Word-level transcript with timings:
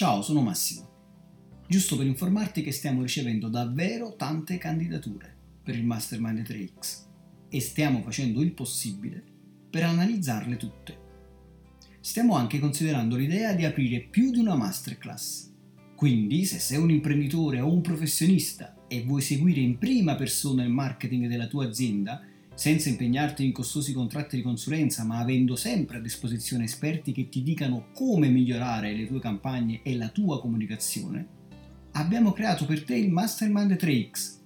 Ciao, 0.00 0.22
sono 0.22 0.40
Massimo. 0.40 0.88
Giusto 1.68 1.94
per 1.94 2.06
informarti 2.06 2.62
che 2.62 2.72
stiamo 2.72 3.02
ricevendo 3.02 3.48
davvero 3.50 4.16
tante 4.16 4.56
candidature 4.56 5.36
per 5.62 5.76
il 5.76 5.84
Mastermind 5.84 6.38
3X 6.38 7.02
e 7.50 7.60
stiamo 7.60 8.00
facendo 8.00 8.40
il 8.40 8.54
possibile 8.54 9.22
per 9.68 9.82
analizzarle 9.82 10.56
tutte. 10.56 10.98
Stiamo 12.00 12.34
anche 12.34 12.58
considerando 12.60 13.14
l'idea 13.16 13.52
di 13.52 13.66
aprire 13.66 14.00
più 14.00 14.30
di 14.30 14.38
una 14.38 14.54
masterclass. 14.54 15.52
Quindi, 15.94 16.46
se 16.46 16.60
sei 16.60 16.78
un 16.78 16.90
imprenditore 16.90 17.60
o 17.60 17.70
un 17.70 17.82
professionista 17.82 18.86
e 18.88 19.02
vuoi 19.02 19.20
seguire 19.20 19.60
in 19.60 19.76
prima 19.76 20.14
persona 20.14 20.62
il 20.62 20.70
marketing 20.70 21.26
della 21.26 21.46
tua 21.46 21.66
azienda, 21.66 22.22
senza 22.60 22.90
impegnarti 22.90 23.42
in 23.42 23.52
costosi 23.52 23.94
contratti 23.94 24.36
di 24.36 24.42
consulenza, 24.42 25.02
ma 25.02 25.16
avendo 25.16 25.56
sempre 25.56 25.96
a 25.96 26.00
disposizione 26.00 26.64
esperti 26.64 27.10
che 27.10 27.30
ti 27.30 27.42
dicano 27.42 27.86
come 27.94 28.28
migliorare 28.28 28.94
le 28.94 29.06
tue 29.06 29.18
campagne 29.18 29.80
e 29.82 29.96
la 29.96 30.08
tua 30.08 30.42
comunicazione, 30.42 31.26
abbiamo 31.92 32.32
creato 32.32 32.66
per 32.66 32.84
te 32.84 32.96
il 32.96 33.10
Mastermind 33.10 33.72
3X, 33.72 34.40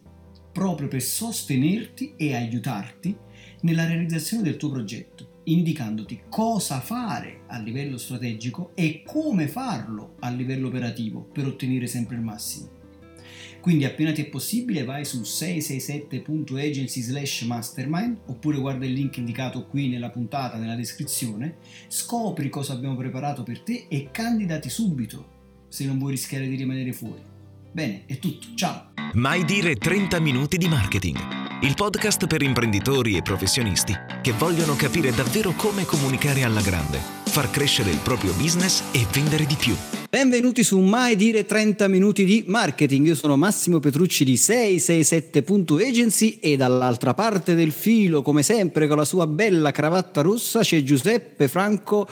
proprio 0.53 0.87
per 0.87 1.03
sostenerti 1.03 2.15
e 2.17 2.37
aiutarti 2.37 3.17
nella 3.63 3.85
realizzazione 3.85 4.45
del 4.45 4.59
tuo 4.59 4.71
progetto, 4.71 5.41
indicandoti 5.47 6.21
cosa 6.31 6.79
fare 6.79 7.41
a 7.49 7.59
livello 7.59 7.99
strategico 7.99 8.77
e 8.77 9.03
come 9.05 9.49
farlo 9.49 10.15
a 10.21 10.31
livello 10.31 10.69
operativo 10.69 11.21
per 11.21 11.49
ottenere 11.49 11.89
sempre 11.89 12.15
il 12.15 12.23
massimo. 12.23 12.84
Quindi 13.65 13.87
appena 13.87 14.13
ti 14.13 14.21
è 14.21 14.27
possibile 14.27 14.85
vai 14.85 15.07
su 15.07 15.23
667.agency 15.23 17.01
slash 17.01 17.41
mastermind 17.47 18.19
oppure 18.27 18.59
guarda 18.59 18.85
il 18.85 18.93
link 18.93 19.17
indicato 19.17 19.65
qui 19.65 19.89
nella 19.89 20.11
puntata 20.11 20.59
nella 20.59 20.75
descrizione, 20.75 21.57
scopri 21.89 22.51
cosa 22.51 22.75
abbiamo 22.75 22.95
preparato 22.95 23.43
per 23.43 23.61
te 23.61 23.87
e 23.89 24.11
candidati 24.13 24.69
subito 24.69 25.65
se 25.69 25.87
non 25.87 25.97
vuoi 25.97 26.11
rischiare 26.11 26.47
di 26.47 26.57
rimanere 26.57 26.93
fuori. 26.93 27.23
Bene, 27.73 28.03
è 28.05 28.19
tutto, 28.19 28.49
ciao! 28.55 28.93
Mai 29.15 29.47
dire 29.47 29.77
30 29.77 30.21
minuti 30.21 30.59
di 30.59 30.69
marketing. 30.69 31.17
Il 31.63 31.73
podcast 31.73 32.27
per 32.27 32.43
imprenditori 32.43 33.17
e 33.17 33.23
professionisti 33.23 33.95
che 34.21 34.33
vogliono 34.33 34.75
capire 34.75 35.11
davvero 35.11 35.53
come 35.53 35.87
comunicare 35.87 36.43
alla 36.43 36.61
grande, 36.61 37.24
far 37.35 37.51
crescere 37.51 37.91
il 37.91 37.99
proprio 37.99 38.33
business 38.35 38.81
e 38.93 39.05
vendere 39.13 39.45
di 39.45 39.57
più. 39.57 39.75
Benvenuti 40.09 40.63
su 40.63 40.79
Mai 40.79 41.17
dire 41.17 41.45
30 41.45 41.89
minuti 41.89 42.25
di 42.25 42.45
marketing. 42.47 43.09
Io 43.09 43.17
sono 43.17 43.37
Massimo 43.37 43.81
Petrucci 43.81 44.25
di 44.25 44.35
667.agency 44.35 46.39
e 46.41 46.57
dall'altra 46.57 47.13
parte 47.13 47.57
del 47.57 47.73
filo, 47.73 48.23
come 48.23 48.45
sempre, 48.45 48.87
con 48.87 48.99
la 48.99 49.05
sua 49.05 49.27
bella 49.27 49.73
cravatta 49.73 50.21
rossa 50.21 50.61
c'è 50.61 50.85
Giuseppe 50.85 51.49
Franco 51.49 52.09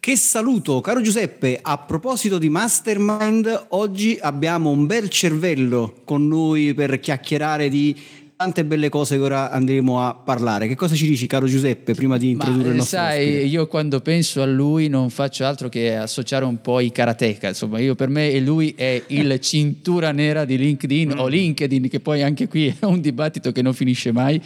che 0.00 0.16
saluto, 0.16 0.80
caro 0.80 1.00
Giuseppe, 1.00 1.60
a 1.62 1.78
proposito 1.78 2.38
di 2.38 2.48
Mastermind, 2.48 3.66
oggi 3.68 4.18
abbiamo 4.20 4.70
un 4.70 4.86
bel 4.86 5.08
cervello 5.08 6.00
con 6.04 6.26
noi 6.26 6.74
per 6.74 6.98
chiacchierare 6.98 7.68
di 7.68 7.96
tante 8.42 8.64
belle 8.64 8.88
cose 8.88 9.16
che 9.16 9.22
ora 9.22 9.52
andremo 9.52 10.04
a 10.04 10.14
parlare. 10.14 10.66
Che 10.66 10.74
cosa 10.74 10.96
ci 10.96 11.06
dici, 11.06 11.28
caro 11.28 11.46
Giuseppe, 11.46 11.94
prima 11.94 12.18
di 12.18 12.30
introdurre 12.30 12.64
Ma, 12.64 12.70
il 12.70 12.76
nostro 12.78 12.98
Sai, 12.98 13.24
ospite? 13.24 13.44
io 13.44 13.66
quando 13.68 14.00
penso 14.00 14.42
a 14.42 14.46
lui 14.46 14.88
non 14.88 15.10
faccio 15.10 15.44
altro 15.44 15.68
che 15.68 15.94
associare 15.94 16.44
un 16.44 16.60
po' 16.60 16.80
i 16.80 16.90
karateka. 16.90 17.48
Insomma, 17.48 17.78
io 17.78 17.94
per 17.94 18.08
me 18.08 18.36
lui 18.40 18.74
è 18.76 19.00
il 19.06 19.38
cintura 19.38 20.10
nera 20.10 20.44
di 20.44 20.58
LinkedIn 20.58 21.18
o 21.18 21.28
LinkedIn, 21.28 21.88
che 21.88 22.00
poi 22.00 22.22
anche 22.22 22.48
qui 22.48 22.66
è 22.66 22.84
un 22.84 23.00
dibattito 23.00 23.52
che 23.52 23.62
non 23.62 23.74
finisce 23.74 24.10
mai. 24.10 24.34
Eh, 24.34 24.40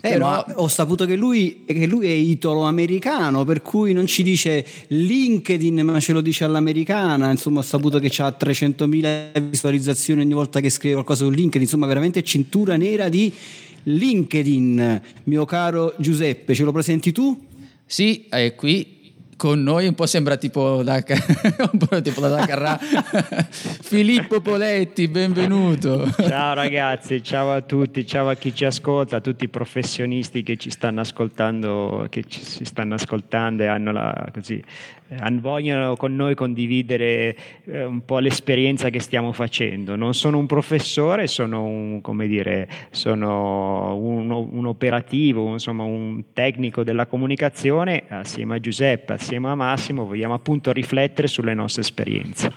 Però... 0.00 0.26
ma 0.26 0.46
ho 0.54 0.68
saputo 0.68 1.04
che 1.04 1.14
lui, 1.14 1.64
che 1.66 1.86
lui 1.86 2.06
è 2.06 2.12
italo-americano, 2.12 3.44
per 3.44 3.60
cui 3.60 3.92
non 3.92 4.06
ci 4.06 4.22
dice 4.22 4.64
LinkedIn, 4.88 5.80
ma 5.82 6.00
ce 6.00 6.14
lo 6.14 6.22
dice 6.22 6.44
all'americana. 6.44 7.30
Insomma, 7.30 7.58
ho 7.58 7.62
saputo 7.62 7.98
che 7.98 8.10
ha 8.22 8.34
300.000 8.38 9.42
visualizzazioni 9.42 10.22
ogni 10.22 10.32
volta 10.32 10.60
che 10.60 10.70
scrive 10.70 10.94
qualcosa 10.94 11.24
su 11.24 11.30
LinkedIn. 11.30 11.60
Insomma, 11.60 11.84
veramente 11.84 12.22
cintura 12.22 12.76
nera 12.76 13.10
di 13.10 13.30
LinkedIn, 13.84 15.02
mio 15.24 15.44
caro 15.44 15.94
Giuseppe, 15.98 16.54
ce 16.54 16.64
lo 16.64 16.72
presenti 16.72 17.12
tu? 17.12 17.48
Sì, 17.84 18.26
è 18.28 18.54
qui 18.54 19.00
con 19.42 19.60
noi 19.60 19.88
un 19.88 19.94
po' 19.94 20.06
sembra 20.06 20.36
tipo 20.36 20.84
da, 20.84 21.02
un 21.72 21.78
po 21.78 22.00
tipo 22.00 22.20
da 22.20 22.46
Carrà. 22.46 22.78
Filippo 23.50 24.40
Poletti, 24.40 25.08
benvenuto. 25.08 26.08
Ciao 26.12 26.54
ragazzi, 26.54 27.20
ciao 27.24 27.50
a 27.50 27.60
tutti, 27.60 28.06
ciao 28.06 28.28
a 28.28 28.36
chi 28.36 28.54
ci 28.54 28.64
ascolta, 28.64 29.16
a 29.16 29.20
tutti 29.20 29.42
i 29.42 29.48
professionisti 29.48 30.44
che 30.44 30.56
ci 30.56 30.70
stanno 30.70 31.00
ascoltando, 31.00 32.06
che 32.08 32.22
ci 32.28 32.40
si 32.40 32.64
stanno 32.64 32.94
ascoltando 32.94 33.64
e 33.64 33.66
hanno 33.66 33.90
la, 33.90 34.28
così, 34.32 34.62
vogliono 35.40 35.96
con 35.96 36.14
noi 36.14 36.34
condividere 36.34 37.36
eh, 37.64 37.84
un 37.84 38.04
po' 38.04 38.18
l'esperienza 38.18 38.90
che 38.90 39.00
stiamo 39.00 39.32
facendo. 39.32 39.96
Non 39.96 40.14
sono 40.14 40.38
un 40.38 40.46
professore, 40.46 41.26
sono 41.26 41.64
un, 41.64 42.00
dire, 42.26 42.68
sono 42.90 43.96
un, 43.96 44.30
un 44.30 44.66
operativo, 44.66 45.52
insomma 45.52 45.84
un 45.84 46.24
tecnico 46.32 46.82
della 46.84 47.06
comunicazione, 47.06 48.04
assieme 48.08 48.56
a 48.56 48.60
Giuseppe, 48.60 49.14
assieme 49.14 49.48
a 49.48 49.54
Massimo, 49.54 50.06
vogliamo 50.06 50.34
appunto 50.34 50.72
riflettere 50.72 51.28
sulle 51.28 51.54
nostre 51.54 51.82
esperienze. 51.82 52.52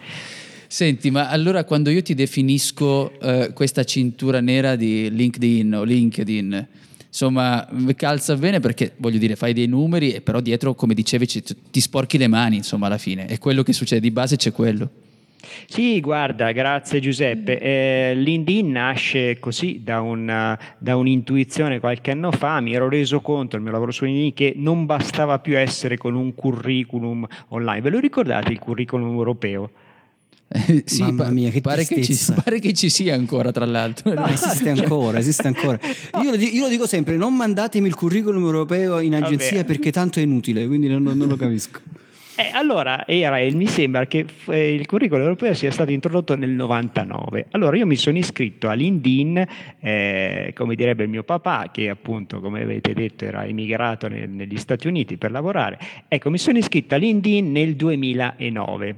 Senti, 0.68 1.12
ma 1.12 1.30
allora 1.30 1.64
quando 1.64 1.90
io 1.90 2.02
ti 2.02 2.16
definisco 2.16 3.18
eh, 3.20 3.52
questa 3.54 3.84
cintura 3.84 4.42
nera 4.42 4.76
di 4.76 5.10
LinkedIn 5.10 5.74
o 5.76 5.84
LinkedIn, 5.84 6.68
insomma 7.16 7.66
calza 7.96 8.36
bene 8.36 8.60
perché 8.60 8.92
voglio 8.98 9.18
dire 9.18 9.38
fai 9.38 9.54
dei 9.54 9.68
numeri 9.68 10.20
però 10.20 10.42
dietro 10.42 10.76
come 10.76 10.94
dicevi 10.94 11.26
ti 11.26 11.80
sporchi 11.80 12.18
le 12.18 12.28
mani 12.28 12.58
insomma 12.58 12.88
alla 12.88 12.98
fine 12.98 13.26
è 13.26 13.38
quello 13.38 13.64
che 13.64 13.72
succede 13.72 14.02
di 14.02 14.12
base 14.12 14.36
c'è 14.36 14.52
quello 14.52 14.90
sì, 15.68 16.02
guarda, 16.02 16.52
grazie 16.52 17.00
Giuseppe. 17.00 17.60
Eh, 17.60 18.16
LinkedIn 18.16 18.72
nasce 18.72 19.38
così 19.38 19.82
da, 19.84 20.02
una, 20.02 20.58
da, 20.80 20.98
un'intuizione 20.98 21.80
qualche 21.80 22.12
anno 22.12 22.32
fa, 22.32 22.60
mi 22.62 22.74
ero 22.74 22.90
reso 22.90 23.22
conto 23.22 23.56
nel 23.56 23.64
mio 23.64 23.72
lavoro 23.72 23.92
su 23.92 24.06
LinkedIn 24.06 24.34
che 24.34 24.54
non 24.60 24.88
bastava 24.88 25.38
più 25.38 25.56
essere 25.56 25.98
con 25.98 26.16
un 26.16 26.34
curriculum 26.34 27.28
online. 27.50 27.82
Ve 27.82 27.90
lo 27.92 28.00
ricordate 28.00 28.52
il 28.52 28.60
curriculum 28.60 29.10
europeo? 29.10 29.70
Sì, 30.86 31.02
Mamma 31.02 31.30
mia, 31.30 31.50
che 31.50 31.62
pare 31.62 31.86
che, 31.86 32.02
ci, 32.04 32.16
pare 32.44 32.60
che, 32.60 32.74
ci, 32.74 32.90
sia 32.90 33.16
ancora, 33.16 33.52
tra 33.52 33.66
l'altro. 33.66 34.14
No, 34.14 34.28
esiste 34.28 34.70
ancora, 34.70 35.20
esiste 35.20 35.48
ancora. 35.48 35.80
Io 36.22 36.32
lo, 36.32 36.36
io 36.36 36.64
lo, 36.64 36.70
dico 36.70 36.88
sempre: 36.88 37.18
non 37.18 37.36
mandatemi 37.36 37.88
il 37.88 37.96
curriculum 37.96 38.44
europeo 38.44 39.00
in 39.00 39.16
agenzia 39.16 39.58
Vabbè. 39.58 39.66
perché 39.66 39.92
tanto 39.92 40.20
è 40.20 40.24
inutile, 40.24 40.68
quindi 40.68 40.88
non, 40.88 41.04
non 41.04 41.28
lo 41.28 41.36
capisco. 41.36 41.80
Eh, 42.38 42.50
allora, 42.52 43.08
Erael, 43.08 43.56
mi 43.56 43.66
sembra 43.66 44.08
che 44.08 44.26
eh, 44.48 44.74
il 44.74 44.86
curriculum 44.86 45.24
europeo 45.24 45.54
sia 45.54 45.72
stato 45.72 45.92
introdotto 45.92 46.36
nel 46.36 46.50
99. 46.50 47.48
Allora 47.52 47.78
io 47.78 47.86
mi 47.86 47.96
sono 47.96 48.18
iscritto 48.18 48.68
a 48.68 48.74
LinkedIn, 48.74 49.48
eh, 49.80 50.52
come 50.54 50.76
direbbe 50.76 51.04
il 51.04 51.10
mio 51.10 51.24
papà, 51.24 51.70
che 51.72 51.90
appunto, 51.90 52.42
come 52.42 52.64
avete 52.64 52.94
detto, 52.94 53.24
era 53.24 53.46
emigrato 53.46 54.10
nel, 54.10 54.30
negli 54.30 54.58
Stati 54.58 54.88
Uniti 54.88 55.16
per 55.16 55.32
lavorare. 55.32 55.80
Ecco, 56.10 56.30
mi 56.30 56.38
sono 56.38 56.58
iscritto 56.58 56.96
a 56.96 56.98
LinkedIn 56.98 57.54
nel 57.54 57.78
2009 57.78 58.96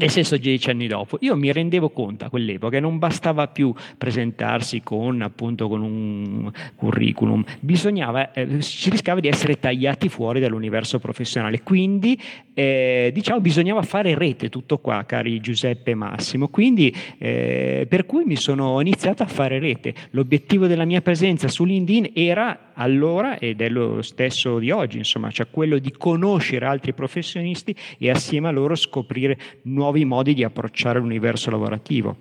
nel 0.00 0.10
senso 0.10 0.38
dieci 0.38 0.70
anni 0.70 0.86
dopo. 0.86 1.18
Io 1.20 1.36
mi 1.36 1.52
rendevo 1.52 1.90
conto 1.90 2.24
a 2.24 2.30
quell'epoca 2.30 2.76
che 2.76 2.80
non 2.80 2.98
bastava 2.98 3.48
più 3.48 3.72
presentarsi 3.98 4.80
con, 4.82 5.20
appunto, 5.20 5.68
con 5.68 5.82
un 5.82 6.50
curriculum, 6.74 7.44
bisognava, 7.60 8.32
eh, 8.32 8.62
si 8.62 8.88
rischiava 8.88 9.20
di 9.20 9.28
essere 9.28 9.58
tagliati 9.58 10.08
fuori 10.08 10.40
dall'universo 10.40 10.98
professionale, 10.98 11.62
quindi 11.62 12.18
eh, 12.54 13.10
diciamo 13.12 13.40
bisognava 13.40 13.82
fare 13.82 14.14
rete, 14.14 14.48
tutto 14.48 14.78
qua 14.78 15.04
cari 15.04 15.38
Giuseppe 15.40 15.90
e 15.90 15.94
Massimo, 15.94 16.48
quindi 16.48 16.94
eh, 17.18 17.86
per 17.88 18.06
cui 18.06 18.24
mi 18.24 18.36
sono 18.36 18.80
iniziato 18.80 19.22
a 19.22 19.26
fare 19.26 19.58
rete. 19.58 19.94
L'obiettivo 20.12 20.66
della 20.66 20.86
mia 20.86 21.02
presenza 21.02 21.48
su 21.48 21.64
LinkedIn 21.64 22.12
era 22.14 22.72
allora 22.74 23.38
ed 23.38 23.60
è 23.60 23.68
lo 23.68 24.00
stesso 24.00 24.58
di 24.58 24.70
oggi, 24.70 24.96
insomma, 24.96 25.30
cioè 25.30 25.48
quello 25.50 25.78
di 25.78 25.92
conoscere 25.92 26.64
altri 26.64 26.94
professionisti 26.94 27.74
e 27.98 28.08
assieme 28.08 28.48
a 28.48 28.50
loro 28.50 28.74
scoprire 28.74 29.38
nuovi 29.62 29.89
nuovi 29.90 30.04
modi 30.04 30.34
di 30.34 30.44
approcciare 30.44 31.00
l'universo 31.00 31.50
lavorativo. 31.50 32.16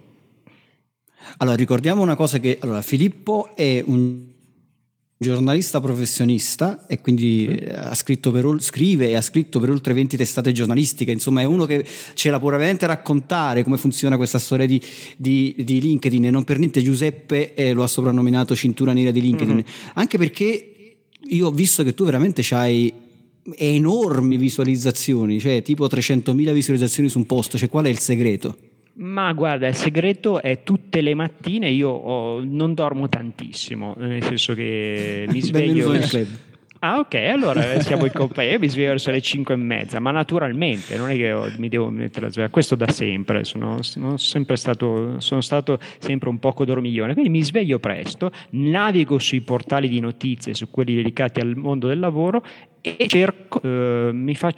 Allora, 1.38 1.56
ricordiamo 1.56 2.02
una 2.02 2.16
cosa 2.16 2.40
che 2.40 2.58
allora, 2.62 2.82
Filippo 2.82 3.56
è 3.56 3.84
un 3.86 4.26
giornalista 5.22 5.82
professionista 5.82 6.88
e 6.88 7.02
quindi 7.02 7.46
eh, 7.46 7.76
per, 8.32 8.46
scrive 8.60 9.10
e 9.10 9.16
ha 9.16 9.22
scritto 9.22 9.60
per 9.60 9.70
oltre 9.70 9.94
20 9.94 10.16
testate 10.16 10.54
giornalistiche, 10.54 11.12
insomma 11.12 11.42
è 11.42 11.44
uno 11.44 11.66
che 11.66 11.86
ce 12.14 12.30
la 12.30 12.40
può 12.40 12.50
veramente 12.52 12.88
raccontare 12.88 13.64
come 13.64 13.78
funziona 13.78 14.16
questa 14.16 14.40
storia 14.40 14.66
di, 14.66 14.82
di, 15.18 15.54
di 15.60 15.82
LinkedIn 15.82 16.26
e 16.26 16.32
non 16.32 16.46
per 16.46 16.58
niente 16.58 16.82
Giuseppe 16.82 17.54
eh, 17.54 17.74
lo 17.74 17.84
ha 17.84 17.88
soprannominato 17.88 18.56
cintura 18.56 18.94
nera 18.94 19.12
di 19.12 19.22
LinkedIn, 19.22 19.54
mm-hmm. 19.56 19.66
anche 19.96 20.18
perché 20.18 20.96
io 21.22 21.48
ho 21.48 21.52
visto 21.52 21.84
che 21.84 21.94
tu 21.94 22.06
veramente 22.06 22.42
hai 22.52 22.92
enormi 23.58 24.38
visualizzazioni, 24.38 25.40
cioè 25.40 25.62
tipo 25.62 25.86
300.000 25.86 26.54
visualizzazioni 26.54 27.10
su 27.10 27.18
un 27.18 27.26
post, 27.26 27.58
cioè 27.58 27.70
qual 27.70 27.86
è 27.86 27.90
il 27.90 28.00
segreto? 28.00 28.56
Ma 29.00 29.32
guarda, 29.32 29.68
il 29.68 29.76
segreto 29.76 30.42
è 30.42 30.64
tutte 30.64 31.00
le 31.00 31.14
mattine 31.14 31.70
io 31.70 31.90
ho, 31.90 32.44
non 32.44 32.74
dormo 32.74 33.08
tantissimo, 33.08 33.96
nel 33.98 34.24
senso 34.24 34.54
che 34.54 35.26
mi 35.32 35.42
sveglio... 35.42 35.94
Ah, 36.82 37.00
ok, 37.00 37.14
allora 37.16 37.82
siamo 37.82 38.06
in 38.06 38.12
compagnia. 38.14 38.54
Io 38.54 38.60
mi 38.60 38.70
sveglio 38.70 38.90
verso 38.90 39.12
le 39.12 39.20
5 39.20 39.54
e 39.54 39.58
mezza, 39.58 40.00
ma 40.00 40.12
naturalmente 40.12 40.96
non 40.96 41.10
è 41.10 41.16
che 41.16 41.24
io 41.24 41.52
mi 41.58 41.68
devo 41.68 41.90
mettere 41.90 42.28
la 42.28 42.32
sveglia, 42.32 42.50
questo 42.50 42.76
da 42.76 42.88
sempre. 42.90 43.44
Sono, 43.44 43.82
sono, 43.82 44.16
sempre 44.16 44.56
stato, 44.56 45.20
sono 45.20 45.42
stato 45.42 45.78
sempre 45.98 46.30
un 46.30 46.40
poco 46.40 46.64
dormiglione, 46.64 47.12
quindi 47.14 47.32
mi 47.32 47.44
sveglio 47.44 47.80
presto, 47.80 48.32
navigo 48.52 49.20
sui 49.20 49.42
portali 49.42 49.90
di 49.90 50.00
notizie, 50.00 50.54
su 50.54 50.70
quelli 50.72 50.96
dedicati 50.96 51.42
al 51.42 51.54
mondo 51.58 51.88
del 51.88 52.00
lavoro 52.00 52.42
e 52.82 53.08
cerco, 53.08 53.62
eh, 53.62 54.12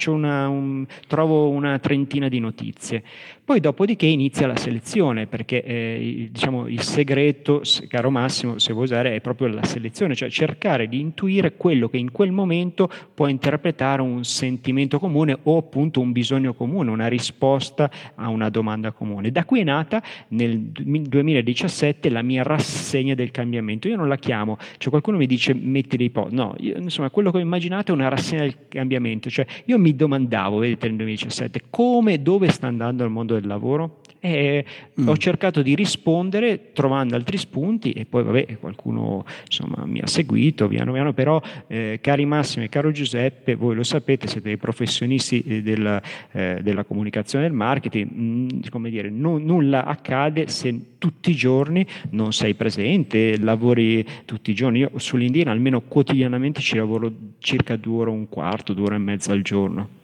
una, 0.07 0.47
un, 0.47 0.85
trovo 1.07 1.49
una 1.49 1.79
trentina 1.79 2.27
di 2.27 2.39
notizie. 2.39 3.03
Poi 3.43 3.59
dopodiché 3.59 4.05
inizia 4.05 4.47
la 4.47 4.55
selezione, 4.55 5.27
perché 5.27 5.63
eh, 5.63 6.29
diciamo, 6.31 6.67
il 6.67 6.81
segreto, 6.81 7.63
caro 7.87 8.09
Massimo, 8.09 8.59
se 8.59 8.71
vuoi 8.71 8.85
usare, 8.85 9.15
è 9.15 9.21
proprio 9.21 9.47
la 9.47 9.63
selezione, 9.63 10.15
cioè 10.15 10.29
cercare 10.29 10.87
di 10.87 10.99
intuire 10.99 11.57
quello 11.57 11.89
che 11.89 11.97
in 11.97 12.11
quel 12.11 12.31
momento 12.31 12.89
può 13.13 13.27
interpretare 13.27 14.01
un 14.01 14.23
sentimento 14.23 14.99
comune 14.99 15.37
o 15.43 15.57
appunto 15.57 15.99
un 15.99 16.11
bisogno 16.11 16.53
comune, 16.53 16.91
una 16.91 17.07
risposta 17.07 17.91
a 18.15 18.29
una 18.29 18.49
domanda 18.49 18.91
comune. 18.91 19.31
Da 19.31 19.43
qui 19.43 19.61
è 19.61 19.63
nata 19.63 20.01
nel 20.29 20.59
2017 20.59 22.09
la 22.09 22.21
mia 22.21 22.43
rassegna 22.43 23.15
del 23.15 23.31
cambiamento. 23.31 23.87
Io 23.87 23.97
non 23.97 24.07
la 24.07 24.17
chiamo, 24.17 24.57
cioè 24.77 24.91
qualcuno 24.91 25.17
mi 25.17 25.27
dice 25.27 25.53
metti 25.53 25.97
dei 25.97 26.09
post, 26.09 26.31
no, 26.31 26.55
io, 26.59 26.77
insomma 26.77 27.09
quello 27.09 27.31
che 27.31 27.37
ho 27.37 27.41
immaginato 27.41 27.91
è 27.91 27.95
una 27.95 28.07
rassegna 28.11 28.41
del 28.41 28.67
cambiamento, 28.67 29.29
cioè 29.29 29.45
io 29.65 29.77
mi 29.77 29.95
domandavo, 29.95 30.57
vedete 30.57 30.87
nel 30.87 30.97
2017, 30.97 31.63
come, 31.69 32.21
dove 32.21 32.49
sta 32.49 32.67
andando 32.67 33.03
il 33.03 33.09
mondo 33.09 33.33
del 33.33 33.47
lavoro 33.47 34.00
e 34.21 34.63
mm. 35.01 35.07
ho 35.07 35.17
cercato 35.17 35.61
di 35.61 35.75
rispondere 35.75 36.71
trovando 36.71 37.15
altri 37.15 37.37
spunti 37.37 37.91
e 37.91 38.05
poi 38.05 38.23
vabbè 38.23 38.57
qualcuno 38.59 39.25
insomma, 39.45 39.83
mi 39.85 39.99
ha 39.99 40.07
seguito 40.07 40.67
piano 40.67 40.93
piano 40.93 41.11
però 41.11 41.41
eh, 41.67 41.97
cari 42.01 42.25
Massimo 42.25 42.63
e 42.63 42.69
caro 42.69 42.91
Giuseppe 42.91 43.55
voi 43.55 43.75
lo 43.75 43.83
sapete 43.83 44.27
siete 44.27 44.47
dei 44.47 44.57
professionisti 44.57 45.41
eh, 45.41 45.61
della, 45.61 46.01
eh, 46.31 46.59
della 46.61 46.83
comunicazione 46.83 47.45
e 47.45 47.47
del 47.47 47.57
marketing. 47.57 48.09
Mm, 48.13 48.47
come 48.69 48.89
dire 48.89 49.09
non, 49.09 49.43
nulla 49.43 49.85
accade 49.85 50.47
se 50.47 50.97
tutti 50.97 51.31
i 51.31 51.35
giorni 51.35 51.85
non 52.11 52.31
sei 52.31 52.53
presente 52.53 53.37
lavori 53.39 54.05
tutti 54.25 54.51
i 54.51 54.53
giorni. 54.53 54.79
Io 54.79 54.91
su 54.97 55.17
LinkedIn 55.17 55.47
almeno 55.47 55.81
quotidianamente 55.81 56.61
ci 56.61 56.75
lavoro 56.75 57.11
circa 57.39 57.75
due 57.75 58.01
ore 58.01 58.11
e 58.11 58.13
un 58.13 58.29
quarto 58.29 58.73
due 58.73 58.85
ore 58.85 58.95
e 58.95 58.99
mezza 58.99 59.31
al 59.31 59.41
giorno 59.41 59.99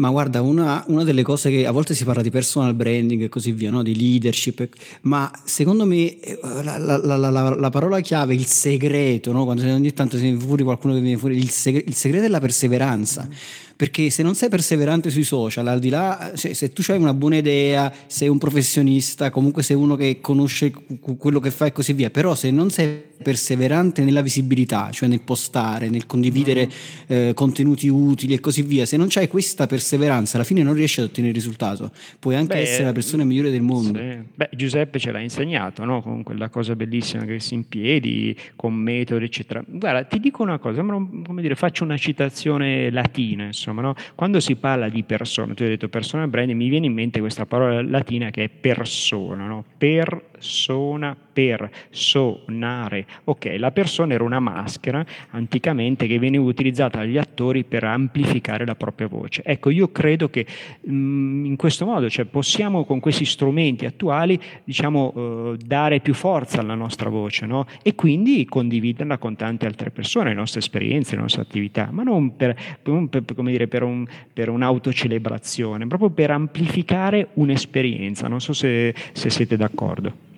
ma 0.00 0.10
guarda, 0.10 0.40
una, 0.40 0.82
una, 0.88 1.04
delle 1.04 1.22
cose 1.22 1.50
che 1.50 1.66
a 1.66 1.70
volte 1.70 1.94
si 1.94 2.04
parla 2.04 2.22
di 2.22 2.30
personal 2.30 2.74
branding 2.74 3.22
e 3.22 3.28
così 3.28 3.52
via, 3.52 3.70
no? 3.70 3.82
di 3.82 3.94
leadership, 3.94 4.66
ma 5.02 5.30
secondo 5.44 5.84
me 5.84 6.18
eh, 6.18 6.40
la, 6.62 6.78
la, 6.78 6.96
la, 6.96 7.30
la 7.30 7.70
parola 7.70 8.00
chiave, 8.00 8.34
il 8.34 8.46
segreto, 8.46 9.30
no? 9.30 9.44
quando 9.44 9.62
ogni 9.62 9.92
tanto 9.92 10.16
si 10.16 10.22
viene 10.22 10.38
fuori 10.38 10.64
qualcuno 10.64 10.94
che 10.94 11.00
viene 11.00 11.18
fuori, 11.18 11.36
il, 11.36 11.50
segreto, 11.50 11.88
il 11.88 11.94
segreto 11.94 12.24
è 12.24 12.28
la 12.28 12.40
perseveranza. 12.40 13.28
Mm 13.28 13.68
perché 13.80 14.10
se 14.10 14.22
non 14.22 14.34
sei 14.34 14.50
perseverante 14.50 15.08
sui 15.08 15.22
social, 15.22 15.66
al 15.66 15.78
di 15.78 15.88
là, 15.88 16.32
cioè, 16.36 16.52
se 16.52 16.70
tu 16.70 16.82
hai 16.88 16.98
una 16.98 17.14
buona 17.14 17.36
idea, 17.36 17.90
sei 18.08 18.28
un 18.28 18.36
professionista, 18.36 19.30
comunque 19.30 19.62
sei 19.62 19.74
uno 19.74 19.96
che 19.96 20.18
conosce 20.20 20.70
quello 21.16 21.40
che 21.40 21.50
fa 21.50 21.64
e 21.64 21.72
così 21.72 21.94
via, 21.94 22.10
però 22.10 22.34
se 22.34 22.50
non 22.50 22.68
sei 22.68 23.08
perseverante 23.22 24.02
nella 24.04 24.20
visibilità, 24.20 24.90
cioè 24.90 25.08
nel 25.08 25.20
postare, 25.20 25.88
nel 25.88 26.04
condividere 26.06 26.66
mm. 26.66 26.70
eh, 27.06 27.32
contenuti 27.34 27.88
utili 27.88 28.34
e 28.34 28.40
così 28.40 28.60
via, 28.62 28.84
se 28.84 28.98
non 28.98 29.08
hai 29.14 29.28
questa 29.28 29.66
perseveranza, 29.66 30.36
alla 30.36 30.44
fine 30.44 30.62
non 30.62 30.74
riesci 30.74 31.00
ad 31.00 31.06
ottenere 31.06 31.32
il 31.32 31.38
risultato. 31.38 31.90
Puoi 32.18 32.34
anche 32.34 32.56
Beh, 32.56 32.60
essere 32.60 32.84
la 32.84 32.92
persona 32.92 33.24
migliore 33.24 33.50
del 33.50 33.62
mondo. 33.62 33.98
Sì. 33.98 34.18
Beh, 34.34 34.50
Giuseppe 34.52 34.98
ce 34.98 35.10
l'ha 35.10 35.20
insegnato, 35.20 35.84
no? 35.84 36.02
con 36.02 36.22
quella 36.22 36.50
cosa 36.50 36.76
bellissima 36.76 37.24
che 37.24 37.40
si 37.40 37.54
in 37.54 37.66
piedi, 37.66 38.36
con 38.56 38.74
metodi, 38.74 39.24
eccetera. 39.24 39.62
Guarda, 39.66 40.04
ti 40.04 40.20
dico 40.20 40.42
una 40.42 40.58
cosa, 40.58 40.82
come 40.82 41.40
dire, 41.40 41.54
faccio 41.54 41.84
una 41.84 41.96
citazione 41.96 42.90
latina, 42.90 43.44
insomma 43.44 43.69
insomma, 43.70 43.80
no? 43.80 43.94
quando 44.14 44.40
si 44.40 44.56
parla 44.56 44.88
di 44.88 45.02
persona, 45.04 45.54
tu 45.54 45.62
hai 45.62 45.70
detto 45.70 45.88
persona 45.88 46.26
brand, 46.26 46.50
mi 46.50 46.68
viene 46.68 46.86
in 46.86 46.92
mente 46.92 47.20
questa 47.20 47.46
parola 47.46 47.82
latina 47.82 48.30
che 48.30 48.44
è 48.44 48.48
persona, 48.48 49.46
no? 49.46 49.64
persona, 49.78 51.16
per, 51.32 51.70
sonare. 51.90 53.06
Ok, 53.24 53.54
la 53.58 53.70
persona 53.70 54.14
era 54.14 54.24
una 54.24 54.40
maschera 54.40 55.04
anticamente 55.30 56.06
che 56.06 56.18
veniva 56.18 56.44
utilizzata 56.44 56.98
dagli 56.98 57.18
attori 57.18 57.64
per 57.64 57.84
amplificare 57.84 58.64
la 58.64 58.74
propria 58.74 59.06
voce. 59.06 59.42
Ecco, 59.44 59.70
io 59.70 59.90
credo 59.90 60.28
che 60.28 60.46
mh, 60.80 60.92
mm, 60.92 61.44
in 61.44 61.56
questo 61.56 61.86
modo, 61.86 62.08
cioè 62.08 62.24
possiamo 62.24 62.84
con 62.84 63.00
questi 63.00 63.24
strumenti 63.24 63.86
attuali, 63.86 64.40
diciamo, 64.64 65.12
uh, 65.14 65.56
dare 65.56 66.00
più 66.00 66.14
forza 66.14 66.60
alla 66.60 66.74
nostra 66.74 67.08
voce, 67.08 67.46
no? 67.46 67.66
E 67.82 67.94
quindi 67.94 68.44
condividerla 68.44 69.18
con 69.18 69.36
tante 69.36 69.66
altre 69.66 69.90
persone, 69.90 70.30
le 70.30 70.34
nostre 70.34 70.60
esperienze, 70.60 71.14
le 71.16 71.22
nostre 71.22 71.42
attività, 71.42 71.88
ma 71.90 72.02
non 72.02 72.36
per, 72.36 72.56
per, 72.82 73.08
per 73.08 73.34
come 73.34 73.50
dire, 73.50 73.68
per, 73.68 73.82
un, 73.82 74.06
per 74.32 74.48
un'autocelebrazione, 74.48 75.86
proprio 75.86 76.10
per 76.10 76.30
amplificare 76.30 77.28
un'esperienza. 77.34 78.28
Non 78.28 78.40
so 78.40 78.52
se, 78.52 78.94
se 79.12 79.30
siete 79.30 79.56
d'accordo. 79.56 80.28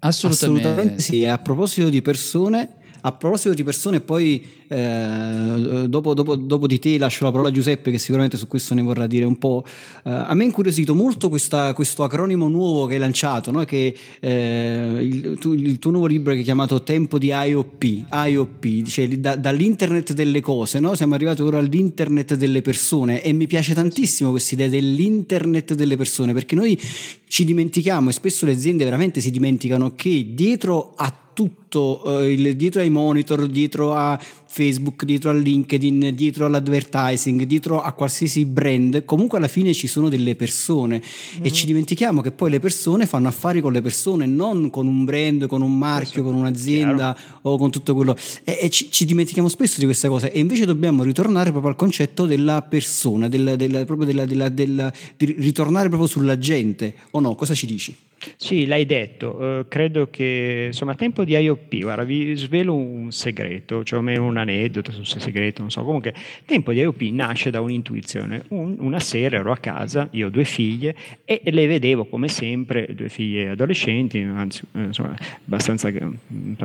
Assolutamente. 0.00 0.66
Assolutamente 0.66 1.02
sì. 1.02 1.24
A 1.24 1.38
proposito 1.38 1.88
di 1.88 2.02
persone, 2.02 2.68
a 3.00 3.12
proposito 3.12 3.54
di 3.54 3.62
persone, 3.62 4.00
poi 4.00 4.59
eh, 4.72 5.86
dopo, 5.88 6.14
dopo, 6.14 6.36
dopo, 6.36 6.68
di 6.68 6.78
te 6.78 6.96
lascio 6.96 7.24
la 7.24 7.32
parola 7.32 7.48
a 7.48 7.52
Giuseppe 7.52 7.90
che 7.90 7.98
sicuramente 7.98 8.36
su 8.36 8.46
questo 8.46 8.72
ne 8.74 8.82
vorrà 8.82 9.08
dire 9.08 9.24
un 9.24 9.36
po'. 9.36 9.64
Eh, 10.04 10.10
a 10.10 10.32
me 10.34 10.44
è 10.44 10.46
incuriosito 10.46 10.94
molto 10.94 11.28
questa, 11.28 11.74
questo 11.74 12.04
acronimo 12.04 12.46
nuovo 12.46 12.86
che 12.86 12.94
hai 12.94 13.00
lanciato, 13.00 13.50
no? 13.50 13.64
che 13.64 13.96
eh, 14.20 14.98
il, 15.00 15.38
tu, 15.40 15.54
il, 15.54 15.80
tuo 15.80 15.90
nuovo 15.90 16.06
libro 16.06 16.34
che 16.34 16.40
è 16.40 16.42
chiamato 16.44 16.84
Tempo 16.84 17.18
di 17.18 17.32
IOP, 17.34 17.84
IOP 18.12 18.82
cioè 18.84 19.08
da, 19.08 19.34
dall'internet 19.34 20.12
delle 20.12 20.40
cose, 20.40 20.78
no? 20.78 20.94
siamo 20.94 21.14
arrivati 21.14 21.42
ora 21.42 21.58
all'internet 21.58 22.36
delle 22.36 22.62
persone 22.62 23.22
e 23.22 23.32
mi 23.32 23.48
piace 23.48 23.74
tantissimo 23.74 24.30
questa 24.30 24.54
idea 24.54 24.68
dell'internet 24.68 25.74
delle 25.74 25.96
persone 25.96 26.32
perché 26.32 26.54
noi 26.54 26.80
ci 27.26 27.44
dimentichiamo 27.44 28.10
e 28.10 28.12
spesso 28.12 28.46
le 28.46 28.52
aziende 28.52 28.84
veramente 28.84 29.20
si 29.20 29.32
dimenticano 29.32 29.96
che 29.96 30.28
dietro 30.32 30.92
a 30.94 31.12
tutto, 31.32 32.20
eh, 32.20 32.56
dietro 32.56 32.80
ai 32.80 32.90
monitor, 32.90 33.46
dietro 33.46 33.94
a 33.94 34.20
Facebook, 34.52 35.04
dietro 35.04 35.30
a 35.30 35.32
LinkedIn, 35.32 36.12
dietro 36.12 36.44
all'advertising, 36.46 37.44
dietro 37.44 37.80
a 37.80 37.92
qualsiasi 37.92 38.44
brand, 38.44 39.04
comunque 39.04 39.38
alla 39.38 39.46
fine 39.46 39.72
ci 39.72 39.86
sono 39.86 40.08
delle 40.08 40.34
persone 40.34 41.00
mm-hmm. 41.00 41.44
e 41.44 41.52
ci 41.52 41.66
dimentichiamo 41.66 42.20
che 42.20 42.32
poi 42.32 42.50
le 42.50 42.58
persone 42.58 43.06
fanno 43.06 43.28
affari 43.28 43.60
con 43.60 43.72
le 43.72 43.80
persone, 43.80 44.26
non 44.26 44.68
con 44.68 44.88
un 44.88 45.04
brand, 45.04 45.46
con 45.46 45.62
un 45.62 45.78
marchio, 45.78 46.24
con 46.24 46.34
un'azienda 46.34 47.14
Chiaro. 47.14 47.38
o 47.42 47.58
con 47.58 47.70
tutto 47.70 47.94
quello. 47.94 48.16
E, 48.42 48.58
e 48.62 48.70
ci, 48.70 48.90
ci, 48.90 49.04
dimentichiamo 49.04 49.48
spesso 49.48 49.78
di 49.78 49.84
queste 49.84 50.08
cose 50.08 50.32
e 50.32 50.40
invece 50.40 50.66
dobbiamo 50.66 51.04
ritornare 51.04 51.50
proprio 51.52 51.70
al 51.70 51.76
concetto 51.76 52.26
della 52.26 52.60
persona, 52.62 53.28
del, 53.28 53.54
del, 53.56 53.84
proprio 53.86 54.04
della, 54.04 54.24
della, 54.24 54.48
della, 54.48 54.92
di 55.16 55.26
ritornare 55.38 55.86
proprio 55.86 56.08
sulla 56.08 56.36
gente, 56.38 56.92
o 57.12 57.20
no? 57.20 57.36
Cosa 57.36 57.54
ci 57.54 57.66
dici? 57.66 57.96
Sì, 58.36 58.66
l'hai 58.66 58.84
detto, 58.84 59.34
uh, 59.34 59.68
credo 59.68 60.08
che 60.10 60.64
insomma 60.66 60.92
a 60.92 60.94
tempo 60.94 61.24
di 61.24 61.34
IOP, 61.34 61.80
guarda, 61.80 62.04
vi 62.04 62.34
svelo 62.36 62.74
un 62.74 63.10
segreto, 63.12 63.82
cioè 63.82 63.98
un 63.98 64.36
aneddoto, 64.36 64.92
un 64.94 65.04
segreto, 65.06 65.62
non 65.62 65.70
so, 65.70 65.82
comunque 65.82 66.14
tempo 66.44 66.72
di 66.72 66.80
IOP 66.80 67.00
nasce 67.12 67.50
da 67.50 67.62
un'intuizione, 67.62 68.44
un, 68.48 68.76
una 68.78 69.00
sera 69.00 69.36
ero 69.36 69.52
a 69.52 69.56
casa, 69.56 70.06
io 70.12 70.26
ho 70.26 70.30
due 70.30 70.44
figlie 70.44 70.94
e 71.24 71.40
le 71.44 71.66
vedevo 71.66 72.04
come 72.04 72.28
sempre, 72.28 72.88
due 72.94 73.08
figlie 73.08 73.50
adolescenti, 73.50 74.20
anzi 74.20 74.64
eh, 74.72 74.82
insomma 74.82 75.16
abbastanza 75.46 75.88
eh, 75.88 76.06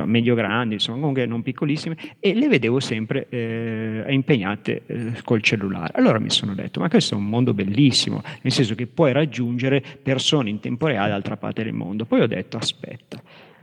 medio 0.04 0.34
grandi, 0.34 0.74
insomma 0.74 0.98
comunque 0.98 1.24
non 1.24 1.42
piccolissime, 1.42 1.96
e 2.20 2.34
le 2.34 2.48
vedevo 2.48 2.80
sempre 2.80 3.28
eh, 3.30 4.04
impegnate 4.08 4.82
eh, 4.86 5.12
col 5.24 5.40
cellulare. 5.40 5.94
Allora 5.96 6.18
mi 6.18 6.30
sono 6.30 6.54
detto, 6.54 6.80
ma 6.80 6.90
questo 6.90 7.14
è 7.14 7.16
un 7.16 7.24
mondo 7.24 7.54
bellissimo, 7.54 8.22
nel 8.42 8.52
senso 8.52 8.74
che 8.74 8.86
puoi 8.86 9.12
raggiungere 9.12 9.82
persone 10.02 10.50
in 10.50 10.60
tempo 10.60 10.86
reale 10.86 11.10
d'altra 11.10 11.36
parte 11.36 11.44
parte 11.46 11.62
del 11.62 11.72
mondo. 11.72 12.04
Poi 12.04 12.20
ho 12.20 12.26
detto 12.26 12.56
aspetta, 12.56 13.22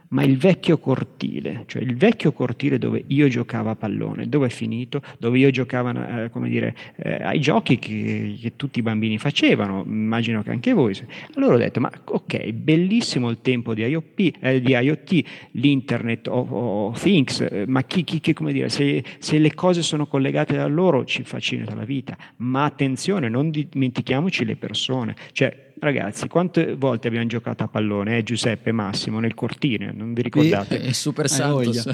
ma 0.09 0.23
il 0.23 0.37
vecchio 0.37 0.77
cortile, 0.77 1.63
cioè 1.65 1.81
il 1.81 1.97
vecchio 1.97 2.31
cortile 2.31 2.77
dove 2.77 3.03
io 3.07 3.27
giocavo 3.27 3.71
a 3.71 3.75
pallone, 3.75 4.29
dove 4.29 4.47
è 4.47 4.49
finito? 4.49 5.01
Dove 5.17 5.39
io 5.39 5.49
giocavo, 5.49 5.89
eh, 5.89 6.29
come 6.29 6.49
dire, 6.49 6.75
eh, 6.97 7.15
ai 7.15 7.39
giochi 7.39 7.79
che, 7.79 8.37
che, 8.39 8.55
tutti 8.55 8.79
i 8.79 8.81
bambini 8.83 9.17
facevano, 9.17 9.83
immagino 9.85 10.43
che 10.43 10.51
anche 10.51 10.71
voi. 10.71 10.95
Allora 11.35 11.55
ho 11.55 11.57
detto, 11.57 11.79
ma 11.79 11.91
ok, 12.05 12.51
bellissimo 12.51 13.29
il 13.29 13.39
tempo 13.41 13.73
di 13.73 13.81
IoT, 13.81 14.37
eh, 14.39 14.61
di 14.61 14.71
IoT 14.73 15.23
l'internet 15.53 16.27
of, 16.27 16.51
of 16.51 17.01
things, 17.01 17.41
eh, 17.41 17.65
ma 17.67 17.81
chi, 17.81 18.03
chi, 18.03 18.33
come 18.33 18.53
dire, 18.53 18.69
se, 18.69 19.03
se, 19.17 19.39
le 19.39 19.53
cose 19.55 19.81
sono 19.81 20.05
collegate 20.05 20.55
da 20.55 20.67
loro 20.67 21.05
ci 21.05 21.23
facilita 21.23 21.73
la 21.73 21.85
vita, 21.85 22.15
ma 22.37 22.65
attenzione, 22.65 23.29
non 23.29 23.49
dimentichiamoci 23.49 24.45
le 24.45 24.55
persone, 24.55 25.15
cioè 25.31 25.71
Ragazzi, 25.83 26.29
quante 26.29 26.75
volte 26.75 27.09
abbiamo 27.09 27.25
giocato 27.25 27.63
a 27.63 27.67
pallone, 27.67 28.19
eh, 28.19 28.23
Giuseppe 28.23 28.71
Massimo, 28.71 29.19
nel 29.19 29.33
cortile, 29.33 29.91
non 29.93 30.13
vi 30.13 30.21
ricordate? 30.21 30.81
E, 30.81 30.87
e 30.87 30.93
Super 30.93 31.27
Santos. 31.27 31.93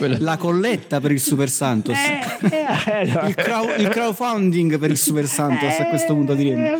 La 0.20 0.38
colletta 0.38 0.98
per 0.98 1.10
il 1.10 1.20
Super 1.20 1.50
Santos. 1.50 1.98
Eh, 1.98 2.50
eh, 2.50 2.64
allora. 2.94 3.28
il, 3.28 3.34
crow, 3.34 3.66
il, 3.76 3.88
crowdfunding 3.88 4.78
per 4.78 4.88
il 4.88 4.96
Super 4.96 5.26
Santos 5.26 5.80
a 5.80 5.84
questo 5.84 6.14
punto 6.14 6.32
diremmo. 6.32 6.78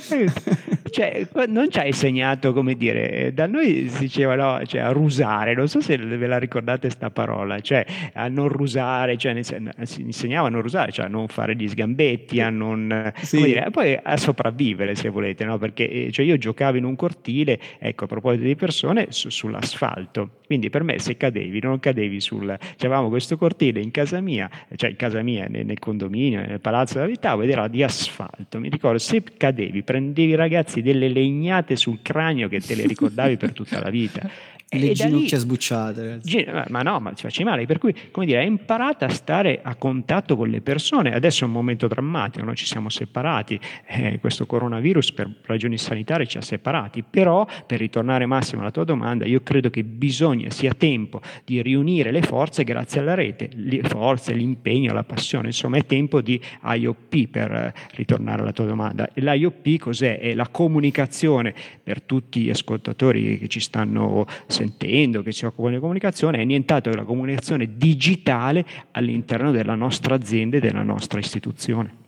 Eh, 0.93 1.27
cioè, 1.33 1.47
non 1.47 1.71
ci 1.71 1.79
hai 1.79 1.89
insegnato, 1.89 2.53
come 2.53 2.75
dire, 2.75 3.33
da 3.33 3.47
noi 3.47 3.89
si 3.89 4.01
diceva 4.01 4.35
no, 4.35 4.65
cioè, 4.67 4.83
a 4.83 4.91
rusare, 4.91 5.55
non 5.55 5.67
so 5.67 5.81
se 5.81 5.97
ve 5.97 6.27
la 6.27 6.39
ricordate 6.39 6.91
sta 6.91 7.11
parola, 7.11 7.61
cioè 7.61 7.85
a 8.13 8.29
non 8.29 8.49
rusare, 8.49 9.17
cioè, 9.17 9.43
si 9.43 10.03
insegnava 10.03 10.49
a 10.49 10.51
non 10.51 10.61
rusare, 10.61 10.93
cioè 10.93 11.07
a 11.07 11.09
non 11.09 11.29
fare 11.29 11.57
gli 11.57 11.67
sgambetti, 11.67 12.41
a 12.41 12.51
non, 12.51 13.13
sì. 13.23 13.43
dire, 13.43 13.71
poi 13.71 13.99
a 14.01 14.17
sopravvivere 14.19 14.95
se 14.95 15.09
volete, 15.09 15.45
no? 15.45 15.57
perché 15.57 15.89
eh, 15.89 16.13
cioè, 16.13 16.27
io 16.27 16.37
giocavo 16.37 16.77
in 16.77 16.85
un 16.85 16.95
cortile, 16.95 17.59
ecco, 17.79 18.05
a 18.05 18.07
proposito 18.07 18.45
di 18.45 18.55
persone, 18.57 19.07
su, 19.09 19.31
sull'asfalto, 19.31 20.41
quindi 20.47 20.69
per 20.69 20.83
me 20.83 20.99
se 20.99 21.17
cadevi, 21.17 21.61
non 21.61 21.81
cadevi 21.81 22.21
sul, 22.21 22.55
avevamo 22.79 23.09
questo 23.09 23.39
cortile 23.39 23.81
in 23.81 23.91
casa 23.91 24.21
mia, 24.21 24.51
cioè 24.77 24.91
in 24.91 24.97
casa 24.97 25.23
mia, 25.23 25.47
nel, 25.49 25.65
nel 25.65 25.79
condominio, 25.79 26.45
nel 26.45 26.61
palazzo 26.61 26.95
della 26.95 27.07
Vitavo, 27.07 27.43
ed 27.43 27.51
era 27.51 27.69
di 27.69 27.83
asfalto, 27.83 28.61
mi 28.61 28.69
ricordo, 28.69 28.99
se 28.99 29.23
cadevi, 29.37 29.83
prendevi 29.83 30.35
ragazzi 30.35 30.82
delle 30.83 31.09
legnate 31.09 31.77
sul 31.77 32.01
cranio 32.03 32.49
che 32.49 32.61
te 32.61 32.75
le 32.75 32.87
ricordavi 32.87 33.37
per 33.37 33.53
tutta 33.53 33.81
la 33.81 33.91
vita. 33.91 34.29
Le 34.75 34.93
ginocchia 34.93 35.37
lì, 35.37 35.43
sbucciate. 35.43 36.21
Ma 36.71 36.81
no, 36.81 36.99
ma 36.99 37.13
ti 37.13 37.23
facci 37.23 37.45
male. 37.45 37.67
Per 37.67 37.77
cui, 37.77 37.95
come 38.11 38.25
dire, 38.25 38.39
hai 38.39 38.47
imparato 38.47 39.05
a 39.05 39.11
stare 39.11 39.61
a 39.63 39.75
contatto 39.75 40.35
con 40.35 40.49
le 40.49 40.63
persone. 40.63 41.15
Adesso 41.15 41.45
è 41.45 41.47
un 41.47 41.53
momento 41.53 41.87
drammatico, 41.87 42.43
noi 42.43 42.57
ci 42.57 42.65
siamo 42.65 42.89
separati. 42.89 43.61
Eh, 43.87 44.19
questo 44.19 44.47
coronavirus 44.47 45.13
per 45.13 45.31
ragioni 45.45 45.77
sanitarie 45.77 46.27
ci 46.27 46.39
ha 46.39 46.41
separati. 46.41 47.05
Però, 47.09 47.47
per 47.67 47.81
ritornare 47.81 48.25
Massimo 48.25 48.63
alla 48.63 48.71
tua 48.71 48.85
domanda, 48.85 49.27
io 49.27 49.43
credo 49.43 49.69
che 49.69 49.85
bisogna, 49.85 50.49
sia 50.49 50.73
tempo 50.73 51.21
di 51.45 51.61
riunire 51.61 52.11
le 52.11 52.23
forze 52.23 52.65
grazie 52.65 53.01
alla 53.01 53.13
rete. 53.13 53.51
Le 53.53 53.83
forze, 53.83 54.33
l'impegno, 54.33 54.95
la 54.95 55.05
passione. 55.05 55.49
Insomma, 55.49 55.77
è 55.77 55.85
tempo 55.85 56.23
di 56.23 56.41
IOP 56.63 57.27
per 57.27 57.53
eh, 57.53 57.75
ritornare 57.91 58.41
alla 58.41 58.53
tua 58.53 58.65
domanda. 58.65 59.11
E 59.13 59.21
L'IOP 59.21 59.77
cos'è? 59.77 60.19
È 60.19 60.33
la 60.33 60.49
comunicazione 60.49 60.72
per 61.83 62.03
tutti 62.03 62.41
gli 62.41 62.51
ascoltatori 62.51 63.39
che 63.39 63.49
ci 63.49 63.61
stanno 63.61 64.27
sentendo, 64.47 65.23
che 65.23 65.33
si 65.33 65.45
occupano 65.45 65.75
di 65.75 65.81
comunicazione, 65.81 66.39
è 66.39 66.45
nient'altro 66.45 66.93
che 66.93 66.99
la 66.99 67.05
comunicazione 67.05 67.77
digitale 67.77 68.65
all'interno 68.93 69.51
della 69.51 69.75
nostra 69.75 70.15
azienda 70.15 70.57
e 70.57 70.61
della 70.61 70.83
nostra 70.83 71.19
istituzione. 71.19 72.02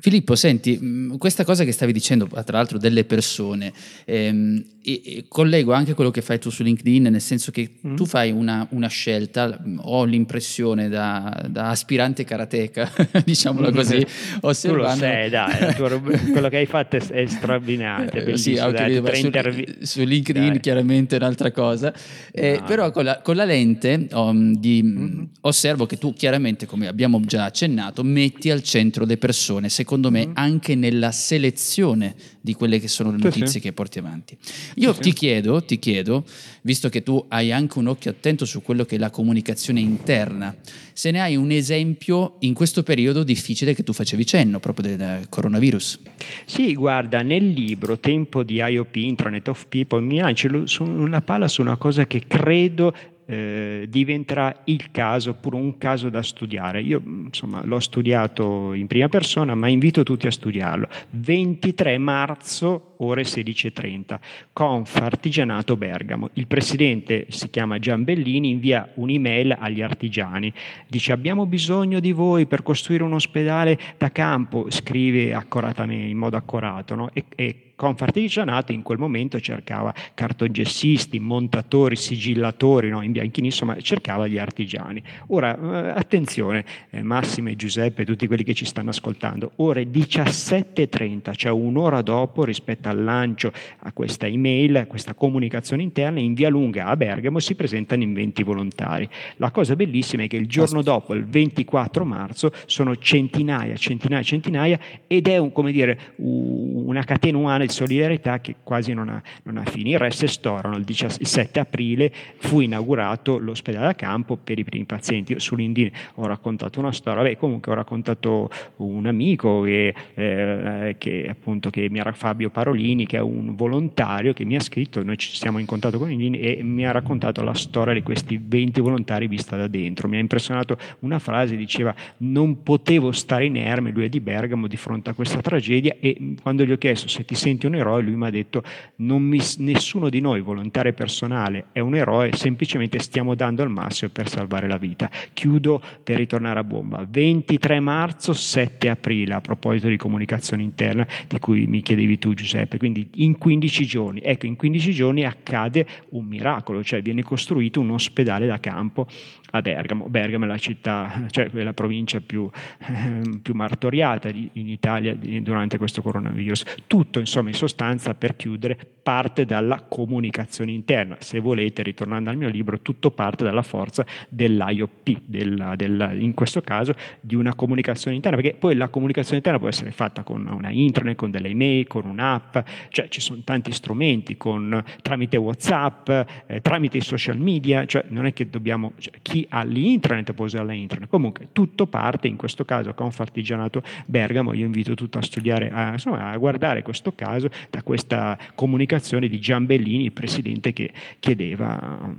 Filippo, 0.00 0.36
senti, 0.36 0.78
mm, 0.80 1.16
questa 1.16 1.44
cosa 1.44 1.64
che 1.64 1.72
stavi 1.72 1.92
dicendo, 1.92 2.26
tra 2.26 2.56
l'altro, 2.56 2.78
delle 2.78 3.04
persone, 3.04 3.72
ehm, 4.04 4.64
e, 4.88 5.02
e 5.04 5.24
collego 5.28 5.72
anche 5.72 5.94
quello 5.94 6.10
che 6.10 6.22
fai 6.22 6.38
tu 6.38 6.50
su 6.50 6.62
LinkedIn, 6.62 7.02
nel 7.04 7.20
senso 7.20 7.50
che 7.50 7.68
mm. 7.86 7.96
tu 7.96 8.06
fai 8.06 8.30
una, 8.30 8.66
una, 8.70 8.86
scelta, 8.88 9.58
ho 9.78 10.04
l'impressione 10.04 10.88
da, 10.88 11.46
da 11.48 11.70
aspirante 11.70 12.24
karateka, 12.24 12.90
diciamola 13.24 13.70
così, 13.72 14.04
osservando... 14.40 15.00
Tu 15.00 15.06
lo 15.06 15.12
sei, 15.12 15.30
dai, 15.30 15.74
tuo, 15.74 16.00
quello 16.32 16.48
che 16.48 16.56
hai 16.56 16.66
fatto 16.66 16.96
è, 16.96 17.00
è 17.00 17.26
straordinario, 17.26 18.36
sì, 18.36 18.54
dai, 18.54 19.02
su, 19.14 19.26
intervi... 19.26 19.78
su, 19.82 20.02
LinkedIn 20.02 20.48
dai. 20.48 20.60
chiaramente 20.60 21.16
è 21.16 21.18
un'altra 21.18 21.50
cosa, 21.50 21.92
eh, 22.32 22.58
no. 22.60 22.66
però 22.66 22.90
con 22.90 23.04
la, 23.04 23.20
con 23.20 23.36
la 23.36 23.44
lente 23.44 24.06
um, 24.12 24.54
di, 24.56 24.82
mm-hmm. 24.82 25.24
osservo 25.42 25.86
che 25.86 25.98
tu 25.98 26.14
chiaramente, 26.14 26.66
come 26.66 26.86
abbiamo 26.86 27.20
già 27.20 27.44
accennato, 27.44 28.02
metti 28.04 28.50
al 28.50 28.62
centro 28.62 29.04
le 29.04 29.16
persone, 29.16 29.68
secondo 29.88 30.10
me, 30.10 30.26
mm-hmm. 30.26 30.32
anche 30.34 30.74
nella 30.74 31.10
selezione 31.12 32.14
di 32.42 32.52
quelle 32.52 32.78
che 32.78 32.88
sono 32.88 33.10
le 33.10 33.16
notizie 33.16 33.46
sì, 33.46 33.52
sì. 33.52 33.60
che 33.60 33.72
porti 33.72 33.98
avanti. 33.98 34.36
Io 34.74 34.92
sì, 34.92 35.00
ti, 35.00 35.12
Chiedo, 35.14 35.64
ti 35.64 35.78
chiedo, 35.78 36.24
visto 36.60 36.90
che 36.90 37.02
tu 37.02 37.24
hai 37.28 37.52
anche 37.52 37.78
un 37.78 37.86
occhio 37.86 38.10
attento 38.10 38.44
su 38.44 38.60
quello 38.60 38.84
che 38.84 38.96
è 38.96 38.98
la 38.98 39.08
comunicazione 39.08 39.80
interna, 39.80 40.54
se 40.92 41.10
ne 41.10 41.22
hai 41.22 41.36
un 41.36 41.50
esempio 41.50 42.36
in 42.40 42.52
questo 42.52 42.82
periodo 42.82 43.22
difficile 43.22 43.74
che 43.74 43.82
tu 43.82 43.94
facevi 43.94 44.26
cenno 44.26 44.60
proprio 44.60 44.94
del 44.94 45.26
coronavirus. 45.30 46.00
Sì, 46.44 46.74
guarda, 46.74 47.22
nel 47.22 47.48
libro 47.48 47.98
Tempo 47.98 48.42
di 48.42 48.56
IOP, 48.56 48.94
Intranet 48.96 49.48
of 49.48 49.68
People, 49.70 50.02
mi 50.02 50.18
lancio 50.18 50.48
una 50.80 51.22
palla 51.22 51.48
su 51.48 51.62
una 51.62 51.78
cosa 51.78 52.06
che 52.06 52.24
credo 52.26 52.92
eh, 53.30 53.84
diventerà 53.90 54.62
il 54.64 54.90
caso, 54.90 55.34
pure 55.34 55.56
un 55.56 55.76
caso 55.76 56.08
da 56.08 56.22
studiare. 56.22 56.80
Io 56.80 57.02
insomma 57.04 57.62
l'ho 57.62 57.78
studiato 57.78 58.72
in 58.72 58.86
prima 58.86 59.10
persona, 59.10 59.54
ma 59.54 59.68
invito 59.68 60.02
tutti 60.02 60.26
a 60.26 60.30
studiarlo. 60.30 60.88
23 61.10 61.98
marzo, 61.98 62.94
ore 62.98 63.22
16.30, 63.22 64.18
Conf 64.54 64.96
Artigianato 64.96 65.76
Bergamo. 65.76 66.30
Il 66.34 66.46
presidente 66.46 67.26
si 67.28 67.50
chiama 67.50 67.78
Giambellini, 67.78 68.48
invia 68.48 68.90
un'email 68.94 69.54
agli 69.58 69.82
artigiani, 69.82 70.50
dice 70.86 71.12
abbiamo 71.12 71.44
bisogno 71.44 72.00
di 72.00 72.12
voi 72.12 72.46
per 72.46 72.62
costruire 72.62 73.04
un 73.04 73.12
ospedale 73.12 73.78
da 73.98 74.10
campo, 74.10 74.70
scrive 74.70 75.34
accuratamente, 75.34 76.08
in 76.08 76.16
modo 76.16 76.38
accorato, 76.38 76.94
no? 76.94 77.10
e, 77.12 77.24
e 77.36 77.67
Confartigianato 77.78 78.72
in 78.72 78.82
quel 78.82 78.98
momento 78.98 79.38
cercava 79.38 79.94
cartogessisti, 80.12 81.20
montatori, 81.20 81.94
sigillatori, 81.94 82.88
no? 82.88 83.02
in 83.02 83.12
bianchini, 83.12 83.46
insomma 83.46 83.80
cercava 83.80 84.26
gli 84.26 84.36
artigiani. 84.36 85.00
Ora, 85.28 85.56
eh, 85.56 85.90
attenzione, 85.96 86.64
eh, 86.90 87.02
Massimo 87.04 87.50
e 87.50 87.54
Giuseppe, 87.54 88.04
tutti 88.04 88.26
quelli 88.26 88.42
che 88.42 88.52
ci 88.52 88.64
stanno 88.64 88.90
ascoltando, 88.90 89.52
ore 89.58 89.84
17.30, 89.84 91.36
cioè 91.36 91.52
un'ora 91.52 92.02
dopo 92.02 92.42
rispetto 92.42 92.88
al 92.88 93.00
lancio 93.00 93.52
a 93.78 93.92
questa 93.92 94.26
email, 94.26 94.78
a 94.78 94.86
questa 94.86 95.14
comunicazione 95.14 95.84
interna, 95.84 96.18
in 96.18 96.34
via 96.34 96.48
Lunga 96.48 96.86
a 96.86 96.96
Bergamo 96.96 97.38
si 97.38 97.54
presentano 97.54 98.02
in 98.02 98.12
20 98.12 98.42
volontari. 98.42 99.08
La 99.36 99.52
cosa 99.52 99.76
bellissima 99.76 100.24
è 100.24 100.26
che 100.26 100.36
il 100.36 100.48
giorno 100.48 100.82
dopo, 100.82 101.14
il 101.14 101.26
24 101.26 102.04
marzo, 102.04 102.50
sono 102.66 102.96
centinaia, 102.96 103.76
centinaia, 103.76 104.24
centinaia 104.24 104.80
ed 105.06 105.28
è 105.28 105.38
un, 105.38 105.52
come 105.52 105.70
dire, 105.70 106.14
una 106.16 107.04
catena 107.04 107.38
umana 107.38 107.66
di 107.68 107.72
solidarietà 107.72 108.40
che 108.40 108.56
quasi 108.62 108.92
non 108.92 109.08
ha, 109.08 109.22
non 109.44 109.58
ha 109.58 109.64
fine. 109.64 109.90
Il 109.90 109.98
resto 109.98 110.24
è 110.24 110.28
storia, 110.28 110.74
il 110.74 110.84
17 110.84 111.60
aprile 111.60 112.12
fu 112.38 112.60
inaugurato 112.60 113.38
l'ospedale 113.38 113.86
da 113.86 113.94
campo 113.94 114.36
per 114.36 114.58
i 114.58 114.64
primi 114.64 114.84
pazienti. 114.84 115.32
Io 115.32 115.38
su 115.38 115.54
LinkedIn 115.54 115.92
ho 116.14 116.26
raccontato 116.26 116.80
una 116.80 116.92
storia, 116.92 117.22
Beh, 117.22 117.36
comunque 117.36 117.72
ho 117.72 117.74
raccontato 117.74 118.50
un 118.76 119.06
amico 119.06 119.62
che, 119.62 119.94
eh, 120.14 120.96
che, 120.98 121.26
appunto, 121.28 121.70
che 121.70 121.88
mi 121.90 121.98
era 121.98 122.12
Fabio 122.12 122.50
Parolini, 122.50 123.06
che 123.06 123.18
è 123.18 123.20
un 123.20 123.54
volontario 123.54 124.32
che 124.32 124.44
mi 124.44 124.56
ha 124.56 124.60
scritto, 124.60 125.02
noi 125.02 125.18
ci 125.18 125.36
siamo 125.36 125.58
in 125.58 125.66
contatto 125.66 125.98
con 125.98 126.08
LinkedIn 126.08 126.34
e 126.34 126.62
mi 126.62 126.86
ha 126.86 126.90
raccontato 126.90 127.42
la 127.42 127.54
storia 127.54 127.92
di 127.92 128.02
questi 128.02 128.40
20 128.42 128.80
volontari 128.80 129.28
vista 129.28 129.56
da 129.56 129.66
dentro. 129.66 130.08
Mi 130.08 130.16
ha 130.16 130.20
impressionato 130.20 130.76
una 131.00 131.18
frase, 131.18 131.56
diceva 131.56 131.94
non 132.18 132.62
potevo 132.62 133.12
stare 133.12 133.44
inerme, 133.44 133.90
lui 133.90 134.04
è 134.04 134.08
di 134.08 134.20
Bergamo, 134.20 134.66
di 134.66 134.76
fronte 134.76 135.10
a 135.10 135.14
questa 135.14 135.40
tragedia 135.40 135.96
e 136.00 136.34
quando 136.40 136.64
gli 136.64 136.72
ho 136.72 136.78
chiesto 136.78 137.08
se 137.08 137.24
ti 137.24 137.34
senti 137.34 137.57
senti 137.58 137.66
un 137.66 137.74
eroe, 137.74 138.02
lui 138.02 138.14
mi 138.14 138.26
ha 138.26 138.30
detto 138.30 138.62
mi, 138.96 139.40
nessuno 139.58 140.08
di 140.08 140.20
noi 140.20 140.40
volontario 140.40 140.92
personale 140.92 141.66
è 141.72 141.80
un 141.80 141.96
eroe, 141.96 142.30
semplicemente 142.34 142.98
stiamo 143.00 143.34
dando 143.34 143.62
il 143.62 143.68
massimo 143.68 144.10
per 144.12 144.28
salvare 144.28 144.68
la 144.68 144.78
vita. 144.78 145.10
Chiudo 145.32 145.82
per 146.02 146.16
ritornare 146.16 146.60
a 146.60 146.64
bomba. 146.64 147.04
23 147.08 147.80
marzo, 147.80 148.32
7 148.32 148.88
aprile, 148.88 149.34
a 149.34 149.40
proposito 149.40 149.88
di 149.88 149.96
comunicazione 149.96 150.62
interna 150.62 151.06
di 151.26 151.38
cui 151.38 151.66
mi 151.66 151.82
chiedevi 151.82 152.18
tu 152.18 152.34
Giuseppe, 152.34 152.78
quindi 152.78 153.08
in 153.16 153.36
15 153.36 153.84
giorni, 153.84 154.20
ecco 154.20 154.46
in 154.46 154.56
15 154.56 154.92
giorni 154.92 155.24
accade 155.24 155.86
un 156.10 156.24
miracolo, 156.24 156.84
cioè 156.84 157.02
viene 157.02 157.22
costruito 157.22 157.80
un 157.80 157.90
ospedale 157.90 158.46
da 158.46 158.60
campo 158.60 159.06
a 159.50 159.62
Bergamo. 159.62 160.08
Bergamo 160.08 160.44
è 160.44 160.48
la 160.48 160.58
città, 160.58 161.26
cioè 161.30 161.48
la 161.52 161.72
provincia 161.72 162.20
più, 162.20 162.48
eh, 162.86 163.38
più 163.42 163.54
martoriata 163.54 164.30
di, 164.30 164.48
in 164.54 164.68
Italia 164.68 165.14
durante 165.14 165.78
questo 165.78 166.02
coronavirus. 166.02 166.64
Tutto, 166.86 167.18
insomma, 167.18 167.48
in 167.48 167.54
sostanza, 167.54 168.14
per 168.14 168.36
chiudere, 168.36 168.78
parte 169.02 169.44
dalla 169.44 169.84
comunicazione 169.88 170.72
interna. 170.72 171.16
Se 171.20 171.40
volete, 171.40 171.82
ritornando 171.82 172.30
al 172.30 172.36
mio 172.36 172.48
libro, 172.48 172.80
tutto 172.80 173.10
parte 173.10 173.44
dalla 173.44 173.62
forza 173.62 174.04
dell'IOP, 174.28 175.22
della, 175.24 175.76
della, 175.76 176.12
in 176.12 176.34
questo 176.34 176.60
caso 176.60 176.94
di 177.20 177.34
una 177.34 177.54
comunicazione 177.54 178.16
interna, 178.16 178.36
perché 178.36 178.56
poi 178.58 178.74
la 178.74 178.88
comunicazione 178.88 179.38
interna 179.38 179.58
può 179.58 179.68
essere 179.68 179.92
fatta 179.92 180.22
con 180.22 180.46
una 180.46 180.70
intranet, 180.70 181.16
con 181.16 181.30
delle 181.30 181.48
email, 181.48 181.86
con 181.86 182.04
un'app, 182.04 182.58
cioè 182.90 183.08
ci 183.08 183.20
sono 183.20 183.40
tanti 183.44 183.72
strumenti, 183.72 184.36
con, 184.36 184.84
tramite 185.00 185.36
WhatsApp, 185.36 186.10
eh, 186.46 186.60
tramite 186.60 186.98
i 186.98 187.02
social 187.02 187.38
media, 187.38 187.86
cioè 187.86 188.04
non 188.08 188.26
è 188.26 188.32
che 188.32 188.50
dobbiamo... 188.50 188.92
Cioè, 188.98 189.14
chi 189.22 189.37
chi 189.38 189.46
ha 189.50 190.32
può 190.34 190.46
usare 190.46 190.66
l'intranet. 190.66 191.08
Comunque 191.08 191.48
tutto 191.52 191.86
parte, 191.86 192.26
in 192.26 192.36
questo 192.36 192.64
caso 192.64 192.94
Confartigianato 192.94 193.82
Bergamo, 194.06 194.52
io 194.54 194.66
invito 194.66 194.94
tutto 194.94 195.18
a 195.18 195.22
studiare, 195.22 195.70
a, 195.70 195.92
insomma, 195.92 196.30
a 196.30 196.36
guardare 196.36 196.82
questo 196.82 197.12
caso 197.14 197.48
da 197.70 197.82
questa 197.82 198.36
comunicazione 198.54 199.28
di 199.28 199.38
Giambellini, 199.38 200.04
il 200.04 200.12
presidente 200.12 200.72
che 200.72 200.90
chiedeva 201.20 202.14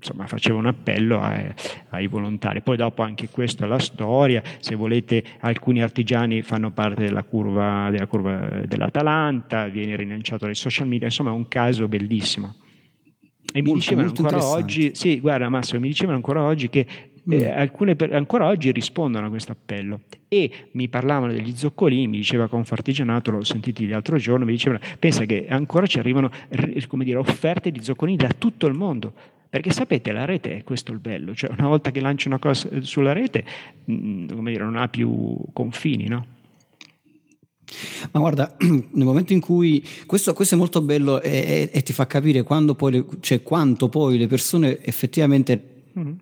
insomma, 0.00 0.26
faceva 0.26 0.58
un 0.58 0.66
appello 0.66 1.20
ai, 1.20 1.46
ai, 1.90 2.06
volontari. 2.06 2.62
Poi 2.62 2.76
dopo 2.76 3.02
anche 3.02 3.28
questa 3.28 3.66
è 3.66 3.68
la 3.68 3.78
storia, 3.78 4.42
se 4.60 4.74
volete 4.74 5.22
alcuni 5.40 5.82
artigiani 5.82 6.40
fanno 6.40 6.70
parte 6.70 7.02
della 7.02 7.22
curva, 7.22 7.90
della 7.90 8.06
curva 8.06 8.62
dell'Atalanta, 8.64 9.66
viene 9.66 9.96
rilanciato 9.96 10.46
dai 10.46 10.54
social 10.54 10.86
media, 10.86 11.06
insomma 11.06 11.30
è 11.30 11.34
un 11.34 11.48
caso 11.48 11.86
bellissimo. 11.86 12.54
E 13.52 13.62
mi 13.62 13.72
dicevano 13.72 14.08
ancora 14.08 14.44
oggi, 14.44 14.92
sì, 14.94 15.18
guarda 15.20 15.48
Massimo, 15.48 15.80
mi 15.80 15.88
dicevano 15.88 16.16
ancora 16.16 16.42
oggi 16.42 16.68
che 16.68 16.86
eh, 17.28 17.48
alcune 17.48 17.96
per, 17.96 18.14
ancora 18.14 18.46
oggi 18.46 18.70
rispondono 18.72 19.26
a 19.26 19.28
questo 19.28 19.52
appello 19.52 20.00
e 20.28 20.50
mi 20.72 20.88
parlavano 20.88 21.32
degli 21.32 21.54
zoccolini, 21.54 22.06
mi 22.06 22.16
diceva 22.18 22.48
Confartigianato, 22.48 23.30
l'ho 23.30 23.44
sentito 23.44 23.82
l'altro 23.86 24.16
giorno, 24.16 24.44
mi 24.44 24.52
dicevano, 24.52 24.80
pensa 24.98 25.24
che 25.24 25.46
ancora 25.48 25.86
ci 25.86 25.98
arrivano 25.98 26.30
come 26.86 27.04
dire, 27.04 27.18
offerte 27.18 27.70
di 27.70 27.82
zoccolini 27.82 28.16
da 28.16 28.30
tutto 28.36 28.66
il 28.66 28.74
mondo. 28.74 29.12
Perché 29.50 29.72
sapete, 29.72 30.12
la 30.12 30.24
rete 30.24 30.58
è 30.58 30.62
questo 30.62 30.92
il 30.92 31.00
bello, 31.00 31.34
cioè 31.34 31.50
una 31.50 31.66
volta 31.66 31.90
che 31.90 32.00
lanci 32.00 32.28
una 32.28 32.38
cosa 32.38 32.68
sulla 32.82 33.12
rete, 33.12 33.44
mh, 33.84 33.92
mm, 33.92 34.28
come 34.28 34.52
dire, 34.52 34.62
non 34.62 34.76
ha 34.76 34.86
più 34.86 35.36
confini, 35.52 36.06
no? 36.06 36.24
Ma 38.12 38.20
guarda, 38.20 38.56
nel 38.60 39.04
momento 39.06 39.32
in 39.32 39.40
cui 39.40 39.86
questo, 40.06 40.32
questo 40.32 40.54
è 40.54 40.58
molto 40.58 40.80
bello 40.80 41.20
e, 41.20 41.30
e, 41.30 41.70
e, 41.72 41.82
ti 41.82 41.92
fa 41.92 42.06
capire 42.06 42.42
poi 42.74 42.92
le, 42.92 43.06
cioè, 43.20 43.42
quanto 43.42 43.88
poi 43.88 44.18
le 44.18 44.26
persone 44.26 44.82
effettivamente 44.84 45.62
mm-hmm 45.98 46.12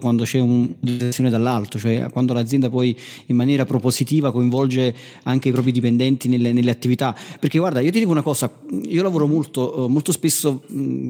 quando 0.00 0.24
c'è 0.24 0.40
una 0.40 0.66
direzione 0.80 1.30
dall'alto, 1.30 1.78
cioè 1.78 2.08
quando 2.10 2.32
l'azienda 2.32 2.70
poi 2.70 2.96
in 3.26 3.36
maniera 3.36 3.64
propositiva 3.64 4.32
coinvolge 4.32 4.94
anche 5.24 5.48
i 5.48 5.52
propri 5.52 5.72
dipendenti 5.72 6.28
nelle, 6.28 6.52
nelle 6.52 6.70
attività. 6.70 7.14
Perché 7.38 7.58
guarda, 7.58 7.80
io 7.80 7.90
ti 7.90 7.98
dico 7.98 8.10
una 8.10 8.22
cosa, 8.22 8.50
io 8.86 9.02
lavoro 9.02 9.26
molto, 9.26 9.86
molto 9.88 10.12
spesso 10.12 10.62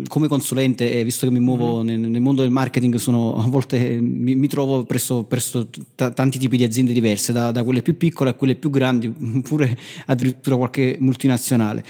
come 0.09 0.29
consulente 0.29 0.93
e 0.93 1.05
visto 1.05 1.27
che 1.27 1.33
mi 1.33 1.41
muovo 1.41 1.83
mm-hmm. 1.83 2.01
nel, 2.01 2.11
nel, 2.11 2.21
mondo 2.21 2.43
del 2.43 2.51
marketing, 2.51 2.97
sono, 2.97 3.37
a 3.37 3.47
volte 3.49 3.79
mi, 4.01 4.35
mi 4.35 4.49
trovo 4.49 4.85
presso, 4.85 5.23
presso 5.25 5.69
t- 5.69 6.13
tanti 6.13 6.39
tipi 6.39 6.57
di 6.57 6.65
aziende 6.65 6.93
diverse, 6.93 7.33
da, 7.33 7.53
da 7.53 7.63
quelle 7.63 7.83
più 7.83 7.97
piccole 7.97 8.31
a 8.31 8.35
quelle 8.35 8.57
più 8.57 8.71
grandi, 8.71 9.09
pure 9.43 9.77
addirittura 10.07 10.57
qualche 10.57 10.97
multinazionale. 10.99 11.85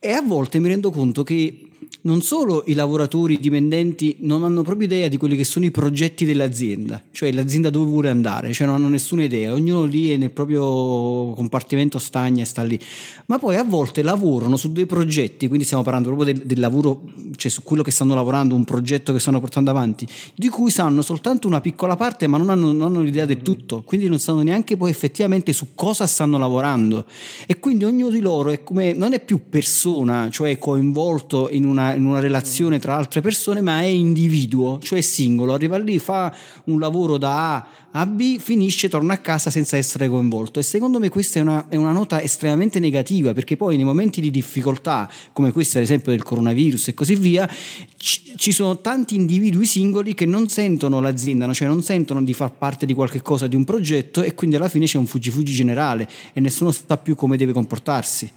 E 0.00 0.10
a 0.10 0.22
volte 0.22 0.58
mi 0.60 0.68
rendo 0.68 0.90
conto 0.90 1.24
che 1.24 1.68
non 2.08 2.22
solo 2.22 2.64
i 2.68 2.72
lavoratori 2.72 3.38
dipendenti 3.38 4.16
non 4.20 4.42
hanno 4.42 4.62
proprio 4.62 4.86
idea 4.86 5.08
di 5.08 5.18
quelli 5.18 5.36
che 5.36 5.44
sono 5.44 5.66
i 5.66 5.70
progetti 5.70 6.24
dell'azienda, 6.24 7.02
cioè 7.10 7.30
l'azienda 7.32 7.68
dove 7.68 7.84
vuole 7.84 8.08
andare, 8.08 8.50
cioè 8.54 8.66
non 8.66 8.76
hanno 8.76 8.88
nessuna 8.88 9.24
idea, 9.24 9.52
ognuno 9.52 9.84
lì 9.84 10.10
è 10.10 10.16
nel 10.16 10.30
proprio 10.30 11.34
compartimento 11.34 11.98
stagna 11.98 12.42
e 12.42 12.46
sta 12.46 12.62
lì, 12.62 12.80
ma 13.26 13.38
poi 13.38 13.56
a 13.56 13.62
volte 13.62 14.02
lavorano 14.02 14.56
su 14.56 14.72
dei 14.72 14.86
progetti, 14.86 15.48
quindi 15.48 15.66
stiamo 15.66 15.82
parlando 15.82 16.08
proprio 16.08 16.32
del, 16.32 16.46
del 16.46 16.60
lavoro, 16.60 17.02
cioè 17.36 17.50
su 17.50 17.62
quello 17.62 17.82
che 17.82 17.90
stanno 17.90 18.14
lavorando, 18.14 18.54
un 18.54 18.64
progetto 18.64 19.12
che 19.12 19.18
stanno 19.20 19.38
portando 19.38 19.70
avanti, 19.70 20.08
di 20.34 20.48
cui 20.48 20.70
sanno 20.70 21.02
soltanto 21.02 21.46
una 21.46 21.60
piccola 21.60 21.94
parte, 21.94 22.26
ma 22.26 22.38
non 22.38 22.48
hanno, 22.48 22.72
non 22.72 22.86
hanno 22.86 23.02
l'idea 23.02 23.26
del 23.26 23.42
tutto, 23.42 23.82
quindi 23.84 24.08
non 24.08 24.18
sanno 24.18 24.40
neanche 24.40 24.78
poi 24.78 24.88
effettivamente 24.88 25.52
su 25.52 25.74
cosa 25.74 26.06
stanno 26.06 26.38
lavorando. 26.38 27.04
E 27.46 27.58
quindi 27.58 27.84
ognuno 27.84 28.10
di 28.10 28.20
loro 28.20 28.48
è 28.48 28.62
come, 28.62 28.94
non 28.94 29.12
è 29.12 29.20
più 29.20 29.50
persona, 29.50 30.30
cioè 30.30 30.56
coinvolto 30.56 31.50
in 31.50 31.66
una 31.66 31.96
in 31.98 32.06
una 32.06 32.20
relazione 32.20 32.78
tra 32.78 32.96
altre 32.96 33.20
persone, 33.20 33.60
ma 33.60 33.80
è 33.80 33.86
individuo, 33.86 34.78
cioè 34.80 35.00
singolo. 35.00 35.52
Arriva 35.52 35.76
lì, 35.78 35.98
fa 35.98 36.34
un 36.64 36.78
lavoro 36.78 37.18
da 37.18 37.56
A 37.56 37.66
a 37.92 38.06
B, 38.06 38.38
finisce, 38.38 38.88
torna 38.88 39.14
a 39.14 39.18
casa 39.18 39.50
senza 39.50 39.76
essere 39.76 40.08
coinvolto. 40.08 40.60
E 40.60 40.62
secondo 40.62 40.98
me 40.98 41.08
questa 41.08 41.38
è 41.38 41.42
una, 41.42 41.66
è 41.68 41.76
una 41.76 41.92
nota 41.92 42.20
estremamente 42.22 42.78
negativa, 42.80 43.32
perché 43.32 43.56
poi 43.56 43.76
nei 43.76 43.84
momenti 43.84 44.20
di 44.20 44.30
difficoltà, 44.30 45.10
come 45.32 45.52
questo 45.52 45.78
ad 45.78 45.84
esempio 45.84 46.12
del 46.12 46.22
coronavirus 46.22 46.88
e 46.88 46.94
così 46.94 47.16
via, 47.16 47.48
ci, 47.96 48.34
ci 48.36 48.52
sono 48.52 48.80
tanti 48.80 49.14
individui 49.14 49.64
singoli 49.64 50.14
che 50.14 50.26
non 50.26 50.48
sentono 50.48 51.00
l'azienda, 51.00 51.50
cioè 51.52 51.66
non 51.66 51.82
sentono 51.82 52.22
di 52.22 52.34
far 52.34 52.52
parte 52.52 52.84
di 52.84 52.94
qualche 52.94 53.22
cosa, 53.22 53.46
di 53.46 53.56
un 53.56 53.64
progetto, 53.64 54.22
e 54.22 54.34
quindi 54.34 54.56
alla 54.56 54.68
fine 54.68 54.86
c'è 54.86 54.98
un 54.98 55.06
fuggi-fuggi 55.06 55.52
generale 55.52 56.08
e 56.32 56.40
nessuno 56.40 56.70
sa 56.70 56.98
più 56.98 57.14
come 57.14 57.36
deve 57.36 57.52
comportarsi. 57.52 58.30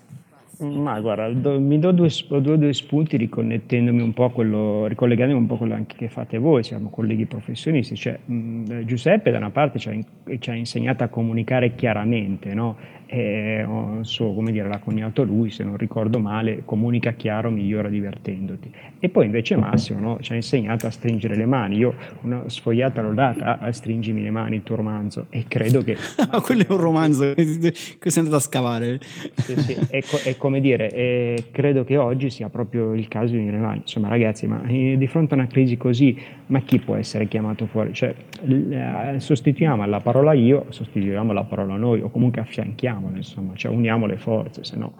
Ma 0.61 0.99
guarda, 0.99 1.27
do, 1.29 1.59
mi 1.59 1.79
do 1.79 1.91
due, 1.91 2.09
due, 2.27 2.57
due, 2.57 2.73
spunti 2.73 3.17
riconnettendomi 3.17 3.99
un 3.99 4.13
po' 4.13 4.29
quello, 4.29 4.85
ricollegandomi 4.85 5.39
un 5.39 5.47
po' 5.47 5.55
a 5.55 5.57
quello 5.57 5.73
anche 5.73 5.95
che 5.95 6.07
fate 6.07 6.37
voi, 6.37 6.63
siamo 6.63 6.89
colleghi 6.89 7.25
professionisti. 7.25 7.95
Cioè, 7.95 8.19
mh, 8.23 8.85
Giuseppe 8.85 9.31
da 9.31 9.37
una 9.37 9.49
parte 9.49 9.79
ci 9.79 9.89
ha, 9.89 10.37
ci 10.37 10.49
ha, 10.51 10.53
insegnato 10.53 11.03
a 11.03 11.07
comunicare 11.07 11.73
chiaramente, 11.73 12.53
no? 12.53 12.77
E 13.13 13.65
so, 14.03 14.31
come 14.31 14.53
dire, 14.53 14.69
l'ha 14.69 14.79
coniato 14.79 15.23
lui, 15.23 15.49
se 15.49 15.65
non 15.65 15.75
ricordo 15.75 16.17
male, 16.17 16.61
comunica 16.63 17.11
chiaro, 17.11 17.49
migliora 17.49 17.89
divertendoti. 17.89 18.71
E 18.99 19.09
poi 19.09 19.25
invece 19.25 19.57
Massimo 19.57 19.99
no, 19.99 20.17
ci 20.21 20.31
ha 20.31 20.35
insegnato 20.35 20.87
a 20.87 20.91
stringere 20.91 21.35
le 21.35 21.45
mani. 21.45 21.75
Io 21.75 21.93
una 22.21 22.47
sfogliata 22.47 23.01
l'ho 23.01 23.13
data 23.13 23.59
a 23.59 23.69
stringimi 23.73 24.23
le 24.23 24.31
mani 24.31 24.55
il 24.55 24.63
tuo 24.63 24.77
romanzo 24.77 25.25
e 25.29 25.43
credo 25.49 25.83
che... 25.83 25.97
Quello 26.41 26.61
è 26.61 26.71
un 26.71 26.77
romanzo 26.77 27.33
che 27.33 27.73
sei 27.73 28.23
andato 28.23 28.37
a 28.37 28.39
scavare. 28.39 29.01
Sì, 29.35 29.59
sì, 29.59 29.77
è, 29.89 30.01
co- 30.03 30.21
è 30.23 30.37
come 30.37 30.61
dire, 30.61 30.87
è, 30.87 31.43
credo 31.51 31.83
che 31.83 31.97
oggi 31.97 32.29
sia 32.29 32.47
proprio 32.47 32.93
il 32.93 33.09
caso 33.09 33.33
di 33.33 33.39
unire 33.39 33.57
le 33.57 33.63
mani. 33.63 33.77
Insomma 33.79 34.07
ragazzi, 34.07 34.47
ma 34.47 34.63
eh, 34.65 34.95
di 34.97 35.07
fronte 35.07 35.33
a 35.33 35.37
una 35.37 35.47
crisi 35.47 35.75
così, 35.75 36.17
ma 36.45 36.61
chi 36.61 36.79
può 36.79 36.95
essere 36.95 37.27
chiamato 37.27 37.65
fuori? 37.65 37.93
Cioè, 37.93 38.15
eh, 38.47 39.19
sostituiamo 39.19 39.85
la 39.85 39.99
parola 39.99 40.31
io, 40.31 40.67
sostituiamo 40.69 41.33
la 41.33 41.43
parola 41.43 41.75
noi 41.75 41.99
o 41.99 42.09
comunque 42.09 42.39
affianchiamo 42.39 43.00
uniamole, 43.01 43.17
insomma, 43.17 43.55
cioè 43.55 43.71
uniamo 43.71 44.05
le 44.05 44.17
forze, 44.17 44.63
se 44.63 44.75
no... 44.75 44.95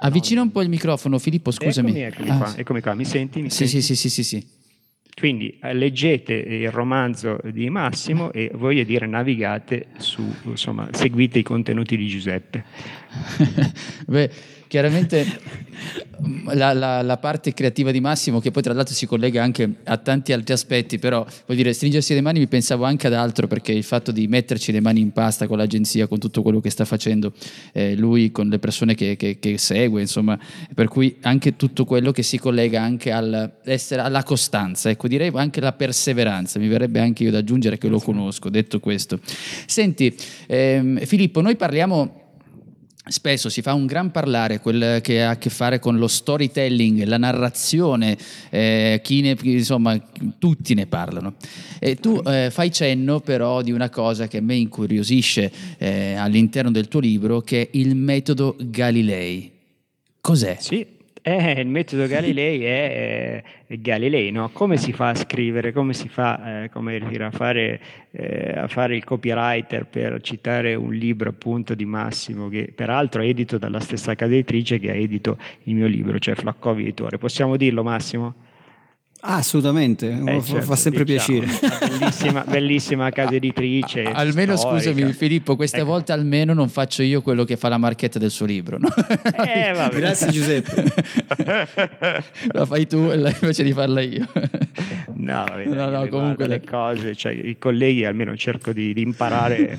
Avvicina 0.00 0.42
un 0.42 0.50
po' 0.50 0.62
il 0.62 0.68
microfono, 0.68 1.18
Filippo, 1.18 1.50
scusami. 1.50 1.90
Eccomi, 1.90 2.04
eccomi, 2.04 2.30
ah. 2.30 2.36
qua, 2.36 2.56
eccomi 2.56 2.80
qua, 2.80 2.94
mi 2.94 3.04
senti? 3.04 3.42
Mi 3.42 3.50
sì, 3.50 3.66
senti? 3.66 3.82
sì, 3.82 3.94
sì, 3.96 4.08
sì, 4.08 4.24
sì. 4.24 4.46
Quindi 5.14 5.58
eh, 5.62 5.74
leggete 5.74 6.32
il 6.32 6.70
romanzo 6.70 7.38
di 7.44 7.68
Massimo 7.68 8.32
e 8.32 8.50
voglio 8.54 8.82
dire 8.82 9.06
navigate 9.06 9.88
su, 9.98 10.22
insomma, 10.44 10.88
seguite 10.92 11.38
i 11.38 11.42
contenuti 11.42 11.96
di 11.96 12.08
Giuseppe. 12.08 12.64
Beh, 14.08 14.30
chiaramente 14.72 15.26
la, 16.54 16.72
la, 16.72 17.02
la, 17.02 17.16
parte 17.18 17.52
creativa 17.52 17.90
di 17.90 18.00
Massimo, 18.00 18.40
che 18.40 18.50
poi 18.50 18.62
tra 18.62 18.72
l'altro 18.72 18.94
si 18.94 19.04
collega 19.04 19.42
anche 19.42 19.70
a 19.84 19.98
tanti 19.98 20.32
altri 20.32 20.54
aspetti, 20.54 20.98
però 20.98 21.26
vuol 21.44 21.58
dire 21.58 21.74
stringersi 21.74 22.14
le 22.14 22.22
mani 22.22 22.38
mi 22.38 22.46
pensavo 22.46 22.84
anche 22.84 23.06
ad 23.06 23.12
altro, 23.12 23.46
perché 23.46 23.72
il 23.72 23.82
fatto 23.82 24.12
di 24.12 24.26
metterci 24.28 24.72
le 24.72 24.80
mani 24.80 25.00
in 25.00 25.12
pasta 25.12 25.46
con 25.46 25.58
l'agenzia, 25.58 26.06
con 26.06 26.18
tutto 26.18 26.40
quello 26.40 26.60
che 26.60 26.70
sta 26.70 26.86
facendo 26.86 27.34
eh, 27.74 27.94
lui, 27.96 28.30
con 28.30 28.48
le 28.48 28.58
persone 28.58 28.94
che, 28.94 29.14
che, 29.16 29.38
che, 29.38 29.58
segue, 29.58 30.00
insomma, 30.00 30.38
per 30.74 30.88
cui 30.88 31.18
anche 31.20 31.54
tutto 31.56 31.84
quello 31.84 32.10
che 32.10 32.22
si 32.22 32.38
collega 32.38 32.80
anche 32.80 33.12
al, 33.12 33.52
alla 33.98 34.22
costanza, 34.22 34.88
ecco 34.88 35.06
direi 35.06 35.30
anche 35.34 35.60
la 35.60 35.74
perseveranza, 35.74 36.58
mi 36.58 36.68
verrebbe 36.68 36.98
anche 36.98 37.24
io 37.24 37.30
da 37.30 37.38
aggiungere 37.38 37.76
che 37.76 37.88
lo 37.88 38.00
conosco, 38.00 38.48
detto 38.48 38.80
questo. 38.80 39.20
Senti, 39.66 40.16
ehm, 40.46 41.04
Filippo, 41.04 41.42
noi 41.42 41.56
parliamo 41.56 42.20
Spesso 43.04 43.48
si 43.48 43.62
fa 43.62 43.74
un 43.74 43.86
gran 43.86 44.12
parlare, 44.12 44.60
quel 44.60 45.00
che 45.00 45.24
ha 45.24 45.30
a 45.30 45.36
che 45.36 45.50
fare 45.50 45.80
con 45.80 45.98
lo 45.98 46.06
storytelling, 46.06 47.02
la 47.02 47.18
narrazione, 47.18 48.16
eh, 48.48 49.02
ne, 49.08 49.36
insomma 49.42 50.00
tutti 50.38 50.74
ne 50.74 50.86
parlano. 50.86 51.34
E 51.80 51.96
tu 51.96 52.22
eh, 52.24 52.50
fai 52.52 52.70
cenno 52.70 53.18
però 53.18 53.60
di 53.60 53.72
una 53.72 53.90
cosa 53.90 54.28
che 54.28 54.38
a 54.38 54.40
me 54.40 54.54
incuriosisce 54.54 55.50
eh, 55.78 56.14
all'interno 56.14 56.70
del 56.70 56.86
tuo 56.86 57.00
libro, 57.00 57.40
che 57.40 57.62
è 57.62 57.68
il 57.72 57.96
metodo 57.96 58.56
Galilei. 58.60 59.50
Cos'è? 60.20 60.56
Sì, 60.60 60.86
eh, 61.22 61.60
il 61.60 61.68
metodo 61.68 62.06
Galilei 62.06 62.64
è 62.64 63.42
eh, 63.66 63.80
Galilei, 63.80 64.32
no? 64.32 64.50
come 64.50 64.76
si 64.76 64.92
fa 64.92 65.10
a 65.10 65.14
scrivere, 65.14 65.72
come 65.72 65.94
si 65.94 66.08
fa 66.08 66.64
eh, 66.64 66.68
come 66.70 66.96
a, 66.96 67.30
fare, 67.30 67.80
eh, 68.10 68.52
a 68.56 68.66
fare 68.66 68.96
il 68.96 69.04
copywriter 69.04 69.86
per 69.86 70.20
citare 70.20 70.74
un 70.74 70.92
libro 70.92 71.30
appunto 71.30 71.74
di 71.74 71.84
Massimo 71.84 72.48
che 72.48 72.72
peraltro 72.74 73.22
è 73.22 73.26
edito 73.26 73.56
dalla 73.56 73.80
stessa 73.80 74.14
casa 74.14 74.32
editrice 74.32 74.78
che 74.80 74.90
ha 74.90 74.94
edito 74.94 75.38
il 75.64 75.76
mio 75.76 75.86
libro, 75.86 76.18
cioè 76.18 76.34
Flaccovi 76.34 76.82
Editore. 76.82 77.18
Possiamo 77.18 77.56
dirlo 77.56 77.84
Massimo? 77.84 78.34
Ah, 79.24 79.36
assolutamente, 79.36 80.10
eh, 80.10 80.42
certo, 80.42 80.62
fa 80.62 80.74
sempre 80.74 81.04
diciamo, 81.04 81.38
piacere. 81.38 81.88
Bellissima, 81.88 82.44
bellissima, 82.44 83.10
casa 83.10 83.36
editrice. 83.36 84.02
almeno 84.02 84.56
storica. 84.56 84.90
scusami 84.90 85.12
Filippo, 85.12 85.54
questa 85.54 85.76
ecco. 85.76 85.86
volta 85.86 86.12
almeno 86.12 86.52
non 86.54 86.68
faccio 86.68 87.04
io 87.04 87.22
quello 87.22 87.44
che 87.44 87.56
fa 87.56 87.68
la 87.68 87.78
marchetta 87.78 88.18
del 88.18 88.32
suo 88.32 88.46
libro. 88.46 88.78
No? 88.78 88.88
Eh, 89.44 89.90
Grazie 89.92 90.28
Giuseppe. 90.30 90.84
la 92.50 92.66
fai 92.66 92.88
tu 92.88 93.12
invece 93.12 93.62
di 93.62 93.72
farla 93.72 94.00
io. 94.00 94.26
No, 95.14 95.44
vabbè, 95.48 95.66
no, 95.66 95.88
no 95.88 96.08
comunque 96.08 96.48
le 96.48 96.60
cose, 96.60 97.14
cioè, 97.14 97.32
i 97.32 97.56
colleghi 97.58 98.04
almeno 98.04 98.36
cerco 98.36 98.72
di, 98.72 98.92
di 98.92 99.02
imparare. 99.02 99.78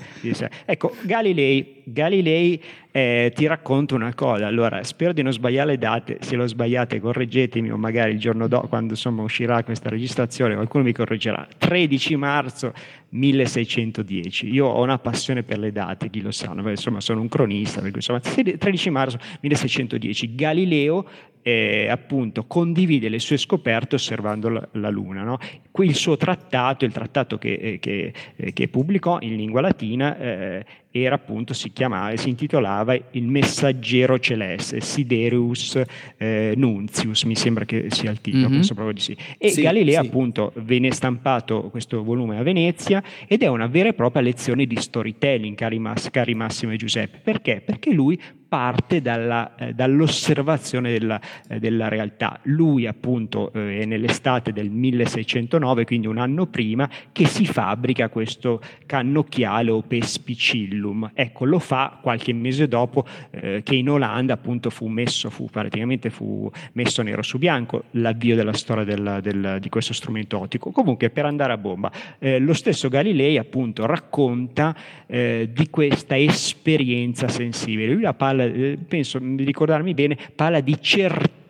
ecco, 0.64 0.96
Galilei, 1.02 1.82
Galilei 1.84 2.62
eh, 2.96 3.32
ti 3.34 3.48
racconto 3.48 3.96
una 3.96 4.14
cosa. 4.14 4.46
Allora, 4.46 4.84
spero 4.84 5.14
di 5.14 5.24
non 5.24 5.34
sbagliare 5.34 5.72
le 5.72 5.78
date. 5.80 6.20
Se 6.22 6.36
lo 6.36 6.46
sbagliate, 6.46 7.00
correggetemi, 7.00 7.72
o 7.72 7.76
magari 7.76 8.12
il 8.12 8.20
giorno 8.20 8.48
dopo, 8.48 8.68
quando 8.68 8.94
insomma 8.94 9.24
uscirà 9.24 9.64
questa 9.64 9.90
registrazione, 9.90 10.54
qualcuno 10.54 10.84
mi 10.84 10.94
correggerà. 10.94 11.48
13 11.58 12.16
marzo 12.16 12.72
1610. 13.14 14.48
Io 14.52 14.66
ho 14.68 14.82
una 14.82 14.98
passione 15.00 15.44
per 15.44 15.60
le 15.60 15.72
date, 15.72 16.10
chi 16.10 16.22
lo 16.22 16.32
sa, 16.32 16.54
insomma 16.68 17.00
sono 17.00 17.22
un 17.22 17.30
cronista, 17.30 17.80
per 17.82 17.92
cui, 17.92 18.00
insomma, 18.00 18.20
13 18.20 18.90
marzo 18.90 19.18
1610. 19.42 20.36
Galileo 20.36 21.06
eh, 21.46 21.90
appunto 21.90 22.46
condivide 22.46 23.10
le 23.10 23.20
sue 23.20 23.36
scoperte 23.38 23.96
osservando 23.96 24.50
la, 24.50 24.68
la 24.74 24.90
Luna. 24.90 25.24
No? 25.24 25.38
Qui 25.72 25.88
il 25.88 25.96
suo 25.96 26.16
trattato, 26.18 26.86
il 26.86 26.92
trattato 26.94 27.38
che, 27.38 27.54
eh, 27.54 27.80
che, 27.80 28.14
eh, 28.36 28.54
che 28.54 28.68
pubblicò 28.70 29.18
in 29.22 29.36
lingua 29.36 29.60
latina, 29.62 30.18
eh, 30.18 30.66
era 30.96 31.16
appunto, 31.16 31.54
si 31.56 31.74
chiamava, 31.74 32.16
si 32.16 32.30
intitolava 32.30 32.94
Il 33.12 33.24
messaggero 33.28 34.20
celeste, 34.20 34.80
Siderius 34.80 35.82
eh, 36.18 36.54
Nuntius, 36.56 37.24
mi 37.24 37.36
sembra 37.36 37.66
che 37.66 37.88
sia 37.90 38.12
il 38.12 38.22
titolo, 38.22 38.46
Mhm. 38.48 38.52
penso 38.54 38.74
proprio 38.76 38.94
di 38.94 39.02
sì. 39.02 39.18
E 39.40 39.50
Sì, 39.50 39.64
Galileo 39.64 40.00
sì. 40.02 40.08
appunto 40.08 40.54
venne 40.58 40.92
stampato 40.92 41.64
questo 41.72 42.04
volume 42.04 42.38
a 42.38 42.44
Venezia 42.44 43.03
ed 43.28 43.44
è 43.44 43.48
una 43.48 43.68
vera 43.68 43.90
e 43.90 43.94
propria 43.94 44.22
lezione 44.22 44.66
di 44.66 44.76
storytelling, 44.76 45.56
cari, 45.56 45.80
Mas- 45.80 46.10
cari 46.10 46.36
Massimo 46.36 46.72
e 46.74 46.78
Giuseppe. 46.78 47.20
Perché? 47.20 47.62
Perché 47.62 47.92
lui 47.92 48.20
parte 48.54 49.02
dalla, 49.02 49.56
eh, 49.56 49.74
dall'osservazione 49.74 50.92
della, 50.92 51.20
eh, 51.50 51.58
della 51.58 51.88
realtà. 51.88 52.40
Lui 52.44 52.86
appunto 52.86 53.52
eh, 53.52 53.80
è 53.80 53.86
nell'estate 53.86 54.54
del 54.54 54.70
1609, 54.70 55.86
quindi 55.86 56.06
un 56.06 56.20
anno 56.20 56.46
prima, 56.46 56.88
che 57.12 57.26
si 57.26 57.48
fabbrica 57.48 58.10
questo 58.10 58.62
cannocchiale 58.86 59.72
o 59.72 59.82
pespicillum. 59.82 61.14
Ecco, 61.16 61.46
lo 61.46 61.58
fa 61.58 61.98
qualche 62.00 62.32
mese 62.32 62.68
dopo 62.68 63.08
eh, 63.32 63.62
che 63.64 63.74
in 63.74 63.90
Olanda 63.90 64.34
appunto 64.34 64.70
fu 64.70 64.86
messo, 64.86 65.32
fu 65.32 65.50
praticamente 65.50 66.12
fu 66.12 66.48
messo 66.74 67.02
nero 67.02 67.24
su 67.24 67.40
bianco 67.40 67.86
l'avvio 67.94 68.36
della 68.36 68.54
storia 68.54 68.84
del- 68.84 69.18
del- 69.24 69.58
di 69.60 69.70
questo 69.70 69.94
strumento 69.94 70.38
ottico. 70.38 70.70
Comunque 70.70 71.10
per 71.10 71.26
andare 71.26 71.54
a 71.54 71.58
bomba, 71.58 71.92
eh, 72.20 72.38
lo 72.38 72.54
stesso 72.54 72.88
Galilei 72.88 73.40
appunto 73.40 73.88
racconta 73.88 74.76
eh, 75.08 75.50
di 75.52 75.70
questa 75.72 76.16
esperienza 76.18 77.28
sensibile. 77.28 77.94
Lui 77.94 78.02
la 78.02 78.14
parla, 78.14 78.43
eh, 78.46 78.78
penso 78.88 79.20
di 79.20 79.44
ricordarmi 79.44 79.94
bene, 79.94 80.18
parla 80.36 80.60
di 80.60 80.78
certezza, 80.80 81.42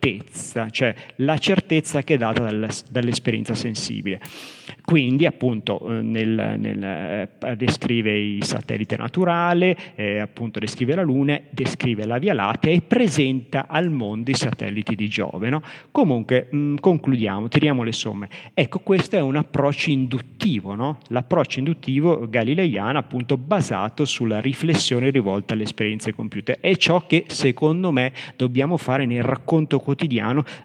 cioè 0.70 0.94
la 1.16 1.38
certezza 1.38 2.02
che 2.02 2.14
è 2.14 2.18
data 2.18 2.42
dalla- 2.42 2.68
dall'esperienza 2.90 3.54
sensibile. 3.54 4.20
Quindi 4.84 5.26
appunto 5.26 5.80
eh, 5.88 6.02
nel- 6.02 6.56
nel, 6.58 6.82
eh, 6.82 7.56
descrive 7.56 8.16
i 8.16 8.42
satellite 8.42 8.96
naturale, 8.96 9.76
eh, 9.94 10.18
appunto 10.18 10.58
descrive 10.58 10.94
la 10.94 11.02
Luna, 11.02 11.40
descrive 11.50 12.04
la 12.06 12.18
Via 12.18 12.34
Lattea 12.34 12.72
e 12.72 12.82
presenta 12.82 13.66
al 13.66 13.90
mondo 13.90 14.30
i 14.30 14.34
satelliti 14.34 14.94
di 14.94 15.08
Giove. 15.08 15.48
no? 15.48 15.62
Comunque 15.90 16.48
mh, 16.50 16.76
concludiamo, 16.76 17.48
tiriamo 17.48 17.82
le 17.82 17.92
somme. 17.92 18.28
Ecco, 18.52 18.80
questo 18.80 19.16
è 19.16 19.20
un 19.20 19.36
approccio 19.36 19.90
induttivo, 19.90 20.74
no? 20.74 20.98
l'approccio 21.08 21.58
induttivo 21.58 22.28
galileiano 22.28 22.98
appunto 22.98 23.36
basato 23.36 24.04
sulla 24.04 24.40
riflessione 24.40 25.10
rivolta 25.10 25.54
alle 25.54 25.62
esperienze 25.62 26.14
compiute. 26.14 26.58
È 26.60 26.76
ciò 26.76 27.06
che 27.06 27.24
secondo 27.28 27.90
me 27.90 28.12
dobbiamo 28.36 28.76
fare 28.76 29.06
nel 29.06 29.22
racconto 29.22 29.78
quotidiano 29.78 29.93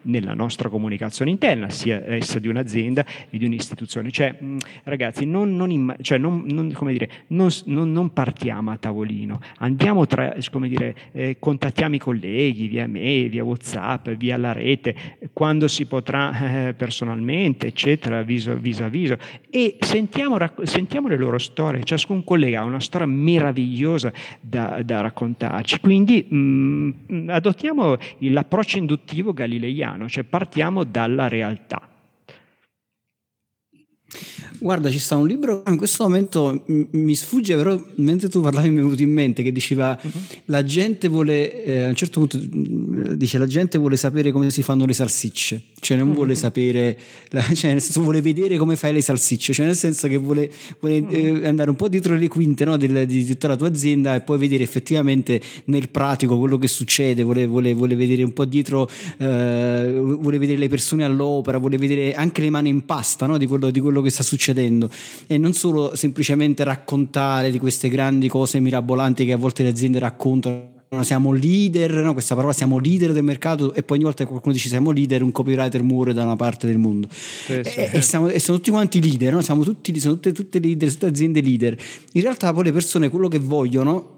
nella 0.03 0.33
nostra 0.33 0.69
comunicazione 0.69 1.31
interna, 1.31 1.69
sia 1.69 2.03
essa 2.05 2.39
di 2.39 2.47
un'azienda 2.47 3.05
e 3.29 3.37
di 3.37 3.45
un'istituzione. 3.45 4.11
Cioè, 4.11 4.37
ragazzi, 4.83 5.25
non, 5.25 5.55
non 5.55 5.71
imma- 5.71 5.95
cioè, 6.01 6.17
non- 6.17 6.43
dire, 6.91 7.09
non 7.83 8.13
partiamo 8.13 8.71
a 8.71 8.77
tavolino, 8.77 9.39
andiamo 9.57 10.05
tra, 10.05 10.35
come 10.51 10.67
dire, 10.67 10.95
eh, 11.11 11.37
contattiamo 11.39 11.95
i 11.95 11.99
colleghi 11.99 12.67
via 12.67 12.87
mail, 12.87 13.29
via 13.29 13.43
WhatsApp, 13.43 14.09
via 14.09 14.37
la 14.37 14.51
rete, 14.51 14.95
quando 15.33 15.67
si 15.67 15.85
potrà 15.85 16.67
eh, 16.67 16.73
personalmente, 16.73 17.67
eccetera, 17.67 18.21
viso, 18.23 18.55
viso 18.55 18.83
a 18.85 18.87
viso, 18.87 19.17
e 19.49 19.77
sentiamo, 19.79 20.37
racc- 20.37 20.63
sentiamo 20.63 21.07
le 21.07 21.17
loro 21.17 21.37
storie. 21.37 21.83
Ciascun 21.83 22.23
collega 22.23 22.61
ha 22.61 22.63
una 22.63 22.79
storia 22.79 23.07
meravigliosa 23.07 24.11
da, 24.39 24.81
da 24.83 25.01
raccontarci. 25.01 25.79
Quindi 25.79 26.23
mh, 26.23 27.25
adottiamo 27.29 27.97
l'approccio 28.19 28.77
induttivo 28.77 29.18
galileiano, 29.33 30.07
cioè 30.09 30.23
partiamo 30.23 30.83
dalla 30.83 31.27
realtà. 31.27 31.89
Guarda, 34.57 34.89
ci 34.89 34.99
sta 34.99 35.15
un 35.15 35.27
libro 35.27 35.63
in 35.67 35.77
questo 35.77 36.03
momento 36.03 36.63
mi 36.65 37.15
sfugge, 37.15 37.55
però 37.55 37.81
mentre 37.95 38.27
tu 38.27 38.41
parlavi 38.41 38.69
mi 38.69 38.79
è 38.79 38.81
venuto 38.81 39.01
in 39.01 39.13
mente 39.13 39.41
che 39.41 39.51
diceva 39.51 39.97
la 40.45 40.63
gente 40.63 41.07
vuole, 41.07 41.63
eh, 41.63 41.83
a 41.83 41.87
un 41.87 41.95
certo 41.95 42.19
punto 42.19 42.37
dice 43.15 43.37
la 43.37 43.47
gente 43.47 43.77
vuole 43.77 43.95
sapere 43.95 44.31
come 44.31 44.49
si 44.49 44.61
fanno 44.61 44.85
le 44.85 44.93
salsicce, 44.93 45.61
cioè 45.79 45.97
non 45.97 46.13
vuole 46.13 46.35
sapere, 46.35 46.97
la- 47.29 47.41
cioè 47.53 47.71
nel 47.71 47.81
senso 47.81 48.01
vuole 48.01 48.21
vedere 48.21 48.57
come 48.57 48.75
fai 48.75 48.93
le 48.93 49.01
salsicce, 49.01 49.53
cioè 49.53 49.65
nel 49.65 49.75
senso 49.75 50.07
che 50.07 50.17
vuole, 50.17 50.51
vuole, 50.79 51.07
eh, 51.09 51.47
andare 51.47 51.69
un 51.69 51.75
po' 51.75 51.87
dietro 51.87 52.15
le 52.15 52.27
quinte 52.27 52.65
no, 52.65 52.77
del- 52.77 53.05
di 53.05 53.25
tutta 53.25 53.47
la 53.47 53.55
tua 53.55 53.67
azienda 53.67 54.15
e 54.15 54.21
poi 54.21 54.37
vedere 54.37 54.63
effettivamente 54.63 55.41
nel 55.65 55.89
pratico 55.89 56.37
quello 56.37 56.57
che 56.57 56.67
succede, 56.67 57.23
vuole, 57.23 57.47
vuole- 57.47 57.73
vuole 57.73 57.95
vedere 57.95 58.23
un 58.23 58.33
po' 58.33 58.45
dietro, 58.45 58.89
eh, 59.17 59.99
vuole 59.99 60.37
vedere 60.37 60.59
le 60.59 60.69
persone 60.69 61.03
all'opera, 61.03 61.57
vuole 61.57 61.77
vedere 61.77 62.13
anche 62.13 62.41
le 62.41 62.49
mani 62.49 62.69
in 62.69 62.85
pasta 62.85 63.25
no, 63.25 63.37
di, 63.37 63.45
quello, 63.47 63.69
di 63.71 63.79
quello 63.79 64.01
che 64.01 64.09
sta 64.09 64.23
succedendo. 64.23 64.89
E 65.27 65.37
non 65.37 65.53
solo 65.53 65.95
semplicemente 65.95 66.63
raccontare 66.63 67.51
di 67.51 67.59
queste 67.59 67.89
grandi 67.89 68.27
cose 68.27 68.59
mirabolanti 68.59 69.25
che 69.25 69.33
a 69.33 69.37
volte 69.37 69.63
le 69.63 69.69
aziende 69.69 69.99
raccontano. 69.99 70.78
Siamo 71.01 71.33
leader, 71.33 71.93
no? 71.93 72.13
questa 72.13 72.33
parola 72.33 72.51
siamo 72.51 72.79
leader 72.79 73.13
del 73.13 73.23
mercato 73.23 73.75
e 73.75 73.83
poi 73.83 73.97
ogni 73.97 74.05
volta 74.05 74.23
che 74.23 74.29
qualcuno 74.29 74.53
dice 74.53 74.69
siamo 74.69 74.89
leader, 74.89 75.21
un 75.21 75.31
copywriter 75.31 75.83
muore 75.83 76.13
da 76.13 76.23
una 76.23 76.35
parte 76.35 76.65
del 76.65 76.79
mondo. 76.79 77.07
Sì, 77.11 77.61
sì. 77.63 77.79
E, 77.79 77.89
e 77.93 78.01
siamo- 78.01 78.27
e 78.27 78.39
sono 78.39 78.57
tutti 78.57 78.71
quanti 78.71 78.99
leader, 78.99 79.33
no? 79.33 79.41
siamo 79.41 79.63
tutti, 79.63 79.97
sono 79.99 80.15
tutte, 80.15 80.31
tutte 80.31 80.59
leader, 80.59 80.91
tutte 80.91 81.05
aziende 81.05 81.41
leader. 81.41 81.77
In 82.13 82.21
realtà 82.23 82.51
poi 82.51 82.63
le 82.63 82.71
persone 82.71 83.09
quello 83.09 83.27
che 83.27 83.37
vogliono 83.37 84.17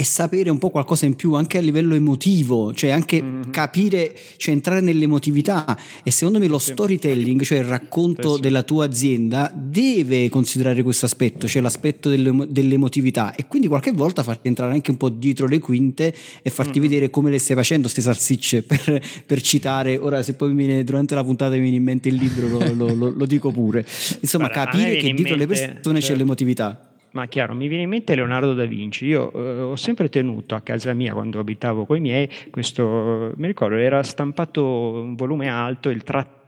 è 0.00 0.02
sapere 0.04 0.48
un 0.48 0.56
po' 0.56 0.70
qualcosa 0.70 1.04
in 1.04 1.14
più 1.14 1.34
anche 1.34 1.58
a 1.58 1.60
livello 1.60 1.94
emotivo, 1.94 2.72
cioè 2.72 2.88
anche 2.88 3.20
Mhm. 3.20 3.50
capire, 3.50 4.16
cioè 4.38 4.54
entrare 4.54 4.80
nell'emotività 4.80 5.76
e 6.02 6.10
secondo 6.10 6.38
me 6.38 6.46
lo 6.46 6.58
storytelling, 6.58 7.42
cioè 7.42 7.58
il 7.58 7.64
racconto 7.66 8.30
Sì, 8.30 8.34
sì. 8.36 8.40
della 8.40 8.62
tua 8.62 8.86
azienda 8.86 9.52
deve 9.54 10.30
considerare 10.30 10.82
questo 10.82 11.04
aspetto, 11.04 11.46
cioè 11.46 11.60
l'aspetto 11.60 12.08
dell'emo- 12.08 12.46
dell'emotività 12.46 13.34
e 13.34 13.44
quindi 13.46 13.68
qualche 13.68 13.92
volta 13.92 14.22
farti 14.22 14.48
entrare 14.48 14.72
anche 14.72 14.90
un 14.90 14.96
po' 14.96 15.10
dietro 15.10 15.46
le 15.46 15.58
quinte 15.58 16.14
e 16.40 16.48
farti 16.48 16.78
Mhm. 16.78 16.84
vedere 16.86 17.10
come 17.10 17.30
le 17.30 17.38
stai 17.38 17.56
facendo 17.56 17.82
queste 17.82 18.00
salsicce 18.00 18.62
per, 18.64 19.02
per 19.26 19.42
citare, 19.42 19.98
ora 19.98 20.22
se 20.22 20.32
poi 20.32 20.54
viene, 20.54 20.82
durante 20.82 21.14
la 21.14 21.22
puntata 21.22 21.54
mi 21.56 21.60
viene 21.60 21.76
in 21.76 21.82
mente 21.82 22.08
il 22.08 22.14
libro 22.14 22.48
lo, 22.48 22.72
lo- 22.72 22.94
lo- 22.94 23.10
lo 23.14 23.26
dico 23.26 23.50
pure, 23.50 23.84
insomma 24.20 24.46
Guarda, 24.48 24.64
capire 24.70 24.96
che 24.96 25.08
in 25.08 25.16
dietro 25.16 25.36
le 25.36 25.44
mente- 25.46 25.72
persone 25.74 25.98
c'è 25.98 26.06
certo. 26.06 26.18
l'emotività. 26.22 26.84
Ma 27.12 27.26
chiaro, 27.26 27.54
mi 27.54 27.66
viene 27.66 27.82
in 27.82 27.88
mente 27.88 28.14
Leonardo 28.14 28.54
da 28.54 28.64
Vinci. 28.64 29.06
Io 29.06 29.32
eh, 29.32 29.60
ho 29.62 29.76
sempre 29.76 30.08
tenuto 30.08 30.54
a 30.54 30.60
casa 30.60 30.92
mia, 30.92 31.12
quando 31.12 31.40
abitavo 31.40 31.84
con 31.84 31.96
i 31.96 32.00
miei, 32.00 32.30
questo, 32.50 33.32
mi 33.36 33.46
ricordo, 33.48 33.76
era 33.76 34.02
stampato 34.04 34.64
un 34.64 35.16
volume 35.16 35.48
alto, 35.48 35.90
il 35.90 36.04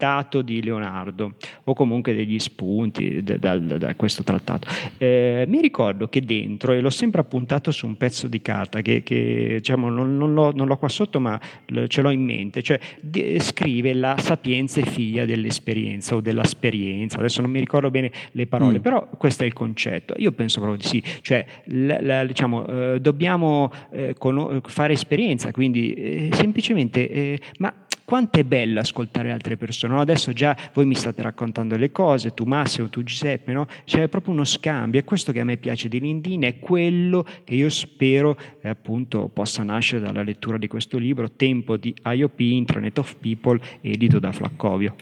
trattato 0.06 0.42
di 0.42 0.62
Leonardo, 0.62 1.34
o 1.64 1.74
comunque 1.74 2.12
degli 2.12 2.38
spunti 2.40 3.22
da, 3.22 3.36
da- 3.36 3.58
da- 3.58 3.94
questo 3.94 4.24
trattato. 4.24 4.66
Eh, 4.98 5.44
mi 5.46 5.60
ricordo 5.60 6.08
che 6.08 6.20
dentro, 6.22 6.72
e 6.72 6.80
l'ho 6.80 6.90
sempre 6.90 7.20
appuntato 7.20 7.70
su 7.70 7.86
un 7.86 7.96
pezzo 7.96 8.26
di 8.26 8.42
carta, 8.42 8.80
che, 8.82 9.04
che, 9.04 9.54
diciamo, 9.58 9.88
non, 9.90 10.16
non 10.16 10.34
l'ho, 10.34 10.50
non 10.52 10.66
l'ho 10.66 10.76
qua 10.76 10.88
sotto, 10.88 11.20
ma 11.20 11.40
ce 11.86 12.02
l'ho 12.02 12.10
in 12.10 12.22
mente, 12.24 12.62
cioè 12.62 12.80
de- 13.00 13.38
scrive 13.38 13.94
la 13.94 14.16
sapienza 14.18 14.80
è 14.80 14.84
figlia 14.84 15.24
dell'esperienza 15.24 16.16
o 16.16 16.20
dell'esperienza, 16.20 17.18
adesso 17.18 17.40
non 17.40 17.50
mi 17.50 17.60
ricordo 17.60 17.90
bene 17.90 18.10
le 18.32 18.46
parole, 18.48 18.78
Mm. 18.78 18.82
però 18.82 19.08
questo 19.16 19.44
è 19.44 19.46
il 19.46 19.52
concetto. 19.52 20.14
Io 20.16 20.32
penso 20.32 20.58
proprio 20.60 20.80
di 20.80 20.86
sì, 20.88 21.02
cioè 21.20 21.44
la- 21.66 22.00
la- 22.00 22.24
diciamo, 22.26 22.66
eh, 22.66 23.00
dobbiamo 23.00 23.70
eh, 23.92 24.14
cono- 24.18 24.60
fare 24.64 24.94
esperienza, 24.94 25.52
quindi 25.52 25.92
eh, 25.94 26.28
semplicemente, 26.32 27.08
eh, 27.08 27.38
ma 27.58 27.72
quanto 28.04 28.38
è 28.38 28.44
bello 28.44 28.80
ascoltare 28.80 29.30
altre 29.30 29.56
persone, 29.56 29.94
no? 29.94 30.00
adesso 30.00 30.32
già 30.32 30.56
voi 30.72 30.86
mi 30.86 30.94
state 30.94 31.22
raccontando 31.22 31.76
le 31.76 31.90
cose, 31.90 32.34
tu 32.34 32.44
Massimo, 32.44 32.88
tu 32.88 33.02
Giuseppe, 33.02 33.52
no? 33.52 33.66
c'è 33.84 34.08
proprio 34.08 34.34
uno 34.34 34.44
scambio, 34.44 35.00
è 35.00 35.04
questo 35.04 35.32
che 35.32 35.40
a 35.40 35.44
me 35.44 35.56
piace 35.56 35.88
di 35.88 36.00
LinkedIn, 36.00 36.42
è 36.42 36.58
quello 36.58 37.26
che 37.44 37.54
io 37.54 37.68
spero 37.68 38.36
eh, 38.60 38.68
appunto 38.68 39.28
possa 39.28 39.62
nascere 39.62 40.02
dalla 40.02 40.22
lettura 40.22 40.58
di 40.58 40.68
questo 40.68 40.98
libro, 40.98 41.30
Tempo 41.32 41.76
di 41.76 41.94
IOP, 42.04 42.40
Internet 42.40 42.98
of 42.98 43.16
People, 43.16 43.60
edito 43.80 44.18
da 44.18 44.32
Flaccovio. 44.32 44.94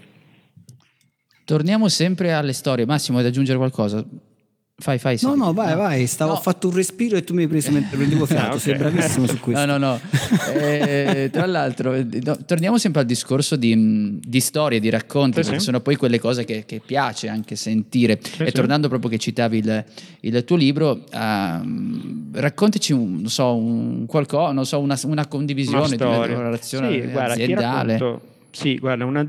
Torniamo 1.44 1.88
sempre 1.88 2.32
alle 2.32 2.52
storie. 2.52 2.86
Massimo, 2.86 3.18
vuoi 3.18 3.28
aggiungere 3.28 3.58
qualcosa? 3.58 4.06
Fai, 4.80 4.98
fai. 4.98 5.18
No, 5.22 5.32
sì. 5.32 5.38
no, 5.38 5.52
vai, 5.52 5.76
vai, 5.76 6.06
stavo, 6.06 6.32
No. 6.32 6.38
ho 6.38 6.40
fatto 6.40 6.68
un 6.68 6.74
respiro 6.74 7.16
e 7.16 7.22
tu 7.22 7.34
mi 7.34 7.42
hai 7.42 7.48
preso 7.48 7.70
mentre 7.70 7.96
prendevo 7.96 8.24
fiato, 8.26 8.46
Ah, 8.52 8.54
ok. 8.54 8.60
sei 8.60 8.74
bravissimo 8.76 9.26
su 9.26 9.38
questo. 9.38 9.66
No, 9.66 9.76
no, 9.76 9.86
no. 9.86 10.00
Eh, 10.54 11.28
tra 11.30 11.44
l'altro, 11.46 11.92
eh, 11.94 12.06
no, 12.22 12.38
torniamo 12.46 12.78
sempre 12.78 13.02
al 13.02 13.06
discorso 13.06 13.56
di, 13.56 13.76
mh, 13.76 14.20
di 14.24 14.40
storie, 14.40 14.80
di 14.80 14.88
racconti, 14.88 15.36
Sì, 15.36 15.42
perché 15.42 15.58
sì. 15.58 15.64
sono 15.66 15.80
poi 15.80 15.96
quelle 15.96 16.18
cose 16.18 16.44
che, 16.44 16.64
che 16.66 16.80
piace 16.84 17.28
anche 17.28 17.56
sentire. 17.56 18.18
Sì, 18.22 18.42
e 18.42 18.46
sì. 18.46 18.52
tornando 18.52 18.88
proprio 18.88 19.10
che 19.10 19.18
citavi 19.18 19.58
il, 19.58 19.84
il 20.20 20.44
tuo 20.44 20.56
libro, 20.56 21.04
ehm, 21.12 22.30
raccontaci 22.32 22.92
un, 22.92 23.16
non 23.20 23.28
so, 23.30 23.54
un 23.54 24.06
qualcosa, 24.06 24.52
non 24.52 24.64
so, 24.66 24.78
una, 24.80 24.98
una 25.04 25.26
condivisione 25.26 25.96
di 25.96 26.02
una 26.02 26.24
relazione 26.26 26.90
Sì, 26.90 27.06
guarda, 27.08 27.34
ti 27.34 27.42
aziendale. 27.42 27.92
racconto, 27.98 28.22
Sì, 28.52 28.78
guarda, 28.78 29.04
una, 29.04 29.26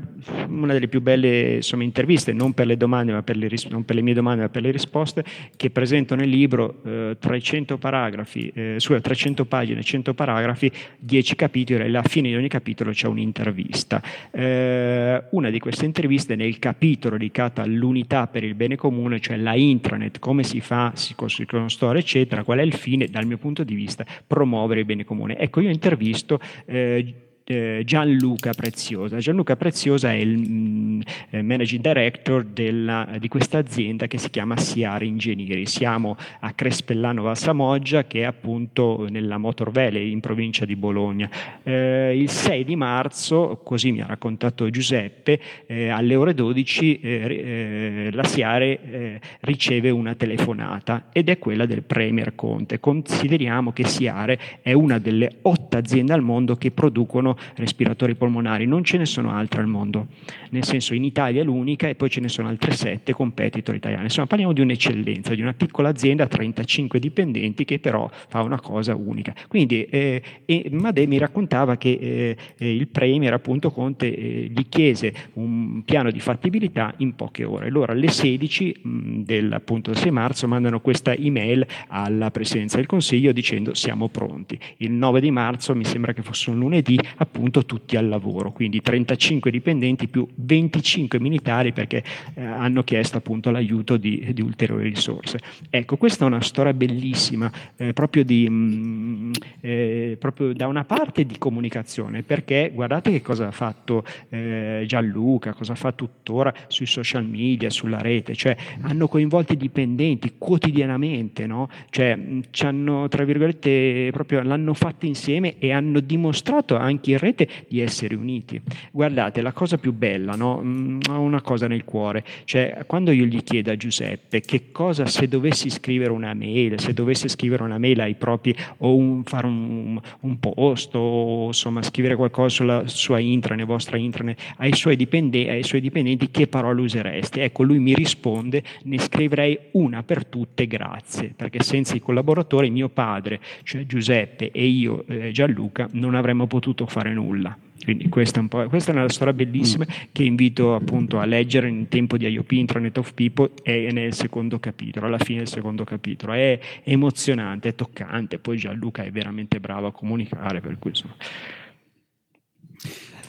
una, 0.48 0.72
delle 0.72 0.88
più 0.88 1.00
belle 1.00 1.54
insomma, 1.56 1.84
interviste, 1.84 2.32
non 2.32 2.54
per 2.54 2.66
le 2.66 2.76
domande, 2.76 3.12
ma 3.12 3.22
per 3.22 3.36
le, 3.36 3.48
non 3.70 3.84
per 3.84 3.94
le 3.94 4.02
mie 4.02 4.14
domande, 4.14 4.42
ma 4.42 4.48
per 4.48 4.62
le 4.62 4.72
risposte, 4.72 5.24
che 5.54 5.70
presento 5.70 6.16
nel 6.16 6.28
libro 6.28 6.82
eh, 6.84 7.16
300 7.18 7.78
paragrafi, 7.78 8.50
eh, 8.52 8.76
scusa, 8.78 9.00
300 9.00 9.44
pagine, 9.44 9.82
100 9.82 10.14
paragrafi, 10.14 10.70
10 10.98 11.36
capitoli, 11.36 11.82
e 11.82 11.86
alla 11.86 12.02
fine 12.02 12.28
di 12.28 12.34
ogni 12.34 12.48
capitolo 12.48 12.90
c'è 12.90 13.06
un'intervista. 13.06 14.02
Eh, 14.32 15.22
una 15.30 15.50
di 15.50 15.58
queste 15.60 15.84
interviste 15.84 16.34
nel 16.34 16.58
capitolo 16.58 17.16
dedicato 17.16 17.60
all'unità 17.60 18.26
per 18.26 18.42
il 18.42 18.54
bene 18.54 18.74
comune, 18.74 19.20
cioè 19.20 19.36
la 19.36 19.54
intranet, 19.54 20.18
come 20.18 20.42
si 20.42 20.60
fa, 20.60 20.92
si 20.96 21.14
costruiscono 21.14 21.68
store, 21.68 22.00
eccetera, 22.00 22.42
qual 22.42 22.58
è 22.58 22.62
il 22.62 22.74
fine, 22.74 23.06
dal 23.06 23.26
mio 23.26 23.38
punto 23.38 23.62
di 23.62 23.74
vista, 23.76 24.04
promuovere 24.26 24.80
il 24.80 24.86
bene 24.86 25.04
comune. 25.04 25.38
Ecco, 25.38 25.60
io 25.60 25.70
intervisto 25.70 26.40
eh, 26.66 27.21
eh, 27.44 27.82
Gianluca 27.84 28.52
Preziosa. 28.52 29.18
Gianluca 29.18 29.56
Preziosa 29.56 30.12
è 30.12 30.16
il 30.16 30.38
mm, 30.38 31.00
eh, 31.30 31.42
managing 31.42 31.82
director 31.82 32.44
della, 32.44 33.08
di 33.18 33.28
questa 33.28 33.58
azienda 33.58 34.06
che 34.06 34.18
si 34.18 34.30
chiama 34.30 34.56
Siari 34.56 35.06
Ingegneri. 35.08 35.66
Siamo 35.66 36.16
a 36.40 36.52
Crespellano 36.52 37.22
Valsamoggia 37.22 38.04
che 38.04 38.20
è 38.20 38.24
appunto 38.24 39.06
nella 39.08 39.38
Motor 39.38 39.70
Valley 39.70 40.10
in 40.10 40.20
provincia 40.20 40.64
di 40.64 40.76
Bologna. 40.76 41.28
Eh, 41.62 42.16
il 42.16 42.30
6 42.30 42.64
di 42.64 42.76
marzo, 42.76 43.60
così 43.62 43.92
mi 43.92 44.00
ha 44.00 44.06
raccontato 44.06 44.70
Giuseppe, 44.70 45.40
eh, 45.66 45.88
alle 45.88 46.14
ore 46.14 46.34
12 46.34 47.00
eh, 47.00 48.08
la 48.12 48.24
Siare 48.24 49.20
riceve 49.40 49.90
una 49.90 50.14
telefonata 50.14 51.08
ed 51.12 51.28
è 51.28 51.38
quella 51.38 51.66
del 51.66 51.82
Premier 51.82 52.34
Conte. 52.34 52.80
Consideriamo 52.80 53.72
che 53.72 53.86
Siare 53.86 54.38
è 54.62 54.72
una 54.72 54.98
delle 54.98 55.38
otto 55.42 55.76
aziende 55.76 56.12
al 56.12 56.22
mondo 56.22 56.56
che 56.56 56.70
producono 56.70 57.31
respiratori 57.54 58.14
polmonari, 58.14 58.66
non 58.66 58.84
ce 58.84 58.98
ne 58.98 59.06
sono 59.06 59.30
altre 59.30 59.60
al 59.60 59.66
mondo, 59.66 60.06
nel 60.50 60.64
senso 60.64 60.94
in 60.94 61.04
Italia 61.04 61.42
è 61.42 61.44
l'unica 61.44 61.88
e 61.88 61.94
poi 61.94 62.10
ce 62.10 62.20
ne 62.20 62.28
sono 62.28 62.48
altre 62.48 62.72
sette 62.72 63.12
competitor 63.12 63.74
italiane. 63.74 64.04
Insomma, 64.04 64.26
parliamo 64.26 64.52
di 64.52 64.60
un'eccellenza, 64.60 65.34
di 65.34 65.42
una 65.42 65.54
piccola 65.54 65.88
azienda 65.88 66.24
a 66.24 66.26
35 66.26 66.98
dipendenti 66.98 67.64
che 67.64 67.78
però 67.78 68.10
fa 68.28 68.42
una 68.42 68.60
cosa 68.60 68.94
unica. 68.94 69.34
Quindi 69.48 69.84
eh, 69.84 70.22
e 70.44 70.68
Madè 70.70 71.06
mi 71.06 71.18
raccontava 71.18 71.76
che 71.76 72.36
eh, 72.56 72.76
il 72.76 72.88
Premier, 72.88 73.32
appunto 73.32 73.70
Conte, 73.70 74.14
eh, 74.14 74.50
gli 74.54 74.68
chiese 74.68 75.12
un 75.34 75.82
piano 75.84 76.10
di 76.10 76.20
fattibilità 76.20 76.94
in 76.98 77.14
poche 77.14 77.44
ore. 77.44 77.66
Allora 77.66 77.92
alle 77.92 78.08
16 78.08 78.80
mh, 78.82 79.22
del, 79.22 79.52
appunto, 79.52 79.94
6 79.94 80.10
marzo 80.10 80.48
mandano 80.48 80.80
questa 80.80 81.14
email 81.14 81.66
alla 81.88 82.30
Presidenza 82.30 82.76
del 82.76 82.86
Consiglio 82.86 83.32
dicendo 83.32 83.74
siamo 83.74 84.08
pronti. 84.08 84.58
Il 84.78 84.92
9 84.92 85.20
di 85.20 85.30
marzo, 85.30 85.74
mi 85.74 85.84
sembra 85.84 86.12
che 86.12 86.22
fosse 86.22 86.50
un 86.50 86.58
lunedì, 86.58 86.98
appunto 87.22 87.64
tutti 87.64 87.96
al 87.96 88.08
lavoro, 88.08 88.52
quindi 88.52 88.80
35 88.80 89.50
dipendenti 89.50 90.08
più 90.08 90.26
25 90.34 91.18
militari 91.20 91.72
perché 91.72 92.02
eh, 92.34 92.44
hanno 92.44 92.82
chiesto 92.82 93.18
appunto 93.18 93.50
l'aiuto 93.50 93.96
di, 93.96 94.30
di, 94.32 94.42
ulteriori 94.42 94.88
risorse. 94.88 95.38
Ecco, 95.70 95.96
questa 95.96 96.24
è 96.24 96.28
una 96.28 96.40
storia 96.42 96.72
bellissima, 96.72 97.50
eh, 97.76 97.92
proprio, 97.92 98.24
di, 98.24 98.48
mh, 98.48 98.54
mm, 98.54 99.32
eh, 99.60 100.16
proprio, 100.18 100.52
da 100.52 100.66
una 100.66 100.84
parte 100.84 101.24
di 101.24 101.38
comunicazione, 101.38 102.22
perché 102.22 102.70
guardate 102.74 103.10
che 103.10 103.22
cosa 103.22 103.46
ha 103.46 103.52
fatto 103.52 104.04
eh, 104.28 104.84
Gianluca, 104.86 105.54
cosa 105.54 105.74
fa 105.74 105.92
tuttora 105.92 106.52
sui 106.66 106.86
social 106.86 107.24
media, 107.24 107.70
sulla 107.70 108.00
rete, 108.00 108.34
cioè 108.34 108.56
hanno 108.82 109.08
coinvolto 109.08 109.52
i 109.52 109.56
dipendenti 109.56 110.34
quotidianamente, 110.38 111.46
no? 111.46 111.68
cioè 111.90 112.18
ci 112.50 112.66
hanno, 112.66 113.08
tra 113.08 113.24
virgolette, 113.24 114.10
proprio 114.12 114.42
l'hanno 114.42 114.74
fatto 114.74 115.06
insieme 115.06 115.58
e 115.58 115.72
hanno 115.72 116.00
dimostrato 116.00 116.76
anche 116.76 117.11
in 117.12 117.18
rete 117.18 117.48
di 117.68 117.80
essere 117.80 118.14
uniti. 118.14 118.60
Guardate, 118.90 119.40
la 119.40 119.52
cosa 119.52 119.78
più 119.78 119.92
bella, 119.92 120.34
no? 120.34 120.60
Mm, 120.62 121.00
ho 121.10 121.20
una 121.20 121.40
cosa 121.40 121.66
nel 121.66 121.84
cuore, 121.84 122.24
cioè 122.44 122.84
quando 122.86 123.10
io 123.10 123.24
gli 123.24 123.42
chiedo 123.42 123.70
a 123.70 123.76
Giuseppe 123.76 124.40
che 124.40 124.70
cosa 124.72 125.06
se 125.06 125.28
dovessi 125.28 125.70
scrivere 125.70 126.10
una 126.10 126.34
mail, 126.34 126.78
se 126.80 126.92
dovesse 126.92 127.28
scrivere 127.28 127.62
una 127.62 127.78
mail 127.78 128.00
ai 128.00 128.14
propri 128.14 128.54
o 128.78 128.94
un, 128.94 129.22
fare 129.24 129.46
un, 129.46 130.00
un, 130.20 130.38
post 130.38 130.94
o 130.94 131.46
insomma 131.46 131.82
scrivere 131.82 132.16
qualcosa 132.16 132.48
sulla 132.48 132.82
sua 132.86 133.18
intranet, 133.18 133.66
vostra 133.66 133.96
intranet, 133.96 134.40
ai 134.56 134.74
suoi, 134.74 134.96
dipendenti, 134.96 135.48
ai 135.48 135.62
suoi 135.62 135.80
dipendenti, 135.80 136.30
che 136.30 136.46
parole 136.46 136.80
useresti? 136.80 137.40
Ecco, 137.40 137.62
lui 137.62 137.78
mi 137.78 137.94
risponde, 137.94 138.62
ne 138.84 138.98
scriverei 138.98 139.58
una 139.72 140.02
per 140.02 140.26
tutte, 140.26 140.66
grazie, 140.66 141.32
perché 141.34 141.62
senza 141.62 141.94
i 141.94 142.00
collaboratori 142.00 142.70
mio 142.70 142.88
padre, 142.88 143.40
cioè 143.62 143.86
Giuseppe 143.86 144.50
e 144.50 144.66
io, 144.66 145.04
eh, 145.06 145.30
Gianluca, 145.30 145.88
non 145.92 146.14
avremmo 146.14 146.46
potuto 146.46 146.86
fare 146.86 147.01
fare 147.02 147.12
nulla. 147.12 147.56
Quindi 147.82 148.08
questa 148.08 148.40
è, 148.40 148.66
questa 148.68 148.92
è 148.92 148.94
una 148.94 149.08
storia 149.08 149.32
bellissima 149.32 149.84
che 150.12 150.22
invito 150.22 150.76
appunto 150.76 151.18
a 151.18 151.24
leggere 151.24 151.68
in 151.68 151.88
tempo 151.88 152.16
di 152.16 152.28
IOP, 152.28 152.52
Internet 152.52 152.96
of 152.98 153.12
People, 153.12 153.50
è 153.60 153.90
nel 153.90 154.14
secondo 154.14 154.60
capitolo, 154.60 155.06
alla 155.06 155.18
fine 155.18 155.38
del 155.38 155.48
secondo 155.48 155.82
capitolo. 155.82 156.32
È 156.32 156.60
emozionante, 156.84 157.70
è 157.70 157.74
toccante, 157.74 158.38
poi 158.38 158.56
Gianluca 158.56 159.02
è 159.02 159.10
veramente 159.10 159.58
bravo 159.58 159.88
a 159.88 159.92
comunicare, 159.92 160.60
per 160.60 160.78
cui 160.78 160.90
insomma. 160.90 161.16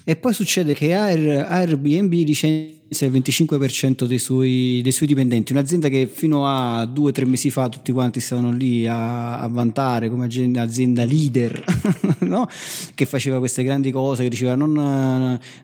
E 0.06 0.16
poi 0.18 0.34
succede 0.34 0.76
che 0.76 0.94
Airbnb 0.94 2.12
licenzia 2.94 3.08
il 3.08 3.14
25% 3.14 4.06
dei 4.06 4.20
suoi, 4.20 4.80
dei 4.84 4.92
suoi, 4.92 5.08
dipendenti, 5.08 5.52
un'azienda 5.52 5.90
che 5.90 6.10
fino 6.12 6.48
a 6.48 6.86
due 6.86 7.10
o 7.10 7.12
tre 7.12 7.26
mesi 7.26 7.50
fa 7.50 7.68
tutti 7.68 7.92
quanti 7.92 8.20
stavano 8.20 8.52
lì 8.52 8.88
a, 8.88 9.40
a 9.40 9.48
vantare 9.48 10.10
come 10.10 10.26
azienda 10.26 11.04
leader, 11.04 11.64
no? 12.20 12.48
che 12.94 13.06
faceva 13.06 13.40
queste 13.40 13.64
grandi 13.64 13.92
cose, 13.92 14.24
che 14.24 14.30
diceva 14.30 14.56
non, 14.56 14.72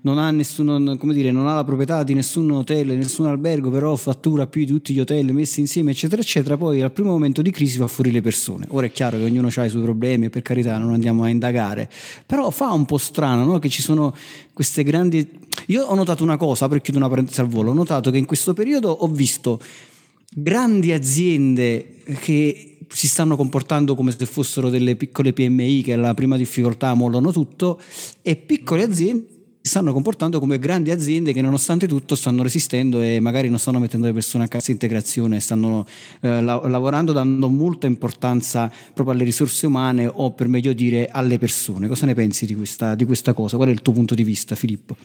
non, 0.01 0.17
ha 0.17 0.31
nessuno, 0.31 0.97
come 0.97 1.13
dire, 1.13 1.31
non 1.31 1.47
ha 1.47 1.55
la 1.55 1.63
proprietà 1.63 2.03
di 2.03 2.13
nessun 2.13 2.49
hotel, 2.51 2.87
nessun 2.97 3.27
albergo, 3.27 3.69
però 3.69 3.95
fattura 3.95 4.47
più 4.47 4.65
di 4.65 4.71
tutti 4.71 4.93
gli 4.93 4.99
hotel 4.99 5.31
messi 5.31 5.59
insieme, 5.59 5.91
eccetera, 5.91 6.21
eccetera. 6.21 6.57
Poi 6.57 6.81
al 6.81 6.91
primo 6.91 7.11
momento 7.11 7.41
di 7.41 7.51
crisi 7.51 7.77
fa 7.77 7.87
fuori 7.87 8.11
le 8.11 8.21
persone. 8.21 8.65
Ora 8.69 8.87
è 8.87 8.91
chiaro 8.91 9.17
che 9.17 9.23
ognuno 9.23 9.49
ha 9.53 9.65
i 9.65 9.69
suoi 9.69 9.83
problemi 9.83 10.29
per 10.29 10.41
carità 10.41 10.77
non 10.77 10.93
andiamo 10.93 11.23
a 11.23 11.29
indagare, 11.29 11.89
però 12.25 12.49
fa 12.49 12.71
un 12.71 12.85
po' 12.85 12.97
strano 12.97 13.45
no? 13.45 13.59
che 13.59 13.69
ci 13.69 13.81
sono 13.81 14.15
queste 14.59 14.83
grandi... 14.83 15.25
Io 15.67 15.85
ho 15.85 15.95
notato 15.95 16.21
una 16.21 16.35
cosa, 16.35 16.67
per 16.67 16.81
chiudere 16.81 17.05
una 17.05 17.13
parentesi 17.13 17.39
al 17.39 17.47
volo, 17.47 17.71
ho 17.71 17.73
notato 17.73 18.11
che 18.11 18.17
in 18.17 18.25
questo 18.25 18.53
periodo 18.53 18.89
ho 18.89 19.07
visto 19.07 19.57
grandi 20.29 20.91
aziende 20.91 21.99
che 22.19 22.79
si 22.89 23.07
stanno 23.07 23.37
comportando 23.37 23.95
come 23.95 24.11
se 24.11 24.25
fossero 24.25 24.69
delle 24.69 24.97
piccole 24.97 25.31
PMI 25.31 25.81
che 25.81 25.93
alla 25.93 26.13
prima 26.13 26.35
difficoltà 26.35 26.93
mollano 26.93 27.31
tutto 27.31 27.79
e 28.21 28.35
piccole 28.35 28.83
aziende 28.83 29.38
stanno 29.61 29.91
comportando 29.91 30.39
come 30.39 30.57
grandi 30.57 30.89
aziende 30.89 31.33
che 31.33 31.41
nonostante 31.41 31.87
tutto 31.87 32.15
stanno 32.15 32.43
resistendo 32.43 33.01
e 33.01 33.19
magari 33.19 33.49
non 33.49 33.59
stanno 33.59 33.79
mettendo 33.79 34.07
le 34.07 34.13
persone 34.13 34.45
a 34.45 34.47
cassa 34.47 34.71
integrazione, 34.71 35.39
stanno 35.39 35.85
eh, 36.21 36.41
la- 36.41 36.61
lavorando 36.67 37.11
dando 37.11 37.49
molta 37.49 37.85
importanza 37.85 38.71
proprio 38.93 39.15
alle 39.15 39.25
risorse 39.25 39.67
umane 39.67 40.09
o 40.11 40.31
per 40.31 40.47
meglio 40.47 40.73
dire 40.73 41.09
alle 41.11 41.37
persone. 41.37 41.87
Cosa 41.87 42.05
ne 42.05 42.13
pensi 42.13 42.45
di 42.45 42.55
questa, 42.55 42.95
di 42.95 43.05
questa 43.05 43.33
cosa? 43.33 43.57
Qual 43.57 43.69
è 43.69 43.71
il 43.71 43.81
tuo 43.81 43.93
punto 43.93 44.15
di 44.15 44.23
vista 44.23 44.55
Filippo? 44.55 44.95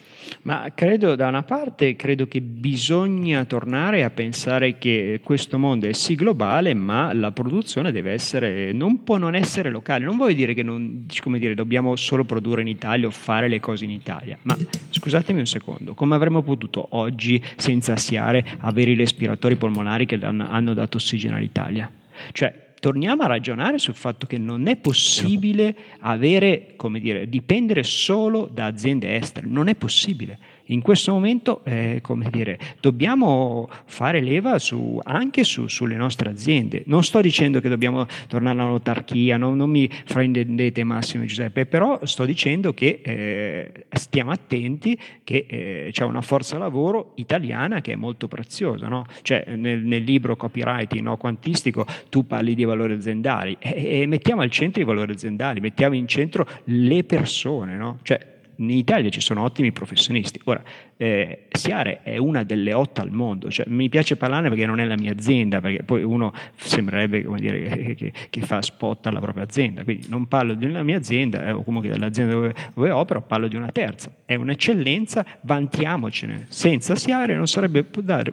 Ma 0.43 0.71
credo 0.73 1.15
da 1.15 1.27
una 1.27 1.43
parte 1.43 1.95
credo 1.95 2.27
che 2.27 2.41
bisogna 2.41 3.45
tornare 3.45 4.03
a 4.03 4.09
pensare 4.09 4.77
che 4.77 5.19
questo 5.23 5.59
mondo 5.59 5.87
è 5.87 5.93
sì 5.93 6.15
globale 6.15 6.73
ma 6.73 7.13
la 7.13 7.31
produzione 7.31 7.91
deve 7.91 8.13
essere, 8.13 8.71
non 8.71 9.03
può 9.03 9.17
non 9.17 9.35
essere 9.35 9.69
locale. 9.69 10.05
Non 10.05 10.17
voglio 10.17 10.35
dire 10.35 10.53
che 10.53 10.63
non, 10.63 11.05
dire, 11.37 11.55
dobbiamo 11.55 11.95
solo 11.95 12.23
produrre 12.23 12.61
in 12.61 12.67
Italia 12.67 13.07
o 13.07 13.11
fare 13.11 13.47
le 13.47 13.59
cose 13.59 13.83
in 13.83 13.91
Italia, 13.91 14.37
ma 14.45 14.57
scusatemi 14.89 15.39
un 15.39 15.45
secondo, 15.47 15.93
come 15.93 16.15
avremmo 16.15 16.41
potuto 16.43 16.87
oggi, 16.91 17.43
senza 17.57 17.97
siare, 17.97 18.45
avere 18.59 18.91
i 18.91 18.95
respiratori 18.95 19.55
polmonari 19.55 20.05
che 20.05 20.19
hanno 20.21 20.73
dato 20.73 20.97
ossigeno 20.97 21.35
all'Italia? 21.35 21.91
Cioè, 22.31 22.73
torniamo 22.79 23.23
a 23.23 23.27
ragionare 23.27 23.79
sul 23.79 23.95
fatto 23.95 24.27
che 24.27 24.37
non 24.37 24.67
è 24.67 24.75
possibile 24.75 25.75
avere, 25.99 26.73
come 26.75 26.99
dire, 26.99 27.27
dipendere 27.27 27.81
solo 27.81 28.47
da 28.51 28.67
aziende 28.67 29.15
estere, 29.15 29.47
non 29.47 29.67
è 29.67 29.75
possibile 29.75 30.37
in 30.65 30.81
questo 30.81 31.11
momento 31.11 31.61
eh, 31.63 31.99
come 32.01 32.29
dire, 32.31 32.57
dobbiamo 32.79 33.69
fare 33.85 34.21
leva 34.21 34.57
su, 34.59 34.99
anche 35.03 35.43
su, 35.43 35.67
sulle 35.67 35.95
nostre 35.95 36.29
aziende. 36.29 36.83
Non 36.87 37.03
sto 37.03 37.21
dicendo 37.21 37.59
che 37.59 37.69
dobbiamo 37.69 38.05
tornare 38.27 38.59
all'autarchia, 38.59 39.37
non, 39.37 39.57
non 39.57 39.69
mi 39.69 39.89
fraintendete 40.05 40.83
Massimo 40.83 41.25
Giuseppe, 41.25 41.65
però 41.65 41.99
sto 42.03 42.25
dicendo 42.25 42.73
che 42.73 43.01
eh, 43.03 43.85
stiamo 43.91 44.31
attenti 44.31 44.97
che 45.23 45.45
eh, 45.47 45.89
c'è 45.91 46.03
una 46.03 46.21
forza 46.21 46.57
lavoro 46.57 47.11
italiana 47.15 47.81
che 47.81 47.93
è 47.93 47.95
molto 47.95 48.27
preziosa. 48.27 48.87
No? 48.87 49.05
Cioè, 49.21 49.55
nel, 49.55 49.81
nel, 49.81 50.03
libro 50.03 50.35
copywriting 50.35 51.01
no, 51.01 51.17
quantistico 51.17 51.85
tu 52.09 52.27
parli 52.27 52.53
di 52.53 52.63
valori 52.63 52.93
aziendali 52.93 53.57
e, 53.59 54.01
e, 54.01 54.05
mettiamo 54.05 54.41
al 54.41 54.51
centro 54.51 54.81
i 54.81 54.85
valori 54.85 55.13
aziendali, 55.13 55.59
mettiamo 55.59 55.95
in 55.95 56.07
centro 56.07 56.47
le 56.65 57.03
persone. 57.03 57.75
No? 57.75 57.99
Cioè, 58.03 58.33
in 58.57 58.69
Italia 58.69 59.09
ci 59.09 59.21
sono 59.21 59.43
ottimi 59.43 59.71
professionisti. 59.71 60.39
Ora, 60.45 60.61
eh, 60.97 61.45
Siare 61.51 62.01
è 62.03 62.17
una 62.17 62.43
delle 62.43 62.73
otto 62.73 63.01
al 63.01 63.11
mondo, 63.11 63.49
cioè, 63.49 63.65
mi 63.69 63.89
piace 63.89 64.15
parlarne 64.15 64.49
perché 64.49 64.65
non 64.65 64.79
è 64.79 64.85
la 64.85 64.95
mia 64.97 65.11
azienda, 65.11 65.59
perché 65.59 65.83
poi 65.83 66.03
uno 66.03 66.33
sembrerebbe 66.55 67.25
dire, 67.37 67.95
che, 67.95 68.13
che, 68.29 68.41
fa 68.41 68.61
spot 68.61 69.07
alla 69.07 69.19
propria 69.19 69.43
azienda, 69.43 69.83
quindi 69.83 70.07
non 70.09 70.27
parlo 70.27 70.53
della 70.53 70.83
mia 70.83 70.97
azienda 70.97 71.45
eh, 71.45 71.51
o 71.51 71.63
comunque 71.63 71.89
dell'azienda 71.89 72.33
dove, 72.33 72.53
dove, 72.73 72.91
opero, 72.91 73.21
parlo 73.21 73.47
di 73.47 73.55
una 73.55 73.71
terza. 73.71 74.11
È 74.25 74.35
un'eccellenza, 74.35 75.25
vantiamocene. 75.41 76.45
Senza 76.49 76.95
Siare 76.95 77.35
non 77.35 77.47
sarebbe, 77.47 77.85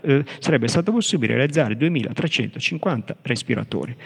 eh, 0.02 0.24
sarebbe 0.38 0.68
stato 0.68 0.92
possibile 0.92 1.34
realizzare 1.34 1.76
2350 1.76 3.16
respiratori. 3.22 3.96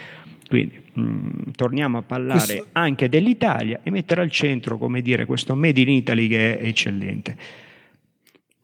Quindi 0.47 0.79
mh, 0.93 1.01
mm, 1.01 1.29
torniamo 1.55 1.97
a 1.97 2.01
parlare 2.01 2.39
questo... 2.39 2.67
anche 2.73 3.09
dell'Italia 3.09 3.79
e 3.83 3.91
mettere 3.91 4.21
al 4.21 4.31
centro, 4.31 4.77
come 4.77 5.01
dire, 5.01 5.25
questo 5.25 5.55
Made 5.55 5.81
in 5.81 5.89
Italy 5.89 6.27
che 6.27 6.57
è 6.57 6.65
eccellente. 6.65 7.37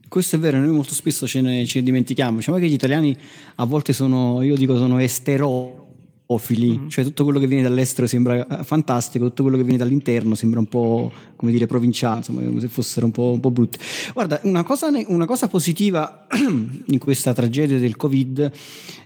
Questo 0.08 0.36
è 0.36 0.40
vero, 0.40 0.60
noi 0.60 0.72
molto 0.72 0.94
spesso 0.94 1.28
ce 1.28 1.42
ne, 1.42 1.66
ce 1.66 1.80
ne 1.80 1.86
dimentichiamo. 1.86 2.38
Diciamo 2.38 2.58
che 2.58 2.68
gli 2.68 2.74
italiani 2.74 3.18
a 3.56 3.66
volte 3.66 3.94
sono, 3.94 4.42
io 4.44 4.56
dico, 4.56 4.78
sono 4.78 5.00
estero 5.00 5.84
ofili, 6.28 6.78
mm-hmm. 6.78 6.88
cioè 6.88 7.04
tutto 7.04 7.24
quello 7.24 7.40
che 7.40 7.48
viene 7.48 7.64
dall'estero 7.64 8.08
sembra 8.08 8.46
eh, 8.46 8.64
fantastico, 8.64 9.28
tutto 9.28 9.44
quello 9.44 9.58
che 9.58 9.64
viene 9.64 9.78
dall'interno 9.78 10.36
sembra 10.36 10.60
un 10.60 10.68
po' 10.68 11.12
come 11.44 11.52
dire 11.52 11.68
provinciale, 11.68 12.20
insomma, 12.20 12.42
come 12.42 12.62
se 12.62 12.70
fossero 12.70 13.06
un 13.06 13.12
po', 13.12 13.32
un 13.34 13.42
po 13.42 13.52
brutti. 13.52 13.78
Guarda, 14.14 14.40
una 14.44 14.64
cosa, 14.64 14.90
una 15.08 15.26
cosa, 15.26 15.50
positiva 15.50 16.26
in 16.32 16.98
questa 17.00 17.34
tragedia 17.34 17.78
del 17.78 17.98
Covid 17.98 18.50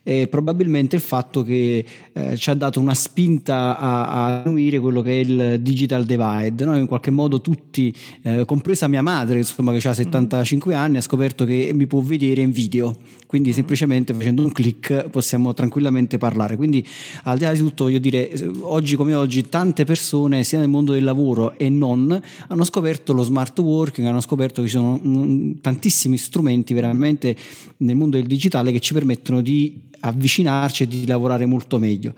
è 0.03 0.27
probabilmente 0.27 0.95
il 0.95 1.01
fatto 1.01 1.41
che 1.41 1.83
eh, 2.13 2.37
ci 2.37 2.49
ha 2.51 2.53
dato 2.53 2.79
una 2.79 2.93
spinta 2.93 3.79
a, 3.79 4.25
a 4.25 4.43
diminuire 4.43 4.79
quello 4.79 5.01
che 5.01 5.09
è 5.09 5.23
il 5.23 5.59
digital 5.61 6.05
divide. 6.05 6.63
No? 6.63 6.77
In 6.77 6.85
qualche 6.85 7.09
modo 7.09 7.41
tutti, 7.41 7.91
eh, 8.21 8.45
compresa 8.45 8.87
mia 8.87 9.01
madre, 9.01 9.39
insomma, 9.39 9.75
che 9.75 9.87
ha 9.87 9.93
75 9.95 10.71
mm-hmm. 10.71 10.79
anni, 10.79 10.97
ha 10.97 11.01
scoperto 11.01 11.43
che 11.43 11.71
mi 11.73 11.87
può 11.87 12.01
vedere 12.01 12.41
in 12.41 12.51
video 12.51 12.95
quindi 13.27 13.51
semplicemente 13.51 14.13
facendo 14.13 14.41
un 14.41 14.51
clic 14.51 15.09
possiamo 15.09 15.53
tranquillamente 15.53 16.17
parlare. 16.17 16.55
Quindi 16.55 16.85
al 17.23 17.37
di 17.37 17.43
là 17.43 17.51
di 17.51 17.59
tutto 17.59 17.83
voglio 17.83 17.99
dire, 17.99 18.31
oggi 18.61 18.95
come 18.95 19.13
oggi 19.13 19.47
tante 19.49 19.83
persone 19.83 20.43
sia 20.43 20.59
nel 20.59 20.69
mondo 20.69 20.93
del 20.93 21.03
lavoro 21.03 21.57
e 21.57 21.69
non 21.69 22.19
hanno 22.47 22.63
scoperto 22.63 23.13
lo 23.13 23.23
smart 23.23 23.57
working, 23.59 24.07
hanno 24.07 24.21
scoperto 24.21 24.61
che 24.61 24.67
ci 24.67 24.75
sono 24.75 24.99
mm, 25.03 25.53
tantissimi 25.61 26.17
strumenti 26.17 26.73
veramente 26.73 27.35
nel 27.77 27.95
mondo 27.95 28.17
del 28.17 28.25
digitale 28.25 28.71
che 28.71 28.79
ci 28.79 28.93
permettono 28.93 29.41
di 29.41 29.81
avvicinarci 29.99 30.83
e 30.83 30.87
di 30.87 31.05
lavorare 31.05 31.45
molto 31.45 31.79
meglio. 31.79 32.13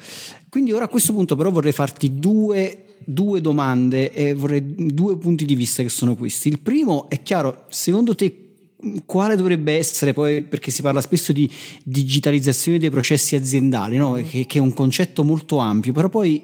Quindi 0.49 0.71
ora 0.71 0.85
a 0.85 0.89
questo 0.89 1.13
punto 1.13 1.35
però 1.35 1.51
vorrei 1.51 1.71
farti 1.71 2.17
due 2.17 2.83
due 3.01 3.41
domande 3.41 4.11
e 4.11 4.33
vorrei 4.33 4.61
due 4.93 5.17
punti 5.17 5.45
di 5.45 5.55
vista 5.55 5.81
che 5.81 5.89
sono 5.89 6.15
questi. 6.15 6.49
Il 6.49 6.59
primo 6.59 7.09
è 7.09 7.21
chiaro, 7.23 7.65
secondo 7.69 8.13
te 8.13 8.49
quale 9.05 9.35
dovrebbe 9.35 9.77
essere 9.77 10.13
poi, 10.13 10.41
perché 10.41 10.71
si 10.71 10.81
parla 10.81 11.01
spesso 11.01 11.33
di 11.33 11.49
digitalizzazione 11.83 12.77
dei 12.77 12.89
processi 12.89 13.35
aziendali, 13.35 13.97
no? 13.97 14.13
Che, 14.13 14.45
che, 14.45 14.59
è 14.59 14.61
un 14.61 14.73
concetto 14.73 15.23
molto 15.23 15.57
ampio, 15.57 15.91
però 15.91 16.07
poi 16.07 16.41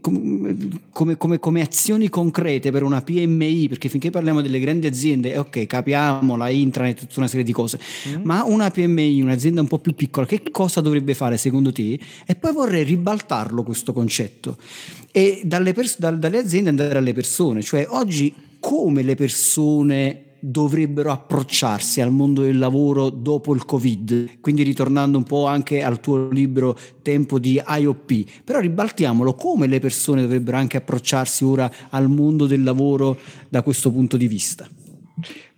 come, 0.00 1.16
come, 1.16 1.38
come, 1.38 1.60
azioni 1.60 2.08
concrete 2.08 2.70
per 2.70 2.82
una 2.82 3.02
PMI, 3.02 3.68
perché 3.68 3.88
finché 3.88 4.10
parliamo 4.10 4.40
delle 4.40 4.60
grandi 4.60 4.86
aziende, 4.86 5.38
ok, 5.38 5.66
capiamo 5.66 6.36
la 6.36 6.48
intranet, 6.48 7.00
tutta 7.00 7.14
una 7.18 7.28
serie 7.28 7.44
di 7.44 7.52
cose, 7.52 7.78
mm. 8.08 8.22
ma 8.22 8.44
una 8.44 8.70
PMI, 8.70 9.22
un'azienda 9.22 9.60
un 9.60 9.68
po' 9.68 9.78
più 9.78 9.94
piccola, 9.94 10.26
che 10.26 10.42
cosa 10.50 10.80
dovrebbe 10.80 11.14
fare 11.14 11.36
secondo 11.36 11.72
te? 11.72 11.98
E 12.26 12.34
poi 12.34 12.52
vorrei 12.52 12.84
ribaltarlo 12.84 13.62
questo 13.62 13.92
concetto 13.92 14.56
e 15.10 15.42
dalle, 15.44 15.72
pers- 15.72 15.98
dalle 15.98 16.38
aziende 16.38 16.70
andare 16.70 16.98
alle 16.98 17.12
persone, 17.12 17.62
cioè 17.62 17.86
oggi 17.88 18.32
come 18.60 19.02
le 19.02 19.14
persone 19.14 20.22
dovrebbero 20.40 21.10
approcciarsi 21.10 22.00
al 22.00 22.12
mondo 22.12 22.42
del 22.42 22.58
lavoro 22.58 23.10
dopo 23.10 23.54
il 23.54 23.64
Covid, 23.64 24.40
quindi 24.40 24.62
ritornando 24.62 25.18
un 25.18 25.24
po' 25.24 25.46
anche 25.46 25.82
al 25.82 26.00
tuo 26.00 26.28
libro 26.30 26.76
Tempo 27.02 27.38
di 27.38 27.60
IOP, 27.66 28.42
però 28.44 28.60
ribaltiamolo 28.60 29.34
come 29.34 29.66
le 29.66 29.80
persone 29.80 30.22
dovrebbero 30.22 30.56
anche 30.56 30.76
approcciarsi 30.76 31.44
ora 31.44 31.70
al 31.90 32.08
mondo 32.08 32.46
del 32.46 32.62
lavoro 32.62 33.18
da 33.48 33.62
questo 33.62 33.90
punto 33.90 34.16
di 34.16 34.28
vista. 34.28 34.68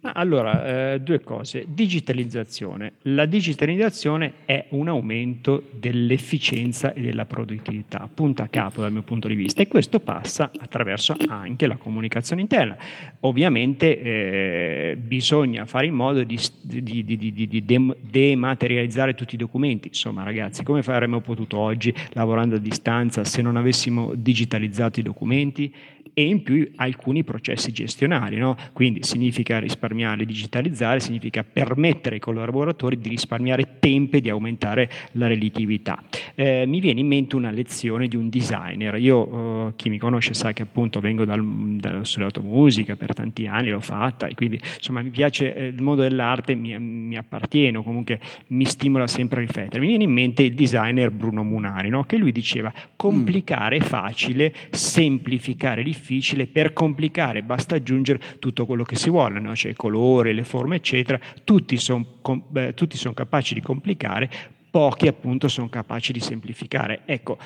Allora, 0.02 0.94
eh, 0.94 1.00
due 1.00 1.20
cose. 1.20 1.66
Digitalizzazione. 1.68 2.92
La 3.02 3.26
digitalizzazione 3.26 4.32
è 4.46 4.64
un 4.70 4.88
aumento 4.88 5.64
dell'efficienza 5.72 6.94
e 6.94 7.02
della 7.02 7.26
produttività, 7.26 8.08
punto 8.12 8.42
a 8.42 8.48
capo 8.48 8.80
dal 8.80 8.92
mio 8.92 9.02
punto 9.02 9.28
di 9.28 9.34
vista, 9.34 9.60
e 9.60 9.68
questo 9.68 10.00
passa 10.00 10.50
attraverso 10.58 11.14
anche 11.28 11.66
la 11.66 11.76
comunicazione 11.76 12.40
interna. 12.40 12.76
Ovviamente 13.20 14.00
eh, 14.00 14.96
bisogna 14.96 15.66
fare 15.66 15.86
in 15.86 15.94
modo 15.94 16.22
di, 16.22 16.38
di, 16.62 17.04
di, 17.04 17.48
di 17.48 17.64
dematerializzare 18.00 19.14
tutti 19.14 19.34
i 19.34 19.38
documenti. 19.38 19.88
Insomma, 19.88 20.22
ragazzi, 20.22 20.62
come 20.62 20.80
avremmo 20.80 21.20
potuto 21.20 21.58
oggi, 21.58 21.94
lavorando 22.12 22.56
a 22.56 22.58
distanza, 22.58 23.22
se 23.24 23.42
non 23.42 23.56
avessimo 23.56 24.12
digitalizzato 24.14 25.00
i 25.00 25.02
documenti? 25.02 25.74
E 26.12 26.22
in 26.22 26.42
più 26.42 26.70
alcuni 26.76 27.24
processi 27.24 27.72
gestionali. 27.72 28.36
No? 28.36 28.56
Quindi 28.72 29.02
significa 29.02 29.58
risparmiare, 29.58 30.24
digitalizzare, 30.24 31.00
significa 31.00 31.44
permettere 31.44 32.16
ai 32.16 32.20
collaboratori 32.20 32.98
di 32.98 33.08
risparmiare 33.08 33.78
tempo 33.78 34.16
e 34.16 34.20
di 34.20 34.28
aumentare 34.28 34.90
la 35.12 35.26
relatività. 35.26 36.02
Eh, 36.34 36.64
mi 36.66 36.80
viene 36.80 37.00
in 37.00 37.06
mente 37.06 37.36
una 37.36 37.50
lezione 37.50 38.08
di 38.08 38.16
un 38.16 38.28
designer. 38.28 38.96
Io, 38.96 39.68
eh, 39.68 39.72
chi 39.76 39.88
mi 39.88 39.98
conosce 39.98 40.34
sa 40.34 40.52
che 40.52 40.62
appunto 40.62 41.00
vengo 41.00 41.24
dal, 41.24 42.00
studiato 42.02 42.42
musica 42.42 42.96
per 42.96 43.14
tanti 43.14 43.46
anni, 43.46 43.70
l'ho 43.70 43.80
fatta 43.80 44.26
e 44.26 44.34
quindi 44.34 44.60
insomma 44.76 45.02
mi 45.02 45.10
piace 45.10 45.54
eh, 45.54 45.66
il 45.66 45.82
mondo 45.82 46.02
dell'arte, 46.02 46.54
mi, 46.54 46.78
mi 46.78 47.16
appartiene 47.16 47.78
o 47.78 47.82
comunque 47.82 48.20
mi 48.48 48.64
stimola 48.64 49.06
sempre 49.06 49.40
a 49.40 49.46
riflettere. 49.46 49.80
Mi 49.80 49.88
viene 49.88 50.04
in 50.04 50.12
mente 50.12 50.42
il 50.42 50.54
designer 50.54 51.10
Bruno 51.10 51.42
Munari, 51.42 51.88
no? 51.88 52.04
che 52.04 52.16
lui 52.16 52.32
diceva 52.32 52.72
complicare 52.96 53.76
è 53.76 53.80
facile, 53.80 54.52
semplificare 54.70 55.82
difficile 55.90 56.46
per 56.46 56.72
complicare 56.72 57.42
basta 57.42 57.74
aggiungere 57.74 58.20
tutto 58.38 58.64
quello 58.64 58.84
che 58.84 58.96
si 58.96 59.10
vuole, 59.10 59.40
no? 59.40 59.54
cioè 59.56 59.72
i 59.72 59.74
colori, 59.74 60.32
le 60.32 60.44
forme, 60.44 60.76
eccetera, 60.76 61.18
tutti 61.42 61.76
sono 61.76 62.06
eh, 62.54 62.74
son 62.92 63.14
capaci 63.14 63.54
di 63.54 63.60
complicare, 63.60 64.30
pochi 64.70 65.08
appunto 65.08 65.48
sono 65.48 65.68
capaci 65.68 66.12
di 66.12 66.20
semplificare. 66.20 67.00
Ecco, 67.04 67.38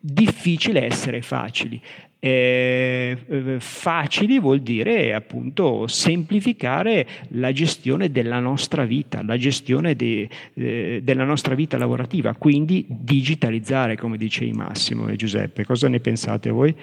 difficile 0.00 0.84
essere 0.84 1.22
facili. 1.22 1.80
Eh, 2.24 3.18
eh, 3.28 3.56
facili 3.58 4.38
vuol 4.38 4.60
dire 4.60 5.12
appunto 5.12 5.88
semplificare 5.88 7.04
la 7.30 7.50
gestione 7.50 8.12
della 8.12 8.38
nostra 8.38 8.84
vita, 8.84 9.24
la 9.24 9.36
gestione 9.36 9.96
de, 9.96 10.28
eh, 10.54 11.00
della 11.02 11.24
nostra 11.24 11.56
vita 11.56 11.76
lavorativa, 11.78 12.34
quindi 12.34 12.84
digitalizzare, 12.88 13.96
come 13.96 14.16
dicevi 14.16 14.52
Massimo 14.52 15.08
e 15.08 15.16
Giuseppe. 15.16 15.64
Cosa 15.64 15.88
ne 15.88 15.98
pensate 15.98 16.50
voi? 16.50 16.74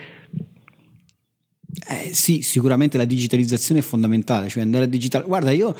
Eh, 1.88 2.14
sì, 2.14 2.42
sicuramente 2.42 2.98
la 2.98 3.06
digitalizzazione 3.06 3.82
è 3.82 3.84
fondamentale, 3.84 4.50
cioè 4.50 4.64
andare 4.64 4.86
a 4.86 4.88
digitale. 4.88 5.26
Guarda, 5.26 5.52
io 5.52 5.76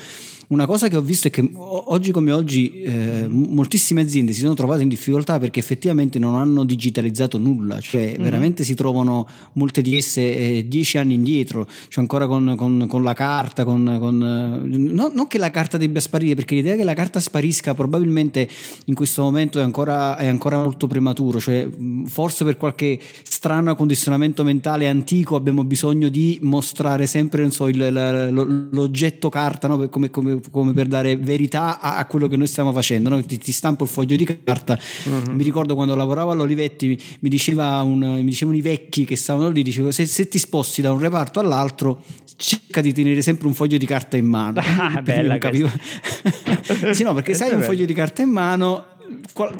una 0.50 0.66
cosa 0.66 0.88
che 0.88 0.96
ho 0.96 1.00
visto 1.00 1.28
è 1.28 1.30
che 1.30 1.48
oggi 1.54 2.10
come 2.10 2.32
oggi 2.32 2.82
eh, 2.82 3.26
moltissime 3.28 4.00
aziende 4.00 4.32
si 4.32 4.40
sono 4.40 4.54
trovate 4.54 4.82
in 4.82 4.88
difficoltà 4.88 5.38
perché 5.38 5.60
effettivamente 5.60 6.18
non 6.18 6.34
hanno 6.34 6.64
digitalizzato 6.64 7.38
nulla, 7.38 7.80
cioè 7.80 8.06
mm-hmm. 8.06 8.22
veramente 8.22 8.64
si 8.64 8.74
trovano 8.74 9.28
molte 9.52 9.80
di 9.80 9.96
esse 9.96 10.20
eh, 10.20 10.64
dieci 10.66 10.98
anni 10.98 11.14
indietro, 11.14 11.68
cioè 11.88 12.00
ancora 12.00 12.26
con, 12.26 12.54
con, 12.56 12.86
con 12.88 13.04
la 13.04 13.12
carta, 13.14 13.64
con, 13.64 13.96
con 14.00 14.18
no, 14.18 15.10
non 15.14 15.26
che 15.28 15.38
la 15.38 15.50
carta 15.50 15.76
debba 15.78 16.00
sparire, 16.00 16.34
perché 16.34 16.56
l'idea 16.56 16.74
che 16.74 16.84
la 16.84 16.94
carta 16.94 17.20
sparisca 17.20 17.72
probabilmente 17.74 18.48
in 18.86 18.94
questo 18.94 19.22
momento 19.22 19.60
è 19.60 19.62
ancora, 19.62 20.16
è 20.16 20.26
ancora 20.26 20.60
molto 20.60 20.88
prematuro, 20.88 21.38
cioè 21.38 21.68
forse 22.06 22.44
per 22.44 22.56
qualche 22.56 22.98
strano 23.22 23.76
condizionamento 23.76 24.42
mentale 24.42 24.88
antico 24.88 25.36
abbiamo 25.36 25.62
bisogno 25.62 26.08
di 26.08 26.40
mostrare 26.42 27.06
sempre 27.06 27.48
so, 27.52 27.68
il, 27.68 28.68
l'oggetto 28.72 29.28
carta 29.28 29.68
no? 29.68 29.88
come, 29.88 30.10
come 30.10 30.39
come 30.50 30.72
per 30.72 30.86
dare 30.86 31.16
verità 31.16 31.80
a, 31.80 31.96
a, 31.96 32.06
quello 32.06 32.28
che 32.28 32.36
noi 32.36 32.46
stiamo 32.46 32.72
facendo. 32.72 33.08
No? 33.08 33.24
Ti, 33.24 33.38
ti, 33.38 33.52
stampo 33.52 33.84
il 33.84 33.90
foglio 33.90 34.16
di 34.16 34.24
carta. 34.44 34.78
Uh-huh. 35.04 35.32
Mi 35.32 35.42
ricordo 35.42 35.74
quando 35.74 35.94
lavoravo 35.94 36.30
all'Olivetti, 36.30 36.88
mi, 36.88 36.98
mi, 37.20 37.28
diceva 37.28 37.80
un, 37.82 37.98
mi 37.98 38.24
dicevano 38.24 38.56
i 38.56 38.62
vecchi 38.62 39.04
che 39.04 39.16
stavano 39.16 39.50
lì, 39.50 39.62
dicevo 39.62 39.90
se, 39.90 40.06
se, 40.06 40.28
ti 40.28 40.38
sposti 40.38 40.82
da 40.82 40.92
un 40.92 40.98
reparto 40.98 41.40
all'altro 41.40 42.02
cerca 42.36 42.80
di 42.80 42.92
tenere 42.92 43.20
sempre 43.20 43.46
un 43.46 43.54
foglio 43.54 43.76
di 43.76 43.86
carta 43.86 44.16
in 44.16 44.26
mano. 44.26 44.60
Ah, 44.60 45.00
bella 45.04 45.38
sì, 46.92 47.02
no, 47.02 47.14
perché 47.14 47.34
se 47.34 47.44
hai 47.44 47.54
un 47.54 47.62
foglio 47.62 47.84
di 47.84 47.92
carta 47.92 48.22
in 48.22 48.30
mano 48.30 48.86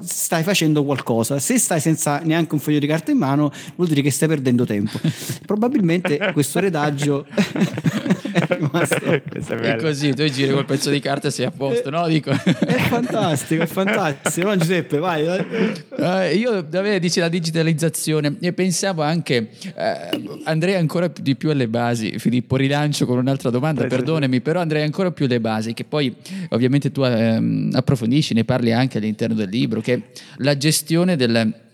stai 0.02 0.42
facendo 0.42 0.84
qualcosa. 0.84 1.38
Se 1.38 1.58
stai 1.58 1.80
senza 1.80 2.20
neanche 2.22 2.54
un 2.54 2.60
foglio 2.60 2.78
di 2.78 2.86
carta 2.86 3.10
in 3.10 3.18
mano, 3.18 3.52
vuol 3.76 3.88
dire 3.88 4.02
che 4.02 4.10
stai 4.10 4.28
perdendo 4.28 4.64
tempo. 4.64 4.98
Probabilmente 5.46 6.30
questo 6.32 6.60
redaggio 6.60 7.26
è 8.32 8.46
rimasto. 8.46 9.22
È 9.62 9.76
così, 9.76 10.14
tu 10.14 10.24
giri 10.24 10.52
col 10.52 10.64
pezzo 10.64 10.90
di 10.90 11.00
carta 11.00 11.28
e 11.28 11.30
sei 11.30 11.46
a 11.46 11.50
posto, 11.50 11.90
no? 11.90 12.06
Dico. 12.06 12.30
È 12.30 12.78
fantastico, 12.88 13.62
è 13.62 13.66
fantastico. 13.66 14.48
No, 14.48 14.56
Giuseppe, 14.56 14.98
vai. 14.98 15.26
Uh, 15.26 16.36
io 16.36 16.66
vabbè, 16.68 16.98
dice 16.98 17.20
la 17.20 17.28
digitalizzazione 17.28 18.36
e 18.40 18.52
pensavo 18.52 19.02
anche 19.02 19.50
uh, 19.74 20.40
andrei 20.44 20.74
ancora 20.74 21.08
di 21.08 21.36
più 21.36 21.50
alle 21.50 21.68
basi 21.68 22.18
Filippo 22.18 22.56
rilancio 22.56 23.06
con 23.06 23.18
un'altra 23.18 23.50
domanda 23.50 23.86
perdonami 23.86 24.40
però 24.40 24.60
andrei 24.60 24.82
ancora 24.82 25.10
più 25.10 25.26
alle 25.26 25.40
basi 25.40 25.74
che 25.74 25.84
poi 25.84 26.14
ovviamente 26.50 26.90
tu 26.90 27.02
um, 27.02 27.70
approfondisci 27.72 28.34
ne 28.34 28.44
parli 28.44 28.72
anche 28.72 28.98
all'interno 28.98 29.34
del 29.34 29.48
libro 29.50 29.80
che 29.80 30.04
la 30.38 30.56
gestione 30.56 31.16
del 31.16 31.68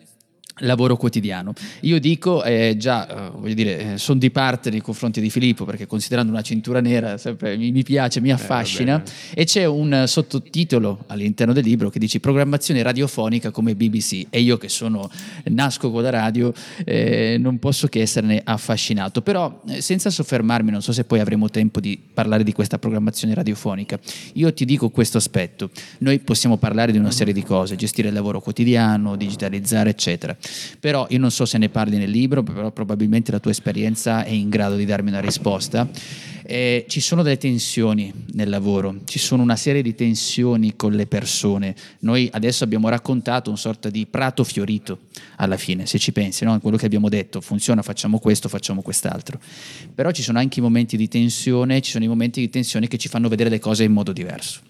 lavoro 0.61 0.97
quotidiano. 0.97 1.53
Io 1.81 2.01
dico, 2.01 2.43
eh, 2.43 2.77
già, 2.79 3.27
eh, 3.27 3.31
voglio 3.31 3.55
dire, 3.55 3.93
eh, 3.93 3.99
sono 3.99 4.19
di 4.19 4.31
parte 4.31 4.71
nei 4.71 4.81
confronti 4.81 5.21
di 5.21 5.29
Filippo 5.29 5.67
perché 5.67 5.87
considerando 5.87 6.33
una 6.33 6.41
cintura 6.41 6.81
nera 6.81 7.19
sempre, 7.19 7.59
mi, 7.59 7.73
mi, 7.73 7.83
piace, 7.83 8.21
mi 8.21 8.31
eh, 8.31 8.33
affascina. 8.33 9.03
e 9.35 9.45
c'è 9.45 9.67
un 9.67 10.05
sottotitolo 10.07 11.05
all'interno 11.09 11.53
del 11.53 11.65
libro 11.65 11.91
che 11.91 11.99
dice 11.99 12.21
programmazione 12.21 12.83
radiofonica 12.83 13.51
come 13.51 13.75
BBC 13.75 14.29
e 14.31 14.41
io 14.41 14.57
che 14.57 14.71
sono, 14.71 15.11
nasco 15.45 15.91
con 15.91 16.03
la 16.03 16.11
radio 16.11 16.53
eh, 16.85 17.37
non 17.39 17.59
posso 17.59 17.89
che 17.89 18.01
esserne 18.01 18.41
affascinato, 18.43 19.21
però 19.21 19.61
eh, 19.69 19.83
senza 19.83 20.09
soffermarmi, 20.09 20.71
non 20.71 20.81
so 20.81 20.93
se 20.93 21.05
poi 21.05 21.21
avremo 21.21 21.51
tempo 21.51 21.81
di 21.81 22.01
parlare 22.15 22.45
di 22.45 22.53
questa 22.53 22.79
programmazione 22.79 23.35
radiofonica, 23.35 23.99
io 24.35 24.53
ti 24.55 24.65
dico 24.65 24.89
questo 24.89 25.19
aspetto, 25.19 25.69
noi 25.99 26.19
possiamo 26.21 26.57
parlare 26.57 26.93
di 26.93 26.99
una 26.99 27.11
serie 27.11 27.35
di 27.35 27.43
cose, 27.43 27.77
gestire 27.77 28.09
il 28.09 28.15
lavoro 28.15 28.41
quotidiano, 28.41 29.17
digitalizzare 29.17 29.91
eccetera 29.91 30.35
però 30.81 31.07
io 31.11 31.19
non 31.19 31.31
so 31.31 31.45
se 31.45 31.59
ne 31.59 31.69
parli 31.69 31.99
nel 31.99 32.11
libro, 32.11 32.43
però 32.43 32.71
probabilmente 32.71 33.33
la 33.33 33.39
tua 33.39 33.51
esperienza 33.51 34.25
è 34.25 34.31
in 34.31 34.49
grado 34.49 34.77
di 34.77 34.85
darmi 34.85 35.11
una 35.11 35.21
risposta. 35.21 35.89
Eh, 36.49 36.85
ci 36.87 37.01
sono 37.01 37.23
delle 37.23 37.39
tensioni 37.39 38.13
nel 38.35 38.49
lavoro, 38.49 39.01
ci 39.05 39.19
sono 39.19 39.43
una 39.43 39.57
serie 39.57 39.83
di 39.83 39.97
tensioni 39.97 40.77
con 40.77 40.93
le 40.93 41.07
persone. 41.07 41.75
Noi 42.01 42.29
adesso 42.33 42.63
abbiamo 42.63 42.89
raccontato 42.89 43.51
un 43.51 43.59
sorta 43.59 43.91
di 43.91 44.07
prato 44.07 44.45
fiorito 44.45 45.01
alla 45.37 45.57
fine, 45.57 45.87
se 45.87 45.99
ci 45.99 46.13
pensi, 46.13 46.45
no? 46.45 46.61
quello 46.61 46.77
che 46.77 46.87
abbiamo 46.87 47.09
detto, 47.09 47.41
funziona, 47.41 47.83
facciamo 47.83 48.21
questo, 48.21 48.49
facciamo 48.49 48.81
quest'altro. 48.81 49.41
Però 49.93 50.13
ci 50.13 50.23
sono 50.23 50.39
anche 50.39 50.61
i 50.61 50.63
momenti 50.63 50.97
di 50.97 51.09
tensione, 51.09 51.81
ci 51.81 51.91
sono 51.91 52.05
i 52.05 52.09
momenti 52.09 52.39
di 52.39 52.49
tensione 52.49 52.87
che 52.87 52.97
ci 52.97 53.09
fanno 53.09 53.29
vedere 53.29 53.51
le 53.51 53.59
cose 53.59 53.83
in 53.83 53.93
modo 53.93 54.13
diverso. 54.13 54.61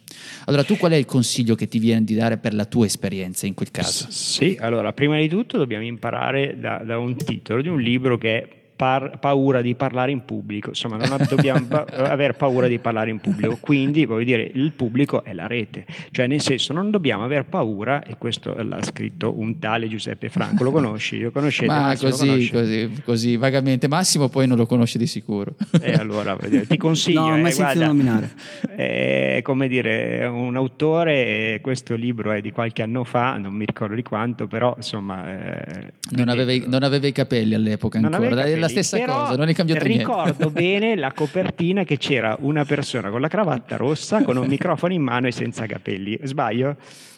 Allora, 0.46 0.64
tu 0.64 0.76
qual 0.76 0.92
è 0.92 0.96
il 0.96 1.04
consiglio 1.04 1.54
che 1.54 1.68
ti 1.68 1.78
viene 1.78 2.04
di 2.04 2.14
dare 2.14 2.38
per 2.38 2.54
la 2.54 2.64
tua 2.64 2.86
esperienza 2.86 3.46
in 3.46 3.54
quel 3.54 3.70
caso? 3.70 4.06
Sì, 4.10 4.56
allora, 4.60 4.92
prima 4.92 5.18
di 5.18 5.28
tutto 5.28 5.58
dobbiamo 5.58 5.84
imparare 5.84 6.58
da, 6.58 6.82
da 6.84 6.98
un 6.98 7.16
titolo 7.16 7.62
di 7.62 7.68
un 7.68 7.80
libro 7.80 8.18
che 8.18 8.42
è 8.42 8.48
par- 8.76 9.18
paura 9.18 9.62
di 9.62 9.74
parlare 9.74 10.12
in 10.12 10.24
pubblico, 10.24 10.68
insomma 10.68 10.96
non 10.96 11.26
dobbiamo 11.28 11.64
pa- 11.66 11.86
avere 12.10 12.34
paura 12.34 12.68
di 12.68 12.78
parlare 12.78 13.10
in 13.10 13.18
pubblico, 13.18 13.56
quindi 13.60 14.04
voglio 14.04 14.24
dire 14.24 14.50
il 14.52 14.72
pubblico 14.72 15.24
è 15.24 15.32
la 15.32 15.46
rete, 15.46 15.86
cioè 16.10 16.26
nel 16.26 16.42
senso 16.42 16.74
non 16.74 16.90
dobbiamo 16.90 17.24
avere 17.24 17.44
paura, 17.44 18.04
e 18.04 18.16
questo 18.18 18.54
l'ha 18.62 18.82
scritto 18.82 19.38
un 19.38 19.58
tale 19.58 19.88
Giuseppe 19.88 20.28
Franco, 20.28 20.62
lo 20.62 20.70
conosci? 20.70 21.20
Lo 21.20 21.30
conoscete? 21.30 21.66
Ma 21.66 21.80
Massimo, 21.80 22.10
così, 22.10 22.50
così, 22.50 23.02
così, 23.04 23.36
vagamente, 23.36 23.88
Massimo 23.88 24.28
poi 24.28 24.46
non 24.46 24.58
lo 24.58 24.66
conosce 24.66 24.98
di 24.98 25.06
sicuro. 25.06 25.54
E 25.80 25.92
allora 25.94 26.36
ti 26.68 26.76
consiglio, 26.76 27.34
no, 27.34 27.46
eh, 27.46 27.54
guarda, 27.54 27.86
nominare. 27.86 28.30
È, 28.74 29.40
come 29.42 29.68
dire, 29.68 30.26
un 30.26 30.56
autore, 30.56 31.60
questo 31.62 31.94
libro 31.94 32.32
è 32.32 32.40
di 32.40 32.50
qualche 32.50 32.82
anno 32.82 33.04
fa, 33.04 33.38
non 33.38 33.54
mi 33.54 33.64
ricordo 33.64 33.94
di 33.94 34.02
quanto, 34.02 34.46
però 34.46 34.74
insomma... 34.76 35.64
Eh, 35.64 35.92
non, 36.10 36.28
avevi, 36.28 36.64
non 36.66 36.82
aveva 36.82 37.06
i 37.06 37.12
capelli 37.12 37.54
all'epoca 37.54 37.98
ancora, 37.98 38.44
la 38.74 38.82
stessa 38.82 38.98
Però 38.98 39.20
cosa, 39.20 39.36
non 39.36 39.48
è 39.48 39.54
cambiato 39.54 39.84
ricordo 39.84 40.22
niente. 40.22 40.32
Ricordo 40.32 40.50
bene 40.58 40.96
la 40.96 41.12
copertina 41.12 41.84
che 41.84 41.96
c'era 41.96 42.36
una 42.40 42.64
persona 42.64 43.10
con 43.10 43.20
la 43.20 43.28
cravatta 43.28 43.76
rossa, 43.76 44.22
con 44.22 44.36
un 44.36 44.46
microfono 44.46 44.92
in 44.92 45.02
mano 45.02 45.26
e 45.26 45.32
senza 45.32 45.66
capelli. 45.66 46.18
Sbaglio? 46.22 46.76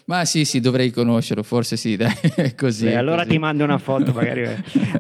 Ma 0.09 0.24
sì, 0.24 0.46
sì, 0.46 0.61
dovrei 0.61 0.90
conoscerlo, 0.90 1.42
forse 1.42 1.76
sì, 1.76 1.94
dai, 1.96 2.14
così. 2.56 2.86
Beh, 2.86 2.96
allora 2.96 3.18
così. 3.18 3.28
ti 3.28 3.38
mando 3.38 3.64
una 3.64 3.76
foto 3.76 4.12
magari. 4.14 4.48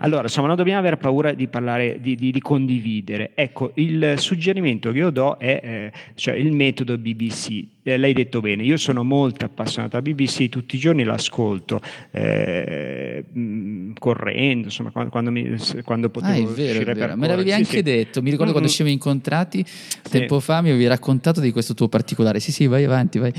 allora, 0.00 0.24
insomma, 0.24 0.48
non 0.48 0.56
dobbiamo 0.56 0.78
aver 0.78 0.98
paura 0.98 1.32
di 1.32 1.48
parlare, 1.48 1.98
di, 2.00 2.14
di, 2.14 2.30
di 2.30 2.40
condividere. 2.40 3.30
Ecco, 3.34 3.72
il 3.76 4.14
suggerimento 4.18 4.92
che 4.92 4.98
io 4.98 5.10
do 5.10 5.38
è 5.38 5.60
eh, 5.62 5.92
cioè 6.14 6.34
il 6.34 6.52
metodo 6.52 6.98
BBC. 6.98 7.64
Eh, 7.82 7.96
l'hai 7.96 8.12
detto 8.12 8.40
bene, 8.40 8.62
io 8.62 8.76
sono 8.76 9.02
molto 9.02 9.46
appassionato 9.46 9.96
a 9.96 10.02
BBC, 10.02 10.50
tutti 10.50 10.76
i 10.76 10.78
giorni 10.78 11.04
l'ascolto, 11.04 11.80
eh, 12.10 13.24
mh, 13.32 13.92
correndo, 13.98 14.66
insomma, 14.66 14.90
quando, 14.90 15.10
quando, 15.10 15.30
mi, 15.30 15.56
quando 15.84 16.10
potevo 16.10 16.50
ah, 16.50 16.52
è 16.52 16.54
vero, 16.54 16.80
è 16.80 16.94
vero. 16.94 17.16
Me 17.16 17.28
l'avevi 17.28 17.48
sì, 17.48 17.54
anche 17.54 17.76
sì. 17.76 17.82
detto, 17.82 18.20
mi 18.20 18.28
ricordo 18.28 18.52
mm-hmm. 18.52 18.52
quando 18.52 18.68
ci 18.68 18.74
siamo 18.74 18.90
incontrati 18.90 19.64
tempo 20.10 20.38
fa, 20.38 20.60
mi 20.60 20.68
avevi 20.68 20.86
raccontato 20.86 21.40
di 21.40 21.50
questo 21.50 21.72
tuo 21.72 21.88
particolare. 21.88 22.40
Sì, 22.40 22.52
sì, 22.52 22.66
vai 22.66 22.84
avanti, 22.84 23.18
vai. 23.18 23.32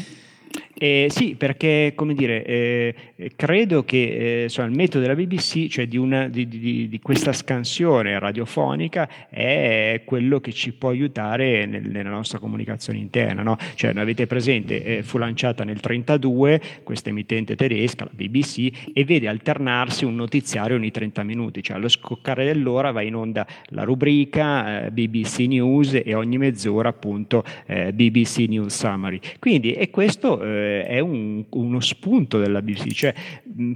Eh, 0.82 1.07
sì, 1.09 1.36
perché 1.36 1.91
come 1.93 2.13
dire, 2.13 2.45
eh, 2.45 2.95
credo 3.36 3.84
che 3.84 3.97
eh, 3.97 4.43
insomma, 4.43 4.69
il 4.69 4.75
metodo 4.75 5.01
della 5.05 5.13
BBC, 5.13 5.67
cioè 5.67 5.88
di, 5.88 5.97
una, 5.97 6.30
di, 6.30 6.47
di, 6.47 6.88
di, 6.88 6.99
questa 7.01 7.34
scansione 7.34 8.17
radiofonica, 8.17 9.27
è 9.30 10.03
quello 10.05 10.39
che 10.39 10.53
ci 10.53 10.71
può 10.71 10.88
aiutare 10.88 11.65
nel, 11.65 11.84
nella 11.84 12.11
nostra 12.11 12.39
comunicazione 12.39 12.97
interna. 12.97 13.43
No? 13.43 13.57
Cioè, 13.75 13.91
avete 13.93 14.25
presente, 14.25 14.82
eh, 14.82 15.03
fu 15.03 15.17
lanciata 15.17 15.65
nel 15.65 15.82
1932 15.84 16.61
questa 16.84 17.09
emittente 17.09 17.57
tedesca, 17.57 18.05
la 18.05 18.11
BBC, 18.13 18.91
e 18.93 19.03
vede 19.03 19.27
alternarsi 19.27 20.05
un 20.05 20.15
notiziario 20.15 20.77
ogni 20.77 20.91
30 20.91 21.23
minuti, 21.23 21.61
cioè 21.61 21.75
allo 21.75 21.89
scoccare 21.89 22.45
dell'ora 22.45 22.91
va 22.91 23.01
in 23.01 23.15
onda 23.15 23.45
la 23.71 23.84
rubrica 23.84 24.86
eh, 24.86 24.91
BBC 24.91 25.39
News 25.39 25.99
e 26.05 26.13
ogni 26.13 26.38
mezz'ora 26.38 26.88
appunto 26.88 27.43
eh, 27.65 27.91
BBC 27.91 28.45
News 28.47 28.73
Summary. 28.73 29.19
Quindi, 29.39 29.73
e 29.73 29.89
questo 29.89 30.41
è 30.86 30.99
un, 30.99 31.45
uno 31.49 31.80
spunto 31.80 32.39
della 32.39 32.61
BBC, 32.61 32.91
cioè 32.91 33.13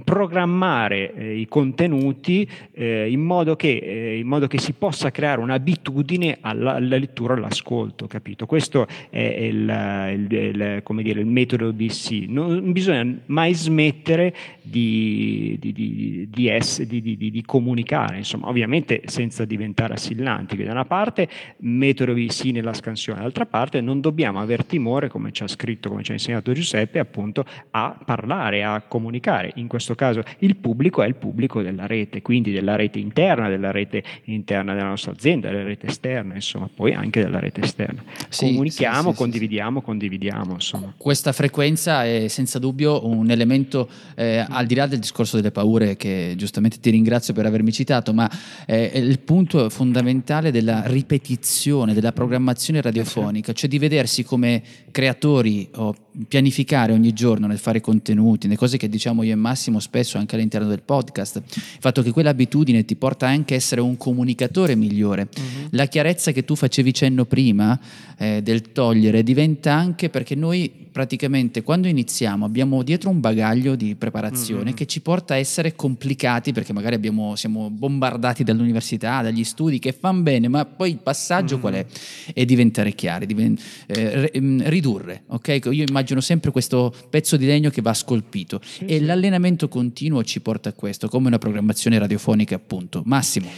programmare 0.04 1.12
eh, 1.14 1.38
i 1.38 1.46
contenuti 1.48 2.48
eh, 2.72 3.10
in 3.10 3.20
modo, 3.20 3.56
che, 3.56 3.76
eh, 3.76 4.18
in, 4.18 4.26
modo 4.26 4.46
che, 4.46 4.58
si 4.58 4.72
possa 4.72 5.10
creare 5.10 5.40
un'abitudine 5.40 6.38
alla, 6.40 6.74
alla 6.74 6.96
lettura 6.96 7.34
e 7.34 7.38
all'ascolto, 7.38 8.06
capito? 8.06 8.46
Questo 8.46 8.86
è 9.10 9.18
il, 9.18 9.68
il, 10.14 10.82
il, 10.88 11.02
dire, 11.02 11.20
il 11.20 11.26
metodo 11.26 11.72
BBC. 11.72 12.26
Non 12.28 12.72
bisogna 12.72 13.18
mai 13.26 13.54
smettere 13.54 14.34
di, 14.62 15.56
di, 15.60 15.72
di, 15.72 16.28
di, 16.30 16.48
ess, 16.48 16.82
di 16.82 17.42
comunicare, 17.44 18.18
insomma, 18.18 18.48
ovviamente 18.48 19.02
senza 19.06 19.44
diventare 19.44 19.94
assillanti, 19.94 20.62
da 20.62 20.70
una 20.70 20.84
parte 20.84 21.28
metodo 21.58 22.14
BBC 22.14 22.44
nella 22.46 22.72
scansione, 22.72 23.18
dall'altra 23.18 23.46
parte 23.46 23.80
non 23.80 24.00
dobbiamo 24.00 24.40
aver 24.40 24.64
timore, 24.64 25.08
come 25.08 25.32
ci 25.32 25.42
ha 25.42 25.48
scritto, 25.48 25.88
come 25.88 26.02
ci 26.02 26.12
ha 26.12 26.14
insegnato 26.14 26.52
Giuseppe, 26.52 26.98
appunto 26.98 27.44
a 27.70 27.98
parlare, 28.04 28.62
a 28.62 28.80
comunicare. 28.82 29.52
In 29.64 29.70
questo 29.70 29.94
caso 29.94 30.22
il 30.40 30.56
pubblico 30.56 31.02
è 31.02 31.06
il 31.06 31.14
pubblico 31.14 31.62
della 31.62 31.86
rete, 31.86 32.20
quindi 32.20 32.52
della 32.52 32.76
rete 32.76 32.98
interna, 32.98 33.48
della 33.48 33.70
rete 33.70 34.04
interna 34.24 34.74
della 34.74 34.88
nostra 34.88 35.12
azienda, 35.12 35.48
della 35.48 35.62
rete 35.62 35.86
esterna, 35.86 36.34
insomma, 36.34 36.68
poi 36.72 36.92
anche 36.92 37.22
della 37.22 37.38
rete 37.38 37.62
esterna. 37.62 38.02
Sì, 38.28 38.48
Comunichiamo, 38.48 39.08
sì, 39.08 39.10
sì, 39.10 39.16
condividiamo, 39.16 39.80
condividiamo. 39.80 40.52
Insomma. 40.52 40.92
Questa 40.98 41.32
frequenza 41.32 42.04
è 42.04 42.28
senza 42.28 42.58
dubbio 42.58 43.06
un 43.06 43.30
elemento, 43.30 43.88
eh, 44.16 44.44
al 44.46 44.66
di 44.66 44.74
là 44.74 44.86
del 44.86 44.98
discorso 44.98 45.36
delle 45.36 45.50
paure, 45.50 45.96
che 45.96 46.34
giustamente 46.36 46.78
ti 46.78 46.90
ringrazio 46.90 47.32
per 47.32 47.46
avermi 47.46 47.72
citato, 47.72 48.12
ma 48.12 48.30
eh, 48.66 48.90
è 48.90 48.98
il 48.98 49.18
punto 49.20 49.70
fondamentale 49.70 50.50
della 50.50 50.82
ripetizione, 50.84 51.94
della 51.94 52.12
programmazione 52.12 52.82
radiofonica, 52.82 53.54
cioè 53.54 53.70
di 53.70 53.78
vedersi 53.78 54.24
come 54.24 54.62
creatori 54.90 55.70
o 55.76 55.94
pianificare 56.28 56.92
ogni 56.92 57.14
giorno 57.14 57.46
nel 57.46 57.58
fare 57.58 57.80
contenuti, 57.80 58.46
le 58.46 58.56
cose 58.56 58.76
che 58.76 58.90
diciamo 58.90 59.22
io 59.22 59.32
e 59.32 59.36
Massimo 59.36 59.52
spesso 59.54 60.18
anche 60.18 60.36
all'interno 60.36 60.68
del 60.68 60.82
podcast, 60.82 61.36
il 61.36 61.62
fatto 61.80 62.02
che 62.02 62.12
quell'abitudine 62.12 62.84
ti 62.84 62.96
porta 62.96 63.26
anche 63.26 63.54
a 63.54 63.56
essere 63.56 63.80
un 63.80 63.96
comunicatore 63.96 64.74
migliore. 64.74 65.28
Uh-huh. 65.36 65.68
La 65.70 65.86
chiarezza 65.86 66.32
che 66.32 66.44
tu 66.44 66.54
facevi 66.54 66.94
cenno 66.94 67.24
prima 67.24 67.78
eh, 68.16 68.42
del 68.42 68.72
togliere 68.72 69.22
diventa 69.22 69.74
anche 69.74 70.08
perché 70.08 70.34
noi 70.34 70.72
praticamente 70.94 71.62
quando 71.62 71.88
iniziamo 71.88 72.44
abbiamo 72.44 72.84
dietro 72.84 73.10
un 73.10 73.18
bagaglio 73.18 73.74
di 73.74 73.96
preparazione 73.96 74.70
uh-huh. 74.70 74.76
che 74.76 74.86
ci 74.86 75.00
porta 75.00 75.34
a 75.34 75.38
essere 75.38 75.74
complicati 75.74 76.52
perché 76.52 76.72
magari 76.72 76.94
abbiamo, 76.94 77.34
siamo 77.36 77.68
bombardati 77.70 78.44
dall'università, 78.44 79.20
dagli 79.20 79.44
studi 79.44 79.78
che 79.78 79.92
fanno 79.92 80.22
bene, 80.22 80.48
ma 80.48 80.64
poi 80.64 80.90
il 80.90 80.98
passaggio 80.98 81.56
uh-huh. 81.56 81.60
qual 81.60 81.74
è? 81.74 81.86
È 82.32 82.44
diventare 82.44 82.92
chiari, 82.94 83.26
diven- 83.26 83.58
eh, 83.86 84.30
ridurre, 84.64 85.24
ok? 85.26 85.60
Io 85.70 85.84
immagino 85.86 86.14
immagino 86.14 86.20
sempre 86.20 86.50
questo 86.50 86.94
pezzo 87.10 87.36
di 87.36 87.46
legno 87.46 87.70
che 87.70 87.82
va 87.82 87.94
scolpito 87.94 88.60
sì, 88.62 88.84
e 88.84 88.98
sì. 88.98 89.04
l'allenamento 89.04 89.43
continuo 89.68 90.22
ci 90.24 90.40
porta 90.40 90.70
a 90.70 90.72
questo, 90.72 91.08
come 91.08 91.28
una 91.28 91.38
programmazione 91.38 91.98
radiofonica 91.98 92.54
appunto. 92.54 93.02
Massimo. 93.04 93.48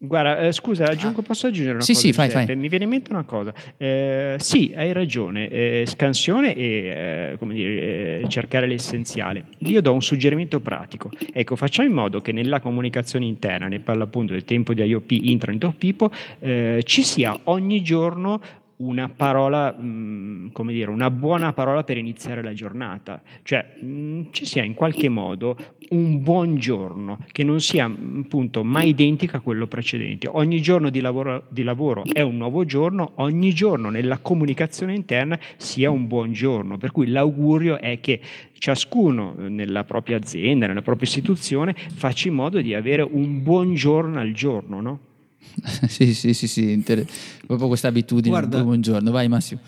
Guarda, 0.00 0.38
eh, 0.38 0.52
scusa, 0.52 0.84
aggiungo, 0.84 1.22
posso 1.22 1.48
aggiungere 1.48 1.74
una 1.74 1.82
sì, 1.82 1.92
cosa? 1.92 2.06
Sì, 2.06 2.12
fai, 2.12 2.30
fai. 2.30 2.54
Mi 2.54 2.68
viene 2.68 2.84
in 2.84 2.90
mente 2.90 3.10
una 3.10 3.24
cosa. 3.24 3.52
Eh, 3.76 4.36
sì, 4.38 4.72
hai 4.76 4.92
ragione, 4.92 5.48
eh, 5.48 5.84
scansione 5.88 6.54
e 6.54 7.36
eh, 7.40 7.46
dire, 7.46 8.20
eh, 8.20 8.24
cercare 8.28 8.68
l'essenziale. 8.68 9.46
Io 9.58 9.82
do 9.82 9.92
un 9.92 10.00
suggerimento 10.00 10.60
pratico. 10.60 11.10
Ecco, 11.32 11.56
facciamo 11.56 11.88
in 11.88 11.94
modo 11.94 12.20
che 12.20 12.30
nella 12.30 12.60
comunicazione 12.60 13.24
interna, 13.24 13.66
ne 13.66 13.80
parlo 13.80 14.04
appunto 14.04 14.34
del 14.34 14.44
tempo 14.44 14.72
di 14.72 14.82
IOP, 14.82 15.10
Internet 15.10 15.64
of 15.64 15.74
People, 15.76 16.10
eh, 16.38 16.82
ci 16.84 17.02
sia 17.02 17.36
ogni 17.44 17.82
giorno 17.82 18.40
una 18.78 19.08
parola, 19.08 19.72
mh, 19.72 20.52
come 20.52 20.72
dire, 20.72 20.90
una 20.90 21.10
buona 21.10 21.52
parola 21.52 21.82
per 21.82 21.96
iniziare 21.96 22.42
la 22.42 22.52
giornata, 22.52 23.20
cioè 23.42 23.74
mh, 23.80 24.28
ci 24.30 24.44
sia 24.44 24.62
in 24.62 24.74
qualche 24.74 25.08
modo 25.08 25.56
un 25.90 26.22
buon 26.22 26.56
giorno 26.56 27.18
che 27.32 27.42
non 27.44 27.60
sia 27.60 27.86
appunto 27.86 28.62
mai 28.62 28.90
identica 28.90 29.38
a 29.38 29.40
quello 29.40 29.66
precedente. 29.66 30.28
Ogni 30.30 30.60
giorno 30.60 30.90
di 30.90 31.00
lavoro, 31.00 31.44
di 31.48 31.62
lavoro 31.62 32.04
è 32.04 32.20
un 32.20 32.36
nuovo 32.36 32.64
giorno, 32.64 33.12
ogni 33.16 33.52
giorno 33.52 33.90
nella 33.90 34.18
comunicazione 34.18 34.94
interna 34.94 35.38
sia 35.56 35.90
un 35.90 36.06
buon 36.06 36.32
giorno, 36.32 36.78
per 36.78 36.92
cui 36.92 37.08
l'augurio 37.08 37.80
è 37.80 37.98
che 38.00 38.20
ciascuno 38.58 39.34
nella 39.38 39.84
propria 39.84 40.18
azienda, 40.18 40.66
nella 40.66 40.82
propria 40.82 41.08
istituzione 41.08 41.74
faccia 41.74 42.28
in 42.28 42.34
modo 42.34 42.60
di 42.60 42.74
avere 42.74 43.02
un 43.02 43.42
buon 43.42 43.74
giorno 43.74 44.20
al 44.20 44.32
giorno, 44.32 44.80
no? 44.80 44.98
sì, 45.88 46.14
sì, 46.14 46.34
sì, 46.34 46.46
sì, 46.48 46.70
inter- 46.72 47.06
proprio 47.46 47.68
questa 47.68 47.88
abitudine. 47.88 48.28
Guarda- 48.30 48.62
Buongiorno, 48.62 49.10
vai 49.10 49.28
Massimo. 49.28 49.60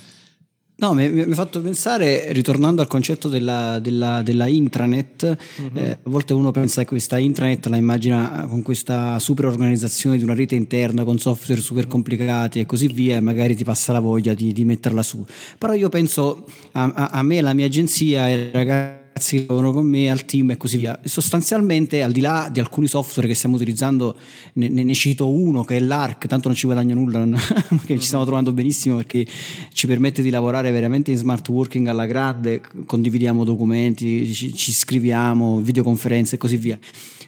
No, 0.80 0.94
mi 0.94 1.20
ha 1.20 1.34
fatto 1.34 1.60
pensare, 1.60 2.32
ritornando 2.32 2.80
al 2.80 2.88
concetto 2.88 3.28
della, 3.28 3.78
della- 3.80 4.22
della 4.22 4.46
intranet, 4.46 5.36
eh, 5.74 5.90
a 5.90 5.98
volte 6.04 6.32
uno 6.32 6.52
pensa 6.52 6.80
che 6.80 6.86
questa 6.88 7.18
intranet 7.18 7.66
la 7.66 7.76
immagina 7.76 8.46
con 8.48 8.62
questa 8.62 9.18
super 9.18 9.44
organizzazione 9.44 10.16
di 10.16 10.22
una 10.24 10.32
rete 10.32 10.54
interna 10.54 11.04
con 11.04 11.18
software 11.18 11.60
super 11.60 11.86
complicati 11.86 12.60
e 12.60 12.64
così 12.66 12.86
via, 12.86 13.16
e 13.16 13.20
magari 13.20 13.54
ti 13.54 13.62
passa 13.62 13.92
la 13.92 14.00
voglia 14.00 14.32
di, 14.32 14.54
di 14.54 14.64
metterla 14.64 15.02
su. 15.02 15.22
Però 15.58 15.74
io 15.74 15.90
penso 15.90 16.46
a, 16.72 16.84
a- 16.84 17.08
a 17.08 17.22
me, 17.22 17.40
alla 17.40 17.52
mia 17.52 17.66
agenzia, 17.66 18.22
ai 18.22 18.50
ragazzi 18.50 18.99
che 19.20 19.44
lavorano 19.46 19.72
con 19.72 19.86
me, 19.86 20.10
al 20.10 20.24
team 20.24 20.50
e 20.50 20.56
così 20.56 20.78
via. 20.78 20.98
Sostanzialmente, 21.04 22.02
al 22.02 22.12
di 22.12 22.20
là 22.20 22.48
di 22.50 22.60
alcuni 22.60 22.86
software 22.88 23.28
che 23.28 23.34
stiamo 23.34 23.56
utilizzando, 23.56 24.16
ne, 24.54 24.68
ne- 24.68 24.94
cito 24.94 25.28
uno 25.28 25.64
che 25.64 25.76
è 25.76 25.80
l'ARC, 25.80 26.26
tanto 26.26 26.48
non 26.48 26.56
ci 26.56 26.66
guadagno 26.66 26.94
nulla, 26.94 27.18
non- 27.18 27.38
che 27.84 27.98
ci 27.98 28.06
stiamo 28.06 28.24
trovando 28.24 28.52
benissimo 28.52 28.96
perché 28.96 29.26
ci 29.72 29.86
permette 29.86 30.22
di 30.22 30.30
lavorare 30.30 30.70
veramente 30.70 31.10
in 31.10 31.16
smart 31.16 31.48
working 31.48 31.86
alla 31.86 32.06
grande, 32.06 32.60
condividiamo 32.86 33.44
documenti, 33.44 34.32
ci, 34.32 34.54
ci 34.54 34.72
scriviamo, 34.72 35.60
videoconferenze 35.60 36.34
e 36.34 36.38
così 36.38 36.56
via. 36.56 36.78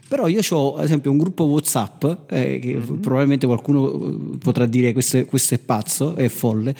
Però 0.08 0.28
io 0.28 0.40
ho 0.50 0.76
ad 0.76 0.84
esempio 0.84 1.10
un 1.10 1.16
gruppo 1.16 1.44
WhatsApp, 1.44 2.04
eh, 2.30 2.58
che 2.58 2.74
probabilmente 3.00 3.46
qualcuno 3.46 3.92
eh, 3.92 4.36
potrà 4.36 4.66
dire 4.66 4.92
questo 4.92 5.24
questo 5.24 5.54
è 5.54 5.58
pazzo, 5.58 6.16
è 6.16 6.28
folle, 6.28 6.74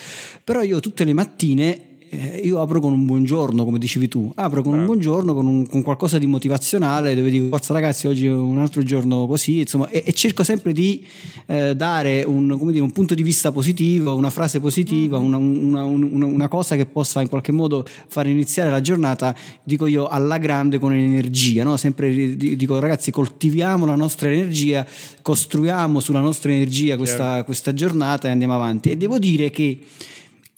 però 0.45 0.61
io 0.61 0.81
tutte 0.81 1.05
le 1.05 1.15
mattine 1.15 1.92
eh, 2.15 2.43
io 2.45 2.61
apro 2.61 2.79
con 2.79 2.93
un 2.93 3.07
buongiorno, 3.07 3.65
come 3.65 3.79
dicevi 3.79 4.07
tu, 4.07 4.31
apro 4.35 4.61
con 4.63 4.75
un 4.75 4.85
buongiorno, 4.85 5.33
con, 5.33 5.47
un- 5.47 5.67
con 5.67 5.81
qualcosa 5.81 6.19
di 6.19 6.27
motivazionale, 6.27 7.15
dove 7.15 7.31
dico, 7.31 7.49
forza 7.49 7.73
ragazzi, 7.73 8.07
oggi 8.07 8.27
è 8.27 8.31
un 8.33 8.59
altro 8.59 8.83
giorno 8.83 9.27
così, 9.27 9.61
insomma, 9.61 9.89
e, 9.89 10.03
e 10.05 10.13
cerco 10.13 10.45
sempre 10.45 10.75
di 10.75 11.03
eh, 11.47 11.75
dare 11.75 12.23
un, 12.25 12.55
come 12.59 12.73
dire, 12.73 12.85
un 12.85 12.91
punto 12.93 13.15
di 13.15 13.23
vista 13.23 13.51
positivo, 13.51 14.15
una 14.15 14.29
frase 14.29 14.61
positiva, 14.61 15.17
una, 15.17 15.39
una- 15.39 15.85
una- 15.85 16.27
una 16.27 16.49
cosa 16.49 16.77
che 16.77 16.85
possa 16.85 17.23
in 17.23 17.29
qualche 17.31 17.51
modo 17.53 17.85
far 18.09 18.27
iniziare 18.27 18.71
la 18.71 18.83
giornata, 18.83 19.35
dico 19.65 19.87
io, 19.87 20.07
alla 20.09 20.37
grande 20.37 20.79
con 20.79 20.93
energia, 20.93 21.65
no? 21.65 21.79
sempre 21.79 22.37
di- 22.37 22.57
dico 22.57 22.79
ragazzi, 22.79 23.11
coltiviamo 23.11 23.87
la 23.87 23.95
nostra 23.97 24.31
energia, 24.31 24.87
costruiamo 25.23 25.99
sulla 25.99 26.21
nostra 26.21 26.53
energia 26.53 26.97
questa, 26.99 27.43
questa 27.45 27.73
giornata 27.73 28.29
e 28.29 28.33
andiamo 28.33 28.55
avanti. 28.55 28.91
E 28.91 28.97
devo 28.99 29.19
dire 29.19 29.49
che 29.51 29.79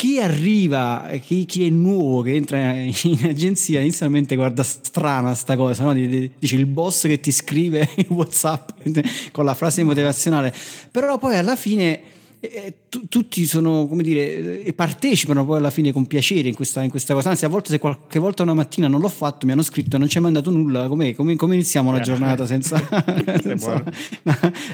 chi 0.05 0.20
arriva, 0.20 1.09
chi, 1.22 1.46
chi 1.46 1.66
è 1.66 1.70
nuovo 1.70 2.20
che 2.20 2.34
entra 2.34 2.72
in 2.74 3.18
agenzia 3.22 3.80
inizialmente 3.80 4.36
guarda 4.36 4.62
strana 4.62 5.34
sta 5.34 5.57
cosa, 5.57 5.84
no? 5.84 5.94
Di- 5.94 6.07
di- 6.09 6.30
dice 6.38 6.57
il 6.57 6.66
boss 6.66 7.07
che 7.07 7.20
ti 7.20 7.32
scrive 7.32 7.88
in 7.96 8.07
Whatsapp 8.09 8.68
con 9.32 9.46
la 9.46 9.55
frase 9.55 9.82
motivazionale, 9.82 10.52
però 10.90 11.16
poi 11.16 11.36
alla 11.36 11.57
fine 11.57 12.00
eh, 12.40 12.74
tu- 12.90 13.09
tutti 13.09 13.46
sono, 13.46 13.86
come 13.86 14.02
dire, 14.02 14.62
eh, 14.62 14.72
partecipano 14.74 15.46
poi 15.46 15.57
alla 15.57 15.70
fine 15.70 15.90
con 15.90 16.07
piacere 16.07 16.48
in 16.48 16.55
questa, 16.55 16.82
in 16.82 16.90
questa 16.90 17.14
cosa, 17.14 17.30
anzi 17.30 17.46
a 17.46 17.48
volte 17.48 17.70
se 17.70 17.78
qualche 17.78 18.18
volta 18.18 18.42
una 18.42 18.52
mattina 18.52 18.86
non 18.88 19.00
l'ho 19.00 19.09
fatto 19.09 19.46
mi 19.46 19.52
hanno 19.52 19.62
scritto 19.62 19.96
non 19.96 20.07
ci 20.09 20.18
hai 20.18 20.22
mandato 20.24 20.50
nulla, 20.50 20.86
come, 20.86 21.14
come- 21.14 21.36
come 21.36 21.55
iniziamo 21.55 21.90
la 21.90 22.00
Eh. 22.00 22.02
giornata 22.02 22.44
senza, 22.44 22.76
senza 23.42 23.82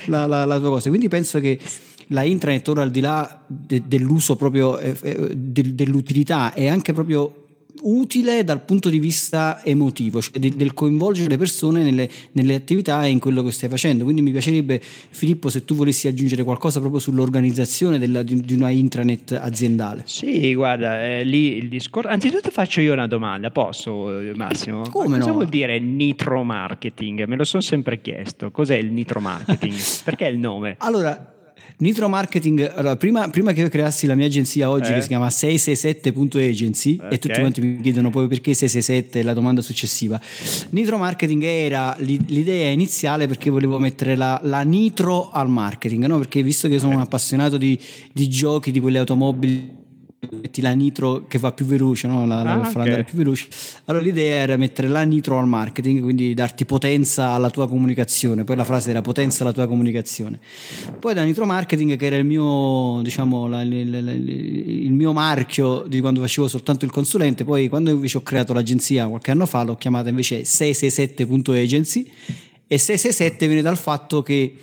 la- 0.07 0.27
la- 0.27 0.45
la 0.45 0.59
tua 0.59 0.71
cosa. 0.71 0.89
Quindi 0.89 1.07
penso 1.07 1.39
che 1.39 1.57
la 2.13 2.23
intranet 2.23 2.67
ora 2.69 2.83
al 2.83 2.91
di 2.91 3.01
là 3.01 3.43
de- 3.47 3.83
dell'uso 3.87 4.37
proprio 4.37 4.79
eh, 4.79 4.97
eh, 5.03 5.31
del- 5.35 5.75
dell'utilità 5.75 6.53
è 6.53 6.67
anche 6.69 6.93
proprio 6.93 7.35
utile 7.83 8.45
dal 8.45 8.61
punto 8.63 8.91
di 8.91 8.99
vista 8.99 9.65
emotivo, 9.65 10.21
cioè 10.21 10.39
de- 10.39 10.55
del 10.55 10.75
coinvolgere 10.75 11.29
le 11.31 11.39
persone 11.39 11.83
nelle, 11.83 12.11
nelle 12.33 12.55
attività 12.55 13.05
e 13.07 13.09
in 13.11 13.19
quello 13.19 13.43
che 13.43 13.53
stai 13.53 13.71
facendo. 13.71 14.05
Quindi 14.05 14.21
mi 14.21 14.33
piacerebbe, 14.33 14.81
Filippo, 14.83 15.49
se 15.49 15.65
tu 15.65 15.75
volessi 15.75 16.07
aggiungere 16.07 16.43
qualcosa 16.45 16.81
proprio 16.81 17.01
sull'organizzazione 17.01 17.99
della- 17.99 18.23
di, 18.23 18.41
di 18.41 18.55
una 18.55 18.69
intranet 18.71 19.33
aziendale. 19.41 20.03
Sì, 20.05 20.53
guarda, 20.55 21.03
eh, 21.07 21.25
lì 21.25 21.57
il 21.57 21.69
discorso. 21.71 22.09
Anzitutto 22.11 22.51
faccio 22.51 22.81
io 22.83 22.93
una 22.93 23.07
domanda, 23.07 23.51
posso, 23.51 24.19
eh, 24.21 24.33
Massimo? 24.35 24.83
Come 24.91 25.09
Ma 25.09 25.17
cosa 25.19 25.29
no? 25.31 25.35
vuol 25.37 25.49
dire 25.49 25.79
nitro 25.79 26.43
marketing? 26.45 27.25
Me 27.25 27.37
lo 27.37 27.45
sono 27.45 27.63
sempre 27.63 28.01
chiesto. 28.03 28.51
Cos'è 28.51 28.77
il 28.77 28.91
nitro 28.93 29.21
marketing? 29.21 29.75
Perché 30.05 30.27
il 30.27 30.39
nome? 30.39 30.75
Allora, 30.79 31.35
Nitro 31.81 32.11
Marketing, 32.11 32.71
allora, 32.75 32.95
prima, 32.97 33.29
prima 33.31 33.53
che 33.53 33.63
io 33.63 33.71
creassi 33.71 34.07
la 34.07 34.15
mia 34.15 34.27
agenzia 34.27 34.69
oggi 34.69 34.91
Eh? 34.91 34.95
che 34.97 35.01
si 35.01 35.09
chiama 35.09 35.29
667.agency 35.29 36.97
e 37.01 37.07
Ok. 37.07 37.19
tutti 37.19 37.41
quanti 37.41 37.61
mi 37.63 37.81
chiedono 37.81 38.11
poi 38.11 38.29
perché 38.29 38.53
667 38.53 39.21
è 39.21 39.23
la 39.23 39.33
domanda 39.33 39.63
successiva. 39.63 40.21
Nitro 40.71 40.99
Marketing 40.99 41.43
era 41.43 41.97
l'i- 42.01 42.21
l'idea 42.27 42.69
iniziale 42.71 43.27
perché 43.27 43.49
volevo 43.49 43.79
mettere 43.79 44.15
la, 44.15 44.39
la 44.45 44.61
nitro 44.61 45.31
al 45.31 45.49
marketing, 45.49 46.05
no? 46.05 46.19
perché 46.19 46.43
visto 46.43 46.69
che 46.69 46.79
sono 46.79 46.97
un 46.97 47.01
appassionato 47.01 47.57
di, 47.57 47.79
di 48.13 48.29
giochi, 48.29 48.73
di 48.73 48.81
quelle 48.81 48.99
automobili 48.99 49.79
metti 50.29 50.61
la 50.61 50.73
nitro 50.73 51.25
che 51.27 51.39
va 51.39 51.51
più 51.53 51.65
veloce, 51.65 52.07
no? 52.07 52.27
la, 52.27 52.43
la- 52.43 52.53
Ah, 52.53 52.57
per 52.59 52.65
far 52.67 52.77
ok. 52.77 52.87
andare 52.87 53.05
più 53.05 53.17
veloce. 53.17 53.49
Allora 53.87 54.05
l'idea 54.05 54.37
era 54.37 54.57
mettere 54.59 54.87
la 54.87 55.03
nitro 55.03 55.39
al 55.39 55.47
marketing, 55.49 56.03
quindi 56.03 56.35
darti 56.35 56.67
potenza 56.67 57.31
alla 57.31 57.49
tua 57.49 57.67
comunicazione. 57.67 58.45
Poi 58.45 58.55
la 58.57 58.65
frase 58.65 58.91
era 58.91 59.01
potenza 59.01 59.43
alla 59.45 59.53
tua 59.55 59.67
comunicazione. 59.67 60.39
Poi 60.99 61.15
da 61.15 61.25
nitro 61.25 61.47
marketing, 61.47 61.97
che 61.97 62.05
era 62.07 62.17
il 62.17 62.27
mio, 62.27 63.01
diciamo, 63.03 63.49
la- 63.49 63.63
il, 63.63 63.73
il- 63.73 64.85
il 64.85 64.93
mio 64.93 65.13
marchio 65.15 65.85
di 65.89 66.01
quando 66.01 66.21
facevo 66.21 66.49
soltanto 66.49 66.85
il 66.85 66.91
consulente, 66.91 67.45
poi 67.45 67.69
quando 67.69 67.91
invece 67.91 68.19
ho 68.19 68.23
creato 68.23 68.53
l'agenzia 68.53 69.07
qualche 69.09 69.31
anno 69.31 69.47
fa 69.47 69.63
l'ho 69.63 69.77
chiamata 69.77 70.11
invece 70.11 70.43
667.agency 70.45 72.11
e 72.67 72.77
667 72.79 73.47
viene 73.47 73.63
dal 73.63 73.77
fatto 73.79 74.23
che 74.23 74.55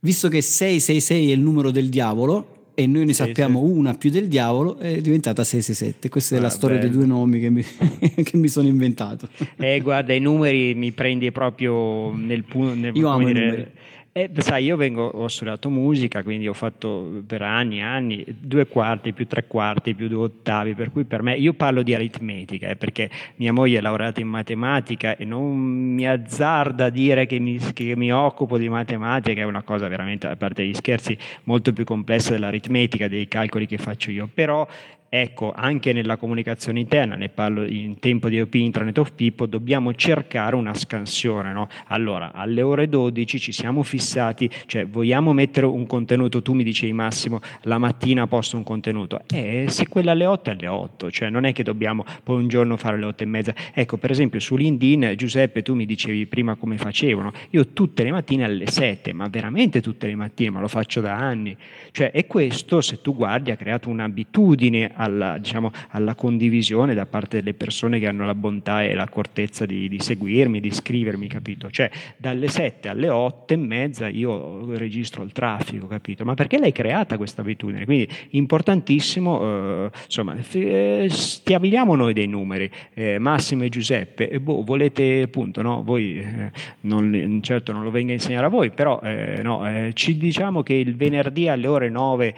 visto 0.00 0.28
che 0.28 0.40
666 0.42 1.30
è 1.30 1.34
il 1.34 1.40
numero 1.40 1.70
del 1.70 1.88
diavolo 1.88 2.51
e 2.74 2.86
noi 2.86 3.04
ne 3.04 3.12
Sì, 3.12 3.24
sappiamo 3.24 3.64
sì. 3.66 3.70
una 3.72 3.94
più 3.94 4.10
del 4.10 4.28
diavolo, 4.28 4.78
è 4.78 5.00
diventata 5.00 5.44
667. 5.44 6.08
Questa 6.08 6.36
è 6.36 6.40
la 6.40 6.46
Ah, 6.46 6.50
storia 6.50 6.78
dei 6.78 6.88
bello. 6.88 7.00
due 7.00 7.08
nomi 7.08 7.40
che 7.40 7.50
mi, 7.50 7.62
che 8.22 8.36
mi 8.36 8.48
sono 8.48 8.68
inventato. 8.68 9.28
Eh, 9.58 9.80
guarda, 9.80 10.12
i 10.14 10.20
numeri 10.20 10.74
mi 10.74 10.92
prendi 10.92 11.30
proprio 11.32 12.12
nel 12.14 12.44
punto. 12.44 12.88
Io 12.98 13.08
amo 13.08 13.28
i 13.28 13.32
numeri. 13.32 13.66
Eh, 14.14 14.30
sai, 14.40 14.64
io 14.64 14.76
vengo, 14.76 15.06
ho 15.06 15.26
studiato 15.26 15.70
musica, 15.70 16.22
quindi 16.22 16.46
ho 16.46 16.52
fatto 16.52 17.22
per 17.26 17.40
anni 17.40 17.78
e 17.78 17.80
anni 17.80 18.22
due 18.28 18.66
quarti 18.66 19.14
più 19.14 19.26
tre 19.26 19.46
quarti 19.46 19.94
più 19.94 20.06
due 20.08 20.24
ottavi, 20.24 20.74
per 20.74 20.92
cui 20.92 21.04
per 21.04 21.22
me, 21.22 21.34
io 21.34 21.54
parlo 21.54 21.82
di 21.82 21.94
aritmetica, 21.94 22.68
eh, 22.68 22.76
perché 22.76 23.08
mia 23.36 23.54
moglie 23.54 23.78
è 23.78 23.80
laureata 23.80 24.20
in 24.20 24.28
matematica 24.28 25.16
e 25.16 25.24
non 25.24 25.56
mi 25.56 26.06
azzarda 26.06 26.84
a 26.84 26.90
dire 26.90 27.24
che 27.24 27.38
mi, 27.38 27.56
che 27.72 27.96
mi 27.96 28.12
occupo 28.12 28.58
di 28.58 28.68
matematica, 28.68 29.40
è 29.40 29.44
una 29.44 29.62
cosa 29.62 29.88
veramente, 29.88 30.26
a 30.26 30.36
parte 30.36 30.66
gli 30.66 30.74
scherzi, 30.74 31.16
molto 31.44 31.72
più 31.72 31.84
complessa 31.84 32.32
dell'aritmetica, 32.32 33.08
dei 33.08 33.26
calcoli 33.28 33.64
che 33.64 33.78
faccio 33.78 34.10
io, 34.10 34.28
però 34.32 34.68
Ecco, 35.14 35.52
anche 35.54 35.92
nella 35.92 36.16
comunicazione 36.16 36.80
interna, 36.80 37.16
ne 37.16 37.28
parlo 37.28 37.66
in 37.66 37.98
tempo 37.98 38.30
di 38.30 38.40
OP 38.40 38.54
Internet 38.54 38.96
of 38.96 39.12
People, 39.12 39.46
dobbiamo 39.46 39.92
cercare 39.92 40.56
una 40.56 40.72
scansione. 40.72 41.52
No? 41.52 41.68
Allora, 41.88 42.32
alle 42.32 42.62
ore 42.62 42.88
12 42.88 43.38
ci 43.38 43.52
siamo 43.52 43.82
fissati, 43.82 44.48
cioè 44.64 44.86
vogliamo 44.86 45.34
mettere 45.34 45.66
un 45.66 45.84
contenuto, 45.84 46.40
tu 46.40 46.54
mi 46.54 46.64
dicevi 46.64 46.94
Massimo, 46.94 47.40
la 47.64 47.76
mattina 47.76 48.26
posto 48.26 48.56
un 48.56 48.62
contenuto, 48.62 49.20
e 49.30 49.66
se 49.68 49.86
quella 49.86 50.12
alle 50.12 50.24
8 50.24 50.48
è 50.48 50.52
alle 50.54 50.68
8, 50.68 51.10
cioè 51.10 51.28
non 51.28 51.44
è 51.44 51.52
che 51.52 51.62
dobbiamo 51.62 52.06
poi 52.22 52.40
un 52.40 52.48
giorno 52.48 52.78
fare 52.78 52.96
alle 52.96 53.04
8 53.04 53.22
e 53.22 53.26
mezza. 53.26 53.54
Ecco, 53.74 53.98
per 53.98 54.12
esempio 54.12 54.40
su 54.40 54.56
LinkedIn, 54.56 55.12
Giuseppe, 55.16 55.60
tu 55.60 55.74
mi 55.74 55.84
dicevi 55.84 56.24
prima 56.24 56.54
come 56.54 56.78
facevano, 56.78 57.32
io 57.50 57.68
tutte 57.74 58.02
le 58.02 58.12
mattine 58.12 58.44
alle 58.44 58.66
7, 58.66 59.12
ma 59.12 59.28
veramente 59.28 59.82
tutte 59.82 60.06
le 60.06 60.14
mattine, 60.14 60.48
ma 60.48 60.60
lo 60.60 60.68
faccio 60.68 61.02
da 61.02 61.18
anni. 61.18 61.54
Cioè, 61.90 62.12
e 62.14 62.26
questo, 62.26 62.80
se 62.80 63.02
tu 63.02 63.14
guardi, 63.14 63.50
ha 63.50 63.56
creato 63.56 63.90
un'abitudine 63.90 65.00
alla, 65.02 65.38
diciamo, 65.38 65.70
alla, 65.90 66.14
condivisione 66.14 66.94
da 66.94 67.06
parte 67.06 67.38
delle 67.38 67.54
persone 67.54 67.98
che 67.98 68.06
hanno 68.06 68.24
la 68.24 68.34
bontà 68.34 68.84
e 68.84 68.94
l'accortezza 68.94 69.66
di, 69.66 69.88
di 69.88 69.98
seguirmi, 69.98 70.60
di 70.60 70.70
scrivermi, 70.70 71.26
capito? 71.26 71.70
Cioè 71.70 71.90
dalle 72.16 72.48
7 72.48 72.88
alle 72.88 73.08
8 73.08 73.54
e 73.54 73.56
mezza 73.56 74.08
io 74.08 74.74
registro 74.76 75.22
il 75.22 75.32
traffico, 75.32 75.86
capito? 75.86 76.24
Ma 76.24 76.34
perché 76.34 76.58
l'hai 76.58 76.72
creata 76.72 77.16
questa 77.16 77.42
abitudine? 77.42 77.84
Quindi 77.84 78.08
importantissimo, 78.30 79.86
eh, 79.86 79.90
insomma, 80.04 80.36
eh, 80.52 81.06
stabiliamo 81.10 81.94
noi 81.94 82.12
dei 82.12 82.28
numeri, 82.28 82.70
eh, 82.94 83.18
Massimo 83.18 83.64
e 83.64 83.68
Giuseppe, 83.68 84.30
e 84.30 84.40
boh, 84.40 84.62
volete 84.62 85.22
appunto, 85.22 85.62
no? 85.62 85.82
Voi 85.82 86.18
eh, 86.18 86.50
non, 86.82 87.40
certo 87.42 87.72
non 87.72 87.82
lo 87.82 87.90
venga 87.90 88.12
a 88.12 88.14
insegnare 88.14 88.46
a 88.46 88.50
voi, 88.50 88.70
però 88.70 89.00
eh, 89.02 89.40
no, 89.42 89.68
eh, 89.68 89.90
ci 89.94 90.16
diciamo 90.16 90.62
che 90.62 90.74
il 90.74 90.94
venerdì 90.94 91.48
alle 91.48 91.66
ore 91.66 91.88
9 91.88 92.34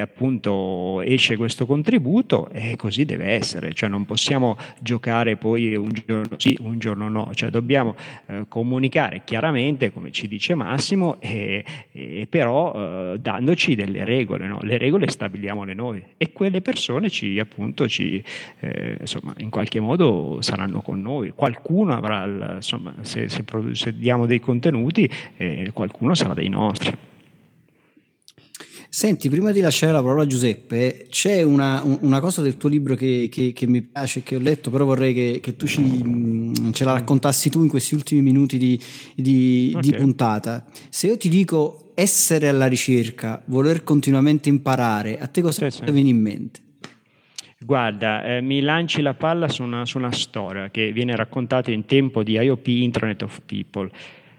appunto 0.00 1.00
esce 1.02 1.36
questo 1.36 1.64
contributo 1.64 1.93
e 2.52 2.76
così 2.76 3.04
deve 3.04 3.32
essere, 3.32 3.72
cioè 3.72 3.88
non 3.88 4.04
possiamo 4.04 4.56
giocare 4.80 5.36
poi 5.36 5.74
un 5.74 5.90
giorno 6.06 6.36
sì, 6.36 6.56
un 6.60 6.78
giorno 6.78 7.08
no, 7.08 7.30
cioè 7.34 7.50
dobbiamo 7.50 7.94
comunicare 8.48 9.22
chiaramente 9.24 9.92
come 9.92 10.10
ci 10.10 10.28
dice 10.28 10.54
Massimo 10.54 11.20
e, 11.20 11.64
e 11.92 12.26
però 12.28 13.16
dandoci 13.16 13.74
delle 13.74 14.04
regole, 14.04 14.46
no? 14.46 14.58
le 14.62 14.78
regole 14.78 15.08
stabiliamole 15.08 15.74
noi 15.74 16.02
e 16.16 16.32
quelle 16.32 16.60
persone 16.60 17.10
ci 17.10 17.38
appunto 17.38 17.88
ci 17.88 18.22
eh, 18.60 18.96
insomma 19.00 19.32
in 19.38 19.50
qualche 19.50 19.80
modo 19.80 20.38
saranno 20.40 20.80
con 20.80 21.00
noi 21.00 21.30
qualcuno 21.30 21.94
avrà 21.94 22.24
il, 22.24 22.52
insomma 22.56 22.94
se, 23.00 23.28
se, 23.28 23.44
se, 23.72 23.96
diamo 23.96 24.26
dei 24.26 24.40
contenuti 24.40 25.10
eh, 25.36 25.70
qualcuno 25.72 26.14
sarà 26.14 26.34
dei 26.34 26.48
nostri 26.48 26.96
Senti, 28.94 29.28
prima 29.28 29.50
di 29.50 29.60
lasciare 29.60 29.90
la 29.90 30.00
parola 30.00 30.22
a 30.22 30.26
Giuseppe, 30.26 31.08
c'è 31.10 31.42
una, 31.42 31.82
una 31.82 32.20
cosa 32.20 32.42
del 32.42 32.56
tuo 32.56 32.68
libro 32.68 32.94
che, 32.94 33.28
che, 33.28 33.52
che, 33.52 33.66
mi 33.66 33.82
piace, 33.82 34.22
che 34.22 34.36
ho 34.36 34.38
letto, 34.38 34.70
però 34.70 34.84
vorrei 34.84 35.12
che, 35.12 35.40
che 35.42 35.56
tu 35.56 35.66
ci, 35.66 35.80
mm, 35.82 36.70
ce 36.70 36.84
la 36.84 36.92
raccontassi 36.92 37.50
tu 37.50 37.60
in 37.62 37.68
questi 37.68 37.96
ultimi 37.96 38.22
minuti 38.22 38.56
di, 38.56 38.80
di, 39.16 39.72
okay. 39.74 39.90
di 39.90 39.96
puntata. 39.96 40.64
Se 40.90 41.08
io 41.08 41.16
ti 41.16 41.28
dico 41.28 41.90
essere 41.96 42.46
alla 42.46 42.66
ricerca, 42.66 43.42
voler 43.46 43.82
continuamente 43.82 44.48
imparare, 44.48 45.18
a 45.18 45.26
te 45.26 45.42
cosa 45.42 45.68
sì, 45.68 45.82
sì. 45.84 45.90
viene 45.90 46.10
in 46.10 46.20
mente? 46.20 46.60
Guarda, 47.58 48.24
eh, 48.24 48.42
mi 48.42 48.60
lanci 48.60 49.02
la 49.02 49.14
palla 49.14 49.48
su 49.48 49.64
una, 49.64 49.84
su 49.84 49.98
una 49.98 50.12
storia 50.12 50.70
che 50.70 50.92
viene 50.92 51.16
raccontata 51.16 51.72
in 51.72 51.84
tempo 51.84 52.22
di 52.22 52.34
IOP, 52.34 52.68
Internet 52.68 53.22
of 53.22 53.40
People. 53.44 53.90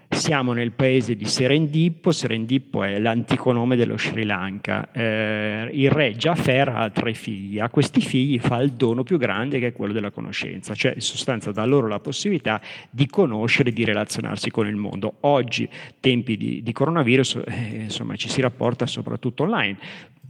Siamo 0.08 0.52
nel 0.52 0.72
paese 0.72 1.16
di 1.16 1.24
Serendippo, 1.26 2.12
Serendippo 2.12 2.82
è 2.84 2.98
l'antico 2.98 3.52
nome 3.52 3.76
dello 3.76 3.98
Sri 3.98 4.24
Lanka. 4.24 4.90
Eh, 4.92 5.68
il 5.72 5.90
re 5.90 6.14
Jaffer 6.14 6.68
ha 6.68 6.90
tre 6.90 7.12
figli, 7.12 7.58
a 7.58 7.68
questi 7.68 8.00
figli 8.00 8.38
fa 8.38 8.60
il 8.60 8.72
dono 8.72 9.02
più 9.02 9.18
grande 9.18 9.58
che 9.58 9.68
è 9.68 9.72
quello 9.72 9.92
della 9.92 10.10
conoscenza, 10.10 10.74
cioè 10.74 10.94
in 10.94 11.00
sostanza 11.00 11.50
dà 11.52 11.64
loro 11.64 11.88
la 11.88 11.98
possibilità 11.98 12.60
di 12.88 13.06
conoscere 13.06 13.72
di 13.72 13.84
relazionarsi 13.84 14.50
con 14.50 14.66
il 14.66 14.76
mondo. 14.76 15.16
Oggi, 15.20 15.68
tempi 16.00 16.36
di, 16.36 16.62
di 16.62 16.72
coronavirus, 16.72 17.42
eh, 17.44 17.82
insomma, 17.82 18.16
ci 18.16 18.28
si 18.28 18.40
rapporta 18.40 18.86
soprattutto 18.86 19.42
online, 19.42 19.76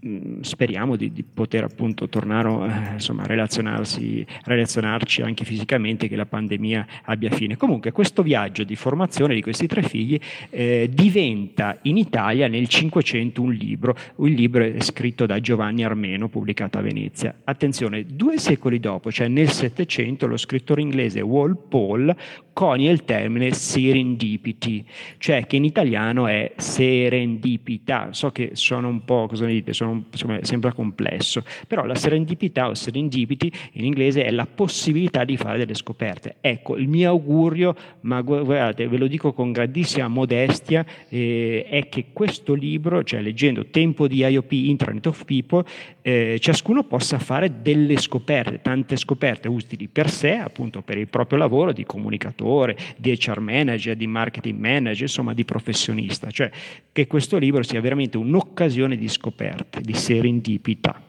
Mm, 0.07 0.41
speriamo 0.43 0.95
di, 0.95 1.13
di, 1.13 1.25
poter 1.25 1.65
appunto 1.65 2.09
tornare 2.09 2.49
eh, 2.49 2.93
insomma, 2.93 3.25
a 3.25 3.27
relazionarci 3.27 5.23
anche 5.23 5.45
fisicamente, 5.45 6.07
che 6.07 6.15
la 6.15 6.27
pandemia 6.27 6.87
abbia 7.05 7.31
fine. 7.31 7.57
Comunque 7.57 7.91
questo 7.91 8.23
viaggio 8.23 8.63
di 8.63 8.77
formazione 8.77 9.35
di 9.35 9.43
questi 9.43 9.67
tre 9.67 9.83
figli 9.83 10.19
eh, 10.51 10.89
diventa 10.93 11.79
in 11.83 11.97
Italia 11.97 12.47
nel 12.47 12.69
500 12.69 13.43
un 13.43 13.53
libro, 13.53 13.97
un 14.17 14.29
libro 14.29 14.63
è 14.63 14.81
scritto 14.81 15.27
da 15.27 15.41
Giovanni 15.41 15.83
Armeno, 15.83 16.29
pubblicato 16.29 16.79
a 16.79 16.83
Venezia. 16.83 17.35
Attenzione, 17.43 18.05
due 18.07 18.39
secoli 18.39 18.79
dopo, 18.79 19.11
cioè 19.11 19.27
nel 19.27 19.49
700, 19.49 20.27
lo 20.29 20.37
scrittore 20.37 20.83
inglese 20.83 21.21
Walpole 21.21 22.15
conia 22.57 22.91
il 22.91 23.05
termine 23.05 23.53
serendipity, 23.53 24.83
cioè 25.19 25.47
che 25.47 25.57
in 25.57 25.65
italiano 25.65 26.27
è 26.27 26.53
serendipità. 26.57 28.15
So 28.15 28.31
che 28.31 28.53
sono 28.55 28.89
un 28.89 29.05
po', 29.05 29.27
cosa 29.29 29.45
ne 29.45 29.53
dite, 29.53 29.75
sono, 29.75 29.96
insomma, 30.11 30.39
sembra 30.43 30.73
complesso, 30.73 31.45
però 31.67 31.85
la 31.85 31.95
serendipità 31.95 32.69
o 32.69 32.75
serendipity 32.75 33.51
in 33.73 33.85
inglese 33.85 34.25
è 34.25 34.31
la 34.31 34.47
possibilità 34.47 35.25
di 35.25 35.37
fare 35.37 35.59
delle 35.59 35.75
scoperte. 35.75 36.37
Ecco, 36.41 36.77
il 36.77 36.89
mio 36.89 37.11
augurio, 37.11 37.75
ma 38.01 38.21
guardate, 38.21 38.89
ve 38.89 38.97
lo 38.97 39.07
dico 39.07 39.33
con 39.33 39.53
grandissima 39.53 40.09
modestia, 40.09 40.85
eh, 41.09 41.67
è 41.69 41.89
che 41.89 42.07
questo 42.13 42.55
libro, 42.55 43.03
cioè 43.03 43.21
leggendo 43.21 43.67
Tempo 43.67 44.07
di 44.07 44.19
IOP, 44.19 44.53
Internet 44.53 45.07
of 45.07 45.25
People, 45.25 45.65
eh, 46.03 46.39
ciascuno 46.41 46.85
possa 46.85 47.19
fare 47.19 47.61
delle 47.63 47.97
scoperte, 47.99 48.61
tante 48.63 48.97
scoperte 48.97 49.49
utili 49.49 49.89
per 49.89 50.09
sé, 50.09 50.37
appunto 50.37 50.83
per 50.83 50.99
il 50.99 51.09
proprio 51.09 51.39
lavoro 51.39 51.73
di 51.73 51.85
comunicatore 51.85 52.77
di 52.97 53.11
HR 53.11 53.41
manager, 53.41 53.97
di 53.97 54.07
marketing 54.07 54.59
manager, 54.59 55.03
insomma 55.03 55.35
di 55.35 55.45
professionista, 55.45 56.31
cioè 56.31 56.51
che 56.93 57.07
questo 57.07 57.39
libro 57.39 57.63
sia 57.63 57.81
veramente 57.81 58.17
un'occasione 58.17 58.97
di 58.97 59.09
scoperte, 59.09 59.76
di 59.81 59.95
serendipità. 59.95 61.01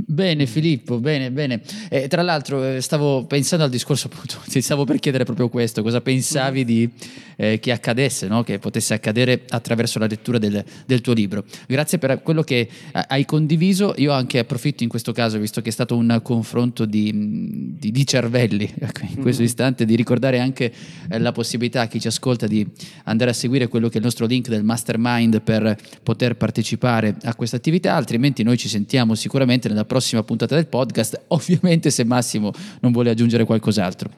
Bene 0.00 0.46
Filippo, 0.46 1.00
bene, 1.00 1.32
bene. 1.32 1.60
Eh, 1.88 2.06
tra 2.06 2.22
l'altro 2.22 2.62
eh, 2.62 2.80
stavo 2.80 3.24
pensando 3.24 3.64
al 3.64 3.70
discorso 3.70 4.06
appunto, 4.06 4.38
ti 4.46 4.60
stavo 4.60 4.84
per 4.84 5.00
chiedere 5.00 5.24
proprio 5.24 5.48
questo, 5.48 5.82
cosa 5.82 6.00
pensavi 6.00 6.64
di, 6.64 6.88
eh, 7.34 7.58
che 7.58 7.72
accadesse, 7.72 8.28
no? 8.28 8.44
che 8.44 8.60
potesse 8.60 8.94
accadere 8.94 9.42
attraverso 9.48 9.98
la 9.98 10.06
lettura 10.06 10.38
del, 10.38 10.64
del, 10.86 11.00
tuo 11.00 11.14
libro. 11.14 11.44
Grazie 11.66 11.98
per 11.98 12.22
quello 12.22 12.42
che 12.42 12.68
hai 12.92 13.24
condiviso, 13.24 13.94
io 13.96 14.12
anche 14.12 14.38
approfitto 14.38 14.84
in 14.84 14.88
questo 14.88 15.10
caso, 15.10 15.36
visto 15.40 15.60
che 15.62 15.70
è 15.70 15.72
stato 15.72 15.96
un 15.96 16.20
confronto 16.22 16.84
di, 16.84 17.74
di, 17.76 17.90
di 17.90 18.06
cervelli 18.06 18.72
ecco, 18.78 19.00
in 19.04 19.20
questo 19.20 19.42
mm. 19.42 19.46
istante, 19.46 19.84
di 19.84 19.96
ricordare 19.96 20.38
anche 20.38 20.72
eh, 21.10 21.18
la 21.18 21.32
possibilità 21.32 21.80
a 21.80 21.86
chi 21.88 21.98
ci 21.98 22.06
ascolta 22.06 22.46
di 22.46 22.64
andare 23.04 23.30
a 23.30 23.34
seguire 23.34 23.66
quello 23.66 23.88
che 23.88 23.94
è 23.94 23.98
il 23.98 24.04
nostro 24.04 24.26
link 24.26 24.46
del 24.46 24.62
mastermind 24.62 25.40
per 25.42 25.76
poter 26.04 26.36
partecipare 26.36 27.16
a 27.24 27.34
questa 27.34 27.56
attività, 27.56 27.96
altrimenti 27.96 28.44
noi 28.44 28.56
ci 28.56 28.68
sentiamo 28.68 29.16
sicuramente 29.16 29.68
nella 29.68 29.86
prossima 29.88 30.22
puntata 30.22 30.54
del 30.54 30.68
podcast, 30.68 31.20
ovviamente 31.34 31.90
se 31.90 32.04
Massimo 32.04 32.52
non 32.80 32.92
vuole 32.92 33.10
aggiungere 33.10 33.44
qualcos'altro. 33.44 34.10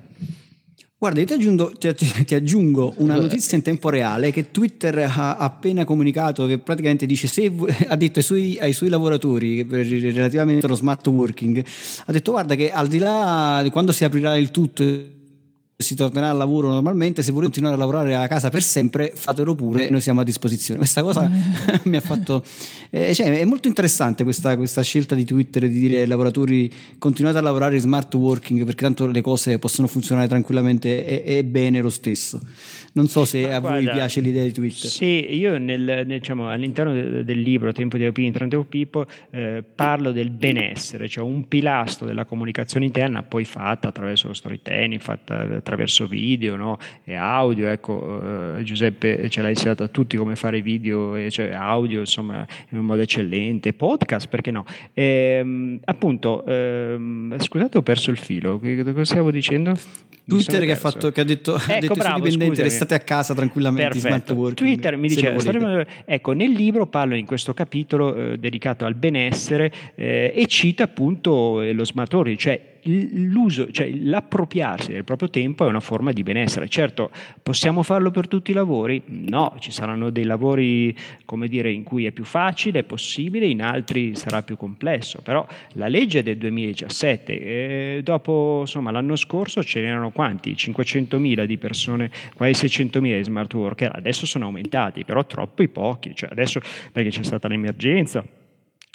Guarda, 1.00 1.20
io 1.20 1.26
ti 1.26 1.32
aggiungo, 1.32 1.72
ti, 1.78 1.94
ti 2.26 2.34
aggiungo, 2.34 2.92
una 2.98 3.16
notizia 3.16 3.56
in 3.56 3.62
tempo 3.62 3.88
reale 3.88 4.30
che 4.30 4.50
Twitter 4.50 4.98
ha 4.98 5.36
appena 5.36 5.86
comunicato 5.86 6.44
che 6.44 6.58
praticamente 6.58 7.06
dice, 7.06 7.26
se, 7.26 7.50
ha 7.88 7.96
detto 7.96 8.18
ai 8.18 8.24
suoi, 8.24 8.58
ai 8.60 8.74
suoi 8.74 8.90
lavoratori 8.90 9.62
relativamente 9.62 10.66
allo 10.66 10.74
smart 10.74 11.06
working, 11.06 11.64
ha 12.04 12.12
detto 12.12 12.32
guarda 12.32 12.54
che 12.54 12.70
al 12.70 12.86
di 12.86 12.98
là 12.98 13.60
di 13.62 13.70
quando 13.70 13.92
si 13.92 14.04
aprirà 14.04 14.36
il 14.36 14.50
tutto 14.50 14.84
si 15.80 15.94
tornerà 15.94 16.30
al 16.30 16.36
lavoro 16.36 16.68
normalmente, 16.68 17.22
se 17.22 17.32
volete 17.32 17.50
continuare 17.50 17.74
a 17.74 17.78
lavorare 17.78 18.14
a 18.14 18.28
casa 18.28 18.48
per 18.48 18.62
sempre, 18.62 19.12
fatelo 19.14 19.54
pure, 19.54 19.90
noi 19.90 20.00
siamo 20.00 20.20
a 20.20 20.24
disposizione. 20.24 20.78
Questa 20.78 21.02
cosa 21.02 21.28
mi 21.84 21.96
ha 21.96 22.00
fatto... 22.00 22.44
Eh, 22.90 23.14
cioè, 23.14 23.38
è 23.38 23.44
molto 23.44 23.68
interessante 23.68 24.24
questa, 24.24 24.56
questa, 24.56 24.82
scelta 24.82 25.14
di 25.14 25.24
Twitter 25.24 25.68
di 25.68 25.78
dire 25.78 26.00
ai 26.00 26.06
lavoratori 26.06 26.72
continuate 26.98 27.38
a 27.38 27.40
lavorare 27.40 27.76
in 27.76 27.80
smart 27.80 28.12
working 28.14 28.64
perché 28.64 28.82
tanto 28.82 29.06
le 29.06 29.20
cose 29.20 29.58
possono 29.58 29.86
funzionare 29.86 30.26
tranquillamente 30.26 31.04
e, 31.04 31.36
e 31.36 31.44
bene 31.44 31.80
lo 31.80 31.90
stesso. 31.90 32.40
Non 32.92 33.06
so 33.06 33.24
se 33.24 33.46
Ma 33.46 33.54
a 33.54 33.60
guarda, 33.60 33.80
voi 33.80 33.92
piace 33.92 34.20
l'idea 34.20 34.42
di 34.42 34.52
Twitter. 34.52 34.90
Sì, 34.90 35.36
io 35.36 35.58
nel, 35.58 35.80
nel, 35.80 36.06
diciamo, 36.06 36.48
all'interno 36.48 36.92
del, 36.92 37.24
del, 37.24 37.38
libro 37.38 37.72
Tempo 37.72 37.96
di 37.96 38.06
Opinion, 38.06 38.48
of 38.54 38.66
People 38.68 39.06
eh, 39.30 39.62
parlo 39.62 40.10
del 40.10 40.30
benessere, 40.30 41.08
cioè 41.08 41.22
un 41.22 41.46
pilastro 41.46 42.06
della 42.06 42.24
comunicazione 42.24 42.86
interna 42.86 43.22
poi 43.22 43.44
fatta 43.44 43.88
attraverso 43.88 44.26
lo 44.26 44.34
storytelling, 44.34 45.00
fatta 45.00 45.60
attraverso 45.70 46.06
video 46.06 46.56
no? 46.56 46.78
e 47.04 47.14
audio. 47.14 47.68
Ecco, 47.68 48.56
eh, 48.56 48.62
Giuseppe 48.64 49.28
ce 49.30 49.40
l'ha 49.40 49.48
insegnato 49.48 49.84
a 49.84 49.88
tutti 49.88 50.16
come 50.16 50.34
fare 50.36 50.60
video, 50.60 51.30
cioè 51.30 51.52
audio 51.52 52.00
insomma 52.00 52.46
in 52.70 52.78
un 52.78 52.84
modo 52.84 53.02
eccellente, 53.02 53.72
podcast 53.72 54.28
perché 54.28 54.50
no. 54.50 54.64
E, 54.92 55.38
ehm, 55.38 55.80
appunto, 55.84 56.44
ehm, 56.44 57.38
scusate 57.38 57.78
ho 57.78 57.82
perso 57.82 58.10
il 58.10 58.18
filo, 58.18 58.58
cosa 58.58 59.04
stavo 59.04 59.30
dicendo? 59.30 59.78
Twitter 60.30 60.64
che 60.64 60.72
ha, 60.72 60.76
fatto, 60.76 61.10
che 61.10 61.22
ha 61.22 61.24
detto, 61.24 61.56
ecco, 61.56 61.72
ha 61.72 61.78
detto 61.80 61.94
bravo, 61.94 62.24
dipendenti 62.24 62.62
restate 62.62 62.94
a 62.94 63.00
casa 63.00 63.34
tranquillamente 63.34 63.98
smart 63.98 64.30
working, 64.30 64.54
Twitter 64.54 64.96
mi 64.96 65.08
dice 65.08 65.34
ecco 66.04 66.32
nel 66.32 66.52
libro 66.52 66.86
parlo 66.86 67.16
in 67.16 67.26
questo 67.26 67.52
capitolo 67.52 68.14
eh, 68.14 68.38
dedicato 68.38 68.84
al 68.84 68.94
benessere 68.94 69.72
eh, 69.96 70.32
e 70.32 70.46
cita 70.46 70.84
appunto 70.84 71.62
eh, 71.62 71.72
lo 71.72 71.84
smart 71.84 72.12
working 72.14 72.38
cioè 72.38 72.69
l'uso, 72.84 73.70
cioè 73.70 73.90
l'appropriarsi 73.90 74.92
del 74.92 75.04
proprio 75.04 75.30
tempo 75.30 75.64
è 75.64 75.68
una 75.68 75.80
forma 75.80 76.12
di 76.12 76.22
benessere. 76.22 76.68
Certo, 76.68 77.10
possiamo 77.42 77.82
farlo 77.82 78.10
per 78.10 78.28
tutti 78.28 78.50
i 78.50 78.54
lavori? 78.54 79.02
No, 79.06 79.56
ci 79.58 79.70
saranno 79.70 80.10
dei 80.10 80.24
lavori, 80.24 80.96
come 81.24 81.48
dire, 81.48 81.70
in 81.70 81.82
cui 81.82 82.06
è 82.06 82.12
più 82.12 82.24
facile, 82.24 82.80
è 82.80 82.84
possibile, 82.84 83.46
in 83.46 83.62
altri 83.62 84.14
sarà 84.14 84.42
più 84.42 84.56
complesso, 84.56 85.20
però 85.22 85.46
la 85.74 85.88
legge 85.88 86.22
del 86.22 86.36
2017, 86.36 87.40
e 87.40 88.00
dopo 88.02 88.58
insomma, 88.60 88.90
l'anno 88.90 89.16
scorso 89.16 89.62
ce 89.62 89.80
n'erano 89.80 90.10
quanti? 90.10 90.52
500.000 90.52 91.44
di 91.44 91.58
persone, 91.58 92.10
quasi 92.34 92.66
600.000 92.66 93.16
di 93.16 93.24
smart 93.24 93.52
worker, 93.54 93.92
adesso 93.94 94.26
sono 94.26 94.46
aumentati, 94.46 95.04
però 95.04 95.24
troppi 95.24 95.68
pochi, 95.68 96.14
cioè 96.14 96.30
adesso 96.30 96.60
perché 96.92 97.10
c'è 97.10 97.22
stata 97.22 97.48
l'emergenza 97.48 98.24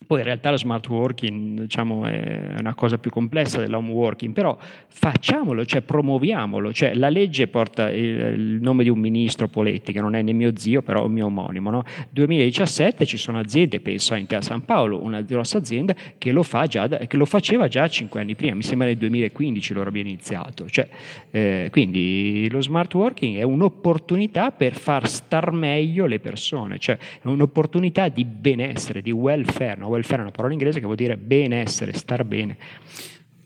poi 0.06 0.20
in 0.20 0.26
realtà 0.26 0.52
lo 0.52 0.58
smart 0.58 0.88
working 0.90 1.62
diciamo, 1.62 2.06
è 2.06 2.56
una 2.60 2.76
cosa 2.76 2.98
più 2.98 3.10
complessa 3.10 3.60
dell'home 3.60 3.92
working, 3.92 4.34
però 4.34 4.58
facciamolo, 4.88 5.66
cioè 5.66 5.82
promuoviamolo. 5.82 6.74
Cioè, 6.74 6.94
la 6.96 7.08
legge 7.08 7.48
porta 7.48 7.90
il, 7.90 8.60
nome 8.62 8.84
di 8.84 8.90
un 8.90 9.00
ministro 9.00 9.48
Poletti, 9.48 9.94
che 9.94 10.02
non 10.02 10.14
è 10.14 10.22
né 10.22 10.34
mio 10.34 10.52
zio, 10.58 10.82
però 10.82 11.06
è 11.06 11.08
mio 11.08 11.28
omonimo. 11.28 11.70
No? 11.70 11.84
2017 12.10 13.06
ci 13.06 13.16
sono 13.16 13.40
aziende, 13.40 13.80
penso 13.80 14.14
anche 14.14 14.36
a 14.36 14.42
San 14.42 14.66
Paolo, 14.66 15.02
una 15.02 15.22
grossa 15.22 15.60
azienda 15.60 15.96
che 16.18 16.32
lo, 16.34 16.44
fa 16.44 16.68
già, 16.68 16.88
che 16.88 17.16
lo 17.16 17.26
faceva 17.26 17.70
già 17.70 17.88
cinque 17.88 18.20
anni 18.20 18.36
prima, 18.36 18.56
mi 18.56 18.64
sembra 18.64 18.88
nel 18.88 18.98
2015 18.98 19.74
loro 19.74 19.88
abbiano 19.88 20.10
iniziato. 20.10 20.70
Cioè, 20.70 20.90
eh, 21.32 21.70
quindi 21.72 22.50
lo 22.52 22.62
smart 22.62 22.94
working 22.94 23.38
è 23.38 23.44
un'opportunità 23.44 24.52
per 24.52 24.74
far 24.74 25.08
star 25.08 25.54
meglio 25.54 26.06
le 26.06 26.20
persone, 26.20 26.80
cioè 26.80 26.98
è 26.98 27.28
un'opportunità 27.28 28.10
di 28.10 28.26
benessere, 28.26 29.02
di 29.02 29.12
welfare. 29.12 29.84
No? 29.86 29.92
welfare 29.92 30.20
è 30.20 30.22
una 30.22 30.32
parola 30.32 30.54
inglese 30.54 30.80
che 30.80 30.86
vuol 30.86 30.98
dire 30.98 31.18
benessere, 31.18 31.94
star 31.94 32.24
bene. 32.24 32.58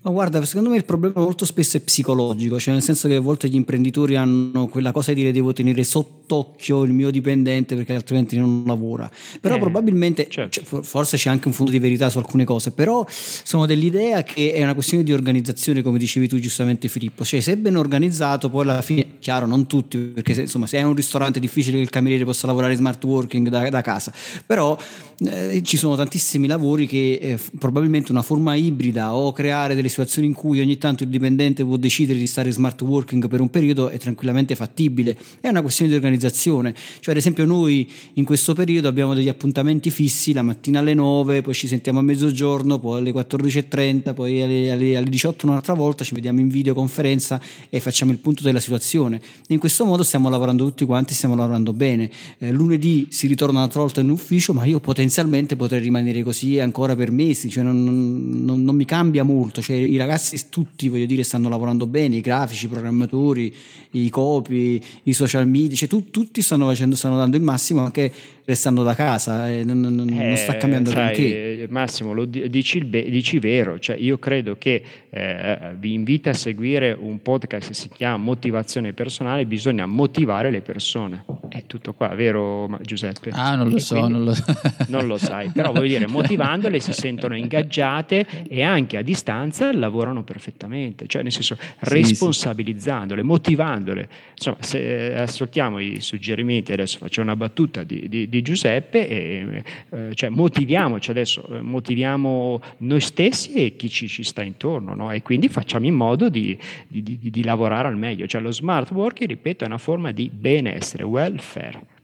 Ma 0.01 0.11
guarda, 0.11 0.45
secondo 0.45 0.69
me 0.69 0.77
il 0.77 0.85
problema 0.85 1.19
molto 1.19 1.43
spesso 1.43 1.75
è 1.75 1.81
psicologico, 1.81 2.57
cioè 2.57 2.73
nel 2.73 2.81
senso 2.81 3.09
che 3.09 3.15
a 3.15 3.19
volte 3.19 3.49
gli 3.49 3.55
imprenditori 3.55 4.15
hanno 4.15 4.69
quella 4.69 4.93
cosa 4.93 5.11
di 5.11 5.19
dire 5.19 5.33
devo 5.33 5.51
tenere 5.51 5.83
sott'occhio 5.83 6.83
il 6.83 6.93
mio 6.93 7.11
dipendente 7.11 7.75
perché 7.75 7.95
altrimenti 7.95 8.37
non 8.37 8.63
lavora. 8.65 9.11
Però 9.41 9.55
eh, 9.55 9.59
probabilmente, 9.59 10.27
certo. 10.29 10.63
cioè, 10.63 10.81
forse 10.83 11.17
c'è 11.17 11.29
anche 11.29 11.49
un 11.49 11.53
fondo 11.53 11.71
di 11.71 11.79
verità 11.79 12.09
su 12.09 12.17
alcune 12.17 12.45
cose, 12.45 12.71
però 12.71 13.05
sono 13.09 13.65
dell'idea 13.65 14.23
che 14.23 14.53
è 14.53 14.63
una 14.63 14.73
questione 14.73 15.03
di 15.03 15.11
organizzazione, 15.11 15.81
come 15.81 15.97
dicevi 15.97 16.29
tu 16.29 16.39
giustamente 16.39 16.87
Filippo, 16.87 17.25
cioè 17.25 17.41
se 17.41 17.51
è 17.51 17.57
ben 17.57 17.75
organizzato 17.75 18.49
poi 18.49 18.61
alla 18.61 18.81
fine, 18.81 19.17
chiaro, 19.19 19.47
non 19.47 19.67
tutti, 19.67 19.97
perché 19.97 20.33
se, 20.33 20.41
insomma 20.43 20.65
se 20.65 20.77
è 20.77 20.81
un 20.83 20.95
ristorante 20.95 21.39
è 21.39 21.41
difficile 21.41 21.75
che 21.75 21.83
il 21.83 21.89
cameriere 21.89 22.23
possa 22.23 22.47
lavorare 22.47 22.73
smart 22.75 23.03
working 23.03 23.49
da, 23.49 23.69
da 23.69 23.81
casa, 23.81 24.13
però 24.45 24.77
eh, 25.25 25.61
ci 25.63 25.75
sono 25.75 25.97
tantissimi 25.97 26.47
lavori 26.47 26.87
che 26.87 27.19
eh, 27.21 27.39
probabilmente 27.57 28.11
una 28.13 28.21
forma 28.21 28.55
ibrida 28.55 29.13
o 29.13 29.33
creare 29.33 29.75
delle 29.75 29.88
situazioni 29.89 30.27
in 30.27 30.33
cui 30.33 30.59
ogni 30.61 30.77
tanto 30.77 31.03
il 31.03 31.09
dipendente 31.09 31.63
può 31.63 31.77
decidere 31.77 32.17
di 32.17 32.27
stare 32.27 32.51
smart 32.51 32.81
working 32.81 33.27
per 33.27 33.41
un 33.41 33.49
periodo 33.49 33.89
è 33.89 33.97
tranquillamente 33.97 34.55
fattibile. 34.55 35.17
È 35.39 35.47
una 35.47 35.61
questione 35.61 35.91
di 35.91 35.97
organizzazione. 35.97 36.73
Cioè, 36.73 37.13
ad 37.13 37.17
esempio, 37.17 37.45
noi 37.45 37.89
in 38.13 38.23
questo 38.23 38.53
periodo 38.53 38.87
abbiamo 38.87 39.13
degli 39.13 39.29
appuntamenti 39.29 39.89
fissi 39.89 40.33
la 40.33 40.41
mattina 40.41 40.79
alle 40.79 40.93
9, 40.93 41.41
poi 41.41 41.53
ci 41.53 41.67
sentiamo 41.67 41.99
a 41.99 42.01
mezzogiorno, 42.01 42.79
poi 42.79 42.99
alle 42.99 43.11
14.30, 43.11 44.13
poi 44.13 44.41
alle, 44.41 44.71
alle, 44.71 44.97
alle 44.97 45.09
18 45.09 45.47
un'altra 45.47 45.73
volta, 45.73 46.03
ci 46.03 46.13
vediamo 46.13 46.39
in 46.39 46.47
videoconferenza 46.47 47.41
e 47.69 47.79
facciamo 47.79 48.11
il 48.11 48.19
punto 48.19 48.43
della 48.43 48.59
situazione. 48.59 49.21
In 49.47 49.59
questo 49.59 49.85
modo 49.85 50.03
stiamo 50.03 50.29
lavorando 50.29 50.65
tutti 50.65 50.85
quanti, 50.85 51.13
stiamo 51.13 51.35
lavorando 51.35 51.73
bene. 51.73 52.09
Eh, 52.37 52.51
lunedì 52.51 53.07
si 53.09 53.27
ritorna 53.27 53.59
un'altra 53.59 53.81
volta 53.81 54.01
in 54.01 54.09
ufficio, 54.09 54.53
ma 54.53 54.65
io 54.65 54.79
potenzialmente 54.79 55.55
potrei 55.55 55.79
rimanere 55.79 56.23
così 56.23 56.59
ancora 56.59 56.95
per 56.95 57.11
mesi, 57.11 57.49
cioè 57.49 57.63
non, 57.63 58.43
non, 58.43 58.63
non 58.63 58.75
mi 58.75 58.85
cambia 58.85 59.23
molto. 59.23 59.61
Cioè, 59.61 59.78
I 59.79 59.97
ragazzi 59.97 60.49
tutti, 60.49 60.87
voglio 60.89 61.05
dire, 61.05 61.23
stanno 61.23 61.49
lavorando 61.49 61.87
bene, 61.87 62.17
i 62.17 62.21
grafici, 62.21 62.65
i 62.65 62.67
programmatori, 62.69 63.53
i 63.91 64.09
copy, 64.09 64.81
i 65.03 65.13
social 65.13 65.47
media, 65.47 65.75
cioè 65.75 65.87
tu, 65.87 66.09
tutti 66.09 66.41
stanno 66.41 66.67
facendo, 66.67 66.95
stanno 66.95 67.17
dando 67.17 67.37
il 67.37 67.43
massimo 67.43 67.83
anche 67.83 68.11
restando 68.49 68.81
da 68.81 68.95
casa 68.95 69.47
e 69.47 69.63
non, 69.63 69.79
non, 69.79 70.09
eh, 70.09 70.27
non 70.27 70.35
sta 70.35 70.57
cambiando 70.57 70.89
sai, 70.89 71.67
Massimo, 71.69 72.13
lo 72.13 72.25
dici, 72.25 72.83
be- 72.83 73.07
dici, 73.07 73.37
vero, 73.37 73.77
cioè 73.77 73.95
io 73.95 74.17
credo 74.17 74.57
che 74.57 74.81
eh, 75.07 75.75
vi 75.77 75.93
invito 75.93 76.29
a 76.29 76.33
seguire 76.33 76.97
un 76.99 77.21
podcast 77.21 77.67
che 77.67 77.73
si 77.75 77.89
chiama 77.89 78.17
Motivazione 78.17 78.93
personale, 78.93 79.45
bisogna 79.45 79.85
motivare 79.85 80.49
le 80.49 80.61
persone. 80.61 81.25
È 81.47 81.63
tutto 81.67 81.93
qua, 81.93 82.07
vero 82.15 82.79
Giuseppe? 82.81 83.29
Ah, 83.33 83.53
non 83.53 83.69
lo 83.69 83.75
e 83.75 83.79
so, 83.79 84.07
non 84.07 84.23
lo... 84.23 84.33
non 84.87 85.05
lo 85.05 85.17
sai, 85.19 85.49
però 85.49 85.71
voglio 85.71 85.99
dire, 85.99 86.07
motivandole 86.07 86.79
si 86.79 86.91
sentono 86.91 87.35
ingaggiate 87.35 88.25
e 88.47 88.63
anche 88.63 88.97
a 88.97 89.03
distanza 89.03 89.71
lavorano 89.71 90.23
perfettamente, 90.23 91.05
cioè 91.05 91.21
nel 91.21 91.31
senso 91.31 91.55
responsabilizzandole, 91.81 93.21
motivandole. 93.21 94.09
Insomma, 94.35 94.57
se 94.61 95.11
eh, 95.11 95.19
ascoltiamo 95.19 95.77
i 95.77 96.01
suggerimenti, 96.01 96.71
adesso 96.71 96.97
faccio 96.97 97.21
una 97.21 97.35
battuta 97.35 97.83
di, 97.83 98.07
di, 98.09 98.27
di 98.27 98.38
di 98.39 98.41
Giuseppe, 98.41 99.07
e, 99.07 99.63
eh, 99.89 100.15
cioè 100.15 100.29
motiviamoci 100.29 101.11
adesso, 101.11 101.45
eh, 101.47 101.61
motiviamo 101.61 102.61
noi 102.77 103.01
stessi 103.01 103.53
e 103.53 103.75
chi 103.75 103.89
ci, 103.89 104.07
ci 104.07 104.23
sta 104.23 104.41
intorno 104.41 104.95
no? 104.95 105.11
e 105.11 105.21
quindi 105.21 105.49
facciamo 105.49 105.85
in 105.85 105.93
modo 105.93 106.29
di, 106.29 106.57
di, 106.87 107.03
di, 107.03 107.29
di 107.29 107.43
lavorare 107.43 107.87
al 107.87 107.97
meglio. 107.97 108.27
Cioè 108.27 108.41
lo 108.41 108.51
smart 108.51 108.91
working, 108.91 109.29
ripeto, 109.29 109.63
è 109.63 109.67
una 109.67 109.77
forma 109.77 110.11
di 110.11 110.29
benessere, 110.33 111.03
welfare. 111.03 111.97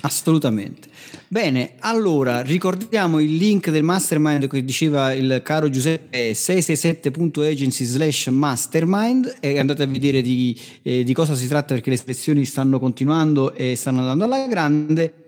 Assolutamente. 0.00 0.88
Bene, 1.28 1.74
allora 1.80 2.40
ricordiamo 2.40 3.20
il 3.20 3.36
link 3.36 3.70
del 3.70 3.82
mastermind 3.82 4.48
che 4.48 4.64
diceva 4.64 5.12
il 5.12 5.42
caro 5.44 5.68
Giuseppe 5.68 6.32
667.agency 6.32 7.84
slash 7.84 8.26
mastermind 8.28 9.36
e 9.40 9.58
andate 9.58 9.82
a 9.82 9.86
vedere 9.86 10.22
di, 10.22 10.58
eh, 10.82 11.04
di 11.04 11.12
cosa 11.12 11.34
si 11.34 11.46
tratta 11.46 11.74
perché 11.74 11.90
le 11.90 11.96
selezioni 11.96 12.44
stanno 12.44 12.78
continuando 12.78 13.54
e 13.54 13.76
stanno 13.76 14.00
andando 14.00 14.24
alla 14.24 14.46
grande 14.46 15.21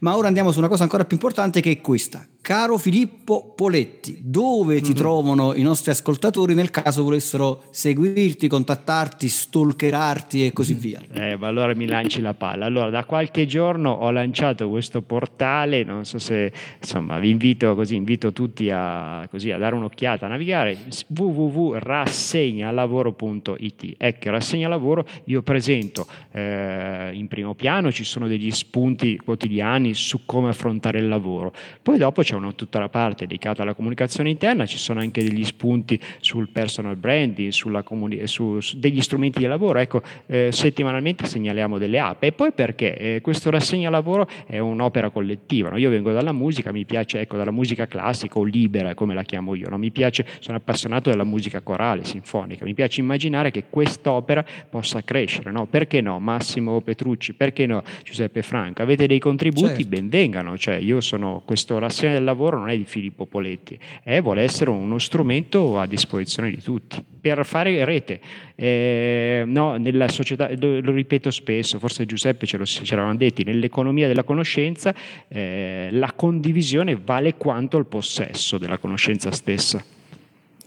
ma 0.00 0.16
ora 0.16 0.28
andiamo 0.28 0.52
su 0.52 0.58
una 0.58 0.68
cosa 0.68 0.84
ancora 0.84 1.04
più 1.04 1.16
importante 1.16 1.60
che 1.60 1.70
è 1.70 1.80
questa. 1.80 2.26
Caro 2.40 2.78
Filippo 2.78 3.52
Poletti, 3.54 4.20
dove 4.22 4.80
ti 4.80 4.90
mm-hmm. 4.90 4.96
trovano 4.96 5.54
i 5.54 5.60
nostri 5.60 5.90
ascoltatori 5.90 6.54
nel 6.54 6.70
caso 6.70 7.02
volessero 7.02 7.64
seguirti, 7.70 8.48
contattarti, 8.48 9.28
stalkerarti 9.28 10.46
e 10.46 10.54
così 10.54 10.72
via? 10.72 10.98
Eh, 11.12 11.36
ma 11.36 11.48
allora 11.48 11.74
mi 11.74 11.86
lanci 11.86 12.22
la 12.22 12.32
palla. 12.32 12.64
Allora, 12.64 12.88
da 12.88 13.04
qualche 13.04 13.44
giorno 13.44 13.90
ho 13.90 14.10
lanciato 14.10 14.70
questo 14.70 15.02
portale, 15.02 15.84
non 15.84 16.06
so 16.06 16.18
se, 16.18 16.50
insomma, 16.80 17.18
vi 17.18 17.28
invito 17.28 17.74
così, 17.74 17.96
invito 17.96 18.32
tutti 18.32 18.70
a, 18.70 19.28
così, 19.28 19.50
a 19.50 19.58
dare 19.58 19.74
un'occhiata, 19.74 20.24
a 20.24 20.30
navigare 20.30 20.78
www.rassegnalavoro.it. 21.08 23.94
Ecco, 23.98 24.30
rassegnalavoro, 24.30 25.06
io 25.24 25.42
presento 25.42 26.06
eh, 26.32 27.10
in 27.12 27.28
primo 27.28 27.54
piano, 27.54 27.92
ci 27.92 28.04
sono 28.04 28.26
degli 28.26 28.50
spunti 28.50 29.18
quotidiani 29.18 29.47
su 29.94 30.24
come 30.24 30.48
affrontare 30.48 30.98
il 30.98 31.08
lavoro. 31.08 31.52
Poi 31.82 31.98
dopo 31.98 32.22
c'è 32.22 32.34
una, 32.34 32.52
tutta 32.52 32.78
la 32.78 32.88
parte 32.88 33.26
dedicata 33.26 33.62
alla 33.62 33.74
comunicazione 33.74 34.30
interna, 34.30 34.66
ci 34.66 34.78
sono 34.78 35.00
anche 35.00 35.22
degli 35.22 35.44
spunti 35.44 36.00
sul 36.20 36.48
personal 36.50 36.96
branding, 36.96 37.52
comuni- 37.82 38.26
su, 38.26 38.60
su, 38.60 38.78
degli 38.78 39.00
strumenti 39.00 39.38
di 39.38 39.46
lavoro. 39.46 39.78
Ecco, 39.78 40.02
eh, 40.26 40.50
settimanalmente 40.52 41.26
segnaliamo 41.26 41.78
delle 41.78 41.98
app. 41.98 42.22
E 42.22 42.32
poi 42.32 42.52
perché? 42.52 42.96
Eh, 42.96 43.20
questo 43.20 43.50
rassegna 43.50 43.90
lavoro 43.90 44.28
è 44.46 44.58
un'opera 44.58 45.10
collettiva. 45.10 45.70
No? 45.70 45.76
Io 45.76 45.90
vengo 45.90 46.12
dalla 46.12 46.32
musica, 46.32 46.72
mi 46.72 46.84
piace, 46.84 47.20
ecco, 47.20 47.36
dalla 47.36 47.50
musica 47.50 47.86
classica 47.86 48.38
o 48.38 48.44
libera, 48.44 48.94
come 48.94 49.14
la 49.14 49.22
chiamo 49.22 49.54
io. 49.54 49.68
No? 49.68 49.78
Mi 49.78 49.90
piace, 49.90 50.26
sono 50.40 50.56
appassionato 50.56 51.10
della 51.10 51.24
musica 51.24 51.60
corale, 51.60 52.04
sinfonica. 52.04 52.64
Mi 52.64 52.74
piace 52.74 53.00
immaginare 53.00 53.50
che 53.50 53.64
quest'opera 53.68 54.44
possa 54.68 55.02
crescere. 55.02 55.50
No? 55.50 55.66
Perché 55.66 56.00
no? 56.00 56.18
Massimo 56.18 56.80
Petrucci, 56.80 57.34
perché 57.34 57.66
no? 57.66 57.82
Giuseppe 58.02 58.42
Franco? 58.42 58.82
Avete 58.82 59.06
dei 59.06 59.18
contributi? 59.38 59.82
Certo. 59.82 59.88
Ben 59.88 60.08
vengano. 60.08 60.58
Cioè, 60.58 60.74
io 60.74 61.00
sono 61.00 61.42
questo 61.44 61.78
rassegna 61.78 62.14
del 62.14 62.24
lavoro 62.24 62.58
non 62.58 62.68
è 62.68 62.76
di 62.76 62.84
Filippo 62.84 63.26
Poletti, 63.26 63.78
è, 64.02 64.20
vuole 64.20 64.42
essere 64.42 64.70
uno 64.70 64.98
strumento 64.98 65.78
a 65.78 65.86
disposizione 65.86 66.50
di 66.50 66.60
tutti 66.60 67.02
per 67.20 67.44
fare 67.46 67.84
rete. 67.84 68.20
Eh, 68.56 69.44
no, 69.46 69.76
nella 69.76 70.08
società, 70.08 70.50
lo, 70.58 70.80
lo, 70.80 70.92
ripeto 70.92 71.30
spesso, 71.30 71.78
forse 71.78 72.04
Giuseppe 72.04 72.46
ce, 72.46 72.56
lo, 72.56 72.64
ce 72.64 72.82
l'avevano 72.90 73.16
detti, 73.16 73.44
nell'economia 73.44 74.08
della 74.08 74.24
conoscenza 74.24 74.94
eh, 75.28 75.88
la 75.92 76.12
condivisione 76.12 76.96
vale 76.96 77.34
quanto 77.34 77.78
il 77.78 77.86
possesso 77.86 78.58
della 78.58 78.78
conoscenza 78.78 79.30
stessa. 79.30 79.82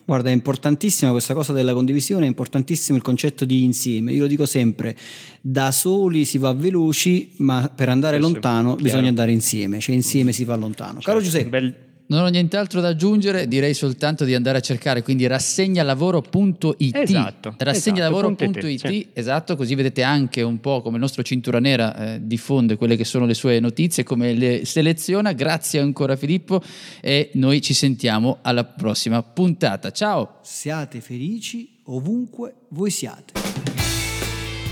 Guarda, 0.04 0.30
è 0.30 0.34
importantissima 0.34 1.12
questa 1.12 1.34
cosa 1.34 1.54
della 1.54 1.74
condivisione, 1.74 2.26
è 2.26 2.28
importantissimo 2.28 2.98
il 2.98 3.04
concetto 3.04 3.46
di 3.46 3.64
insieme. 3.64 4.12
Io 4.14 4.22
lo 4.22 4.28
dico 4.28 4.46
sempre, 4.46 4.96
da 5.40 5.72
soli 5.72 6.26
si 6.26 6.38
va 6.38 6.54
veloci, 6.54 7.32
ma 7.38 7.72
per 7.74 7.90
andare 7.90 8.18
Questo 8.18 8.34
lontano 8.34 8.76
bisogna 8.76 9.10
andare 9.10 9.32
insieme, 9.32 9.80
cioè 9.80 9.96
insieme 9.96 10.32
si 10.32 10.44
va 10.44 10.56
lontano. 10.56 11.00
Caro 11.02 11.20
cioè, 11.20 11.26
Giuseppe. 11.26 11.50
Bel 11.50 11.76
non 12.12 12.26
ho 12.26 12.28
nient'altro 12.28 12.82
da 12.82 12.90
aggiungere, 12.90 13.48
direi 13.48 13.74
soltanto 13.74 14.26
di 14.26 14.36
andare 14.36 14.58
a 14.58 14.62
cercare 14.62 15.02
quindi 15.02 15.26
rassegnalavoro.it. 15.28 16.96
Esatto. 16.96 17.56
Rassegnalavoro.it, 17.58 18.58
esatto, 18.58 18.94
sì. 18.94 19.08
esatto, 19.14 19.56
così 19.56 19.76
vedete 19.76 20.04
anche 20.04 20.42
un 20.42 20.60
po' 20.60 20.82
come 20.82 20.96
il 20.96 21.02
nostro 21.02 21.24
cintura 21.24 21.60
nera 21.60 21.96
eh, 22.16 22.20
diffonde 22.22 22.76
quelle 22.76 22.98
che 22.98 23.06
sono 23.06 23.26
le 23.26 23.34
sue 23.34 23.62
notizie, 23.62 24.04
come 24.04 24.34
le 24.34 24.66
seleziona. 24.66 25.32
Grazie 25.32 25.80
ancora 25.80 26.18
Filippo 26.18 26.62
e 27.00 27.30
noi 27.36 27.62
ci 27.62 27.74
sentiamo 27.74 28.40
alla 28.42 28.66
prossima 28.66 29.24
puntata. 29.24 29.92
Ciao! 29.92 30.40
Siate 30.42 31.00
felici 31.00 31.80
ovunque 31.86 32.56
voi 32.70 32.90
siate. 32.90 33.34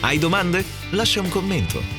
Hai 0.02 0.18
domande? 0.18 0.64
Lascia 0.92 1.22
un 1.22 1.30
commento 1.30 1.99